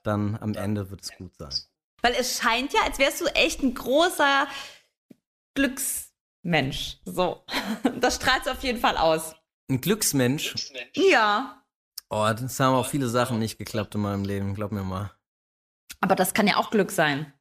Dann 0.04 0.38
am 0.40 0.54
Ende 0.54 0.90
wird 0.90 1.02
es 1.04 1.12
gut 1.16 1.36
sein. 1.38 1.54
Weil 2.02 2.14
es 2.14 2.40
scheint 2.40 2.74
ja, 2.74 2.82
als 2.84 3.00
wärst 3.00 3.22
du 3.22 3.26
echt 3.28 3.62
ein 3.64 3.74
großer 3.74 4.48
Glücksmensch. 5.56 7.00
So. 7.06 7.44
Das 8.00 8.18
strahlst 8.18 8.48
du 8.48 8.52
auf 8.52 8.64
jeden 8.64 8.80
Fall 8.80 8.96
aus. 8.96 9.36
Ein 9.70 9.82
Glücksmensch. 9.82 10.72
Ja. 10.96 11.64
Oh, 12.10 12.28
das 12.30 12.60
haben 12.60 12.76
auch 12.76 12.88
viele 12.88 13.10
Sachen 13.10 13.40
nicht 13.40 13.58
geklappt 13.58 13.96
in 13.96 14.02
meinem 14.02 14.24
Leben, 14.24 14.54
glaub 14.54 14.72
mir 14.72 14.84
mal. 14.84 15.12
Aber 16.00 16.16
das 16.16 16.34
kann 16.34 16.48
ja 16.48 16.58
auch 16.58 16.70
Glück 16.70 16.92
sein. 16.92 17.34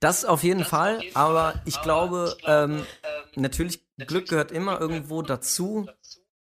Das 0.00 0.24
auf 0.24 0.42
jeden 0.42 0.64
Fall, 0.64 1.02
aber 1.12 1.60
ich 1.66 1.80
glaube, 1.82 2.36
ähm, 2.46 2.86
natürlich, 3.34 3.84
Glück 3.98 4.28
gehört 4.28 4.50
immer 4.50 4.80
irgendwo 4.80 5.20
dazu, 5.20 5.86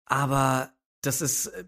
aber 0.05 0.71
das 1.01 1.23
ist, 1.23 1.47
äh, 1.47 1.65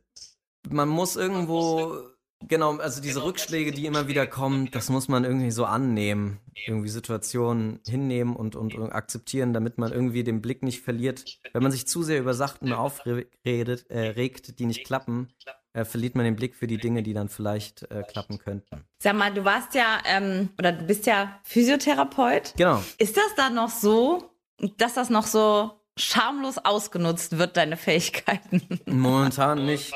man 0.69 0.89
muss 0.89 1.17
irgendwo, 1.17 2.03
genau, 2.47 2.77
also 2.77 3.01
diese 3.01 3.23
Rückschläge, 3.25 3.73
die 3.73 3.87
immer 3.87 4.09
wieder 4.09 4.27
kommen, 4.27 4.71
das 4.71 4.89
muss 4.89 5.09
man 5.09 5.25
irgendwie 5.25 5.51
so 5.51 5.65
annehmen, 5.65 6.41
irgendwie 6.67 6.89
Situationen 6.89 7.81
hinnehmen 7.87 8.37
und, 8.37 8.57
und, 8.57 8.75
und 8.75 8.93
akzeptieren, 8.93 9.53
damit 9.53 9.79
man 9.79 9.93
irgendwie 9.93 10.25
den 10.25 10.41
Blick 10.41 10.63
nicht 10.63 10.83
verliert. 10.83 11.39
Wenn 11.53 11.63
man 11.63 11.73
sich 11.73 11.87
zu 11.87 12.03
sehr 12.03 12.21
über 12.21 12.35
Sachen 12.35 12.73
aufredet, 12.73 13.91
äh, 13.91 14.01
regt, 14.01 14.59
die 14.59 14.67
nicht 14.67 14.85
klappen, 14.85 15.29
äh, 15.73 15.85
verliert 15.85 16.15
man 16.15 16.25
den 16.25 16.37
Blick 16.37 16.55
für 16.55 16.67
die 16.67 16.79
Dinge, 16.79 17.03
die 17.03 17.15
dann 17.15 17.29
vielleicht 17.29 17.91
äh, 17.91 18.03
klappen 18.03 18.39
könnten. 18.39 18.85
Sag 18.99 19.15
mal, 19.17 19.33
du 19.33 19.45
warst 19.45 19.75
ja, 19.75 19.99
ähm, 20.07 20.51
oder 20.59 20.73
du 20.73 20.85
bist 20.85 21.07
ja 21.07 21.39
Physiotherapeut. 21.45 22.55
Genau. 22.57 22.83
Ist 22.99 23.17
das 23.17 23.35
dann 23.37 23.55
noch 23.55 23.71
so, 23.71 24.31
dass 24.77 24.95
das 24.95 25.11
noch 25.11 25.27
so 25.27 25.71
schamlos 25.97 26.59
ausgenutzt 26.59 27.39
wird, 27.39 27.57
deine 27.57 27.77
Fähigkeiten? 27.77 28.63
Momentan 28.87 29.67
nicht. 29.67 29.93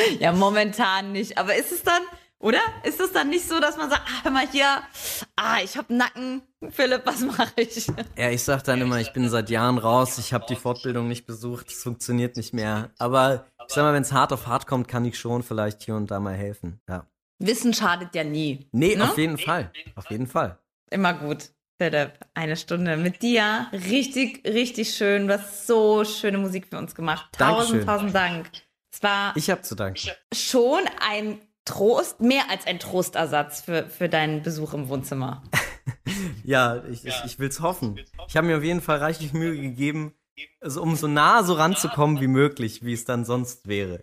ja, 0.20 0.32
momentan 0.32 1.12
nicht. 1.12 1.38
Aber 1.38 1.54
ist 1.54 1.72
es 1.72 1.82
dann, 1.82 2.02
oder? 2.38 2.60
Ist 2.84 3.00
es 3.00 3.12
dann 3.12 3.28
nicht 3.30 3.46
so, 3.48 3.60
dass 3.60 3.76
man 3.76 3.90
sagt, 3.90 4.02
ah, 4.06 4.24
hör 4.24 4.30
mal 4.30 4.46
hier, 4.50 4.66
ah, 5.36 5.58
ich 5.62 5.76
hab 5.76 5.90
Nacken, 5.90 6.42
Philipp, 6.70 7.02
was 7.04 7.20
mache 7.20 7.52
ich? 7.56 7.86
Ja, 8.16 8.30
ich 8.30 8.42
sag 8.42 8.64
dann 8.64 8.80
immer, 8.80 8.98
ich 9.00 9.12
bin 9.12 9.28
seit 9.28 9.50
Jahren 9.50 9.78
raus, 9.78 10.18
ich 10.18 10.32
habe 10.32 10.44
die 10.48 10.56
Fortbildung 10.56 11.08
nicht 11.08 11.26
besucht, 11.26 11.68
es 11.68 11.82
funktioniert 11.82 12.36
nicht 12.36 12.52
mehr. 12.52 12.90
Aber 12.98 13.46
ich 13.68 13.74
sag 13.74 13.82
mal, 13.84 13.94
wenn 13.94 14.02
es 14.02 14.12
hart 14.12 14.32
auf 14.32 14.46
hart 14.46 14.66
kommt, 14.66 14.88
kann 14.88 15.04
ich 15.04 15.18
schon 15.18 15.42
vielleicht 15.42 15.82
hier 15.82 15.94
und 15.96 16.10
da 16.10 16.20
mal 16.20 16.34
helfen. 16.34 16.80
Ja. 16.88 17.06
Wissen 17.38 17.74
schadet 17.74 18.14
ja 18.14 18.24
nie. 18.24 18.68
Nee, 18.72 18.94
Ne? 18.96 19.04
auf 19.04 19.18
jeden 19.18 19.38
Fall. 19.38 19.72
Auf 19.96 20.10
jeden 20.10 20.26
Fall. 20.26 20.58
Immer 20.90 21.14
gut. 21.14 21.50
Philipp, 21.80 22.12
eine 22.34 22.56
Stunde 22.56 22.96
mit 22.96 23.22
dir. 23.22 23.66
Richtig, 23.72 24.46
richtig 24.46 24.94
schön. 24.94 25.26
Du 25.26 25.34
hast 25.34 25.66
so 25.66 26.04
schöne 26.04 26.38
Musik 26.38 26.68
für 26.68 26.78
uns 26.78 26.94
gemacht. 26.94 27.28
Dankeschön. 27.38 27.84
Tausend, 27.84 27.86
tausend 27.86 28.14
Dank. 28.14 28.50
Es 28.92 29.02
war 29.02 29.36
Ich 29.36 29.50
habe 29.50 29.62
zu 29.62 29.74
danken. 29.74 30.10
schon 30.34 30.82
ein 31.00 31.40
Trost, 31.64 32.20
mehr 32.20 32.50
als 32.50 32.66
ein 32.66 32.78
Trostersatz 32.78 33.62
für, 33.62 33.88
für 33.88 34.08
deinen 34.08 34.42
Besuch 34.42 34.74
im 34.74 34.88
Wohnzimmer. 34.88 35.42
Ja, 36.44 36.82
ich, 36.90 37.04
ich, 37.06 37.14
ich 37.24 37.38
will's 37.38 37.60
hoffen. 37.60 37.98
Ich 38.28 38.36
habe 38.36 38.46
mir 38.46 38.56
auf 38.58 38.62
jeden 38.62 38.80
Fall 38.80 38.98
reichlich 38.98 39.32
Mühe 39.32 39.56
gegeben, 39.60 40.14
also 40.60 40.82
um 40.82 40.94
so 40.96 41.06
nah 41.08 41.42
so 41.42 41.54
ranzukommen 41.54 42.20
wie 42.20 42.26
möglich, 42.26 42.84
wie 42.84 42.92
es 42.92 43.04
dann 43.04 43.24
sonst 43.24 43.66
wäre. 43.66 44.02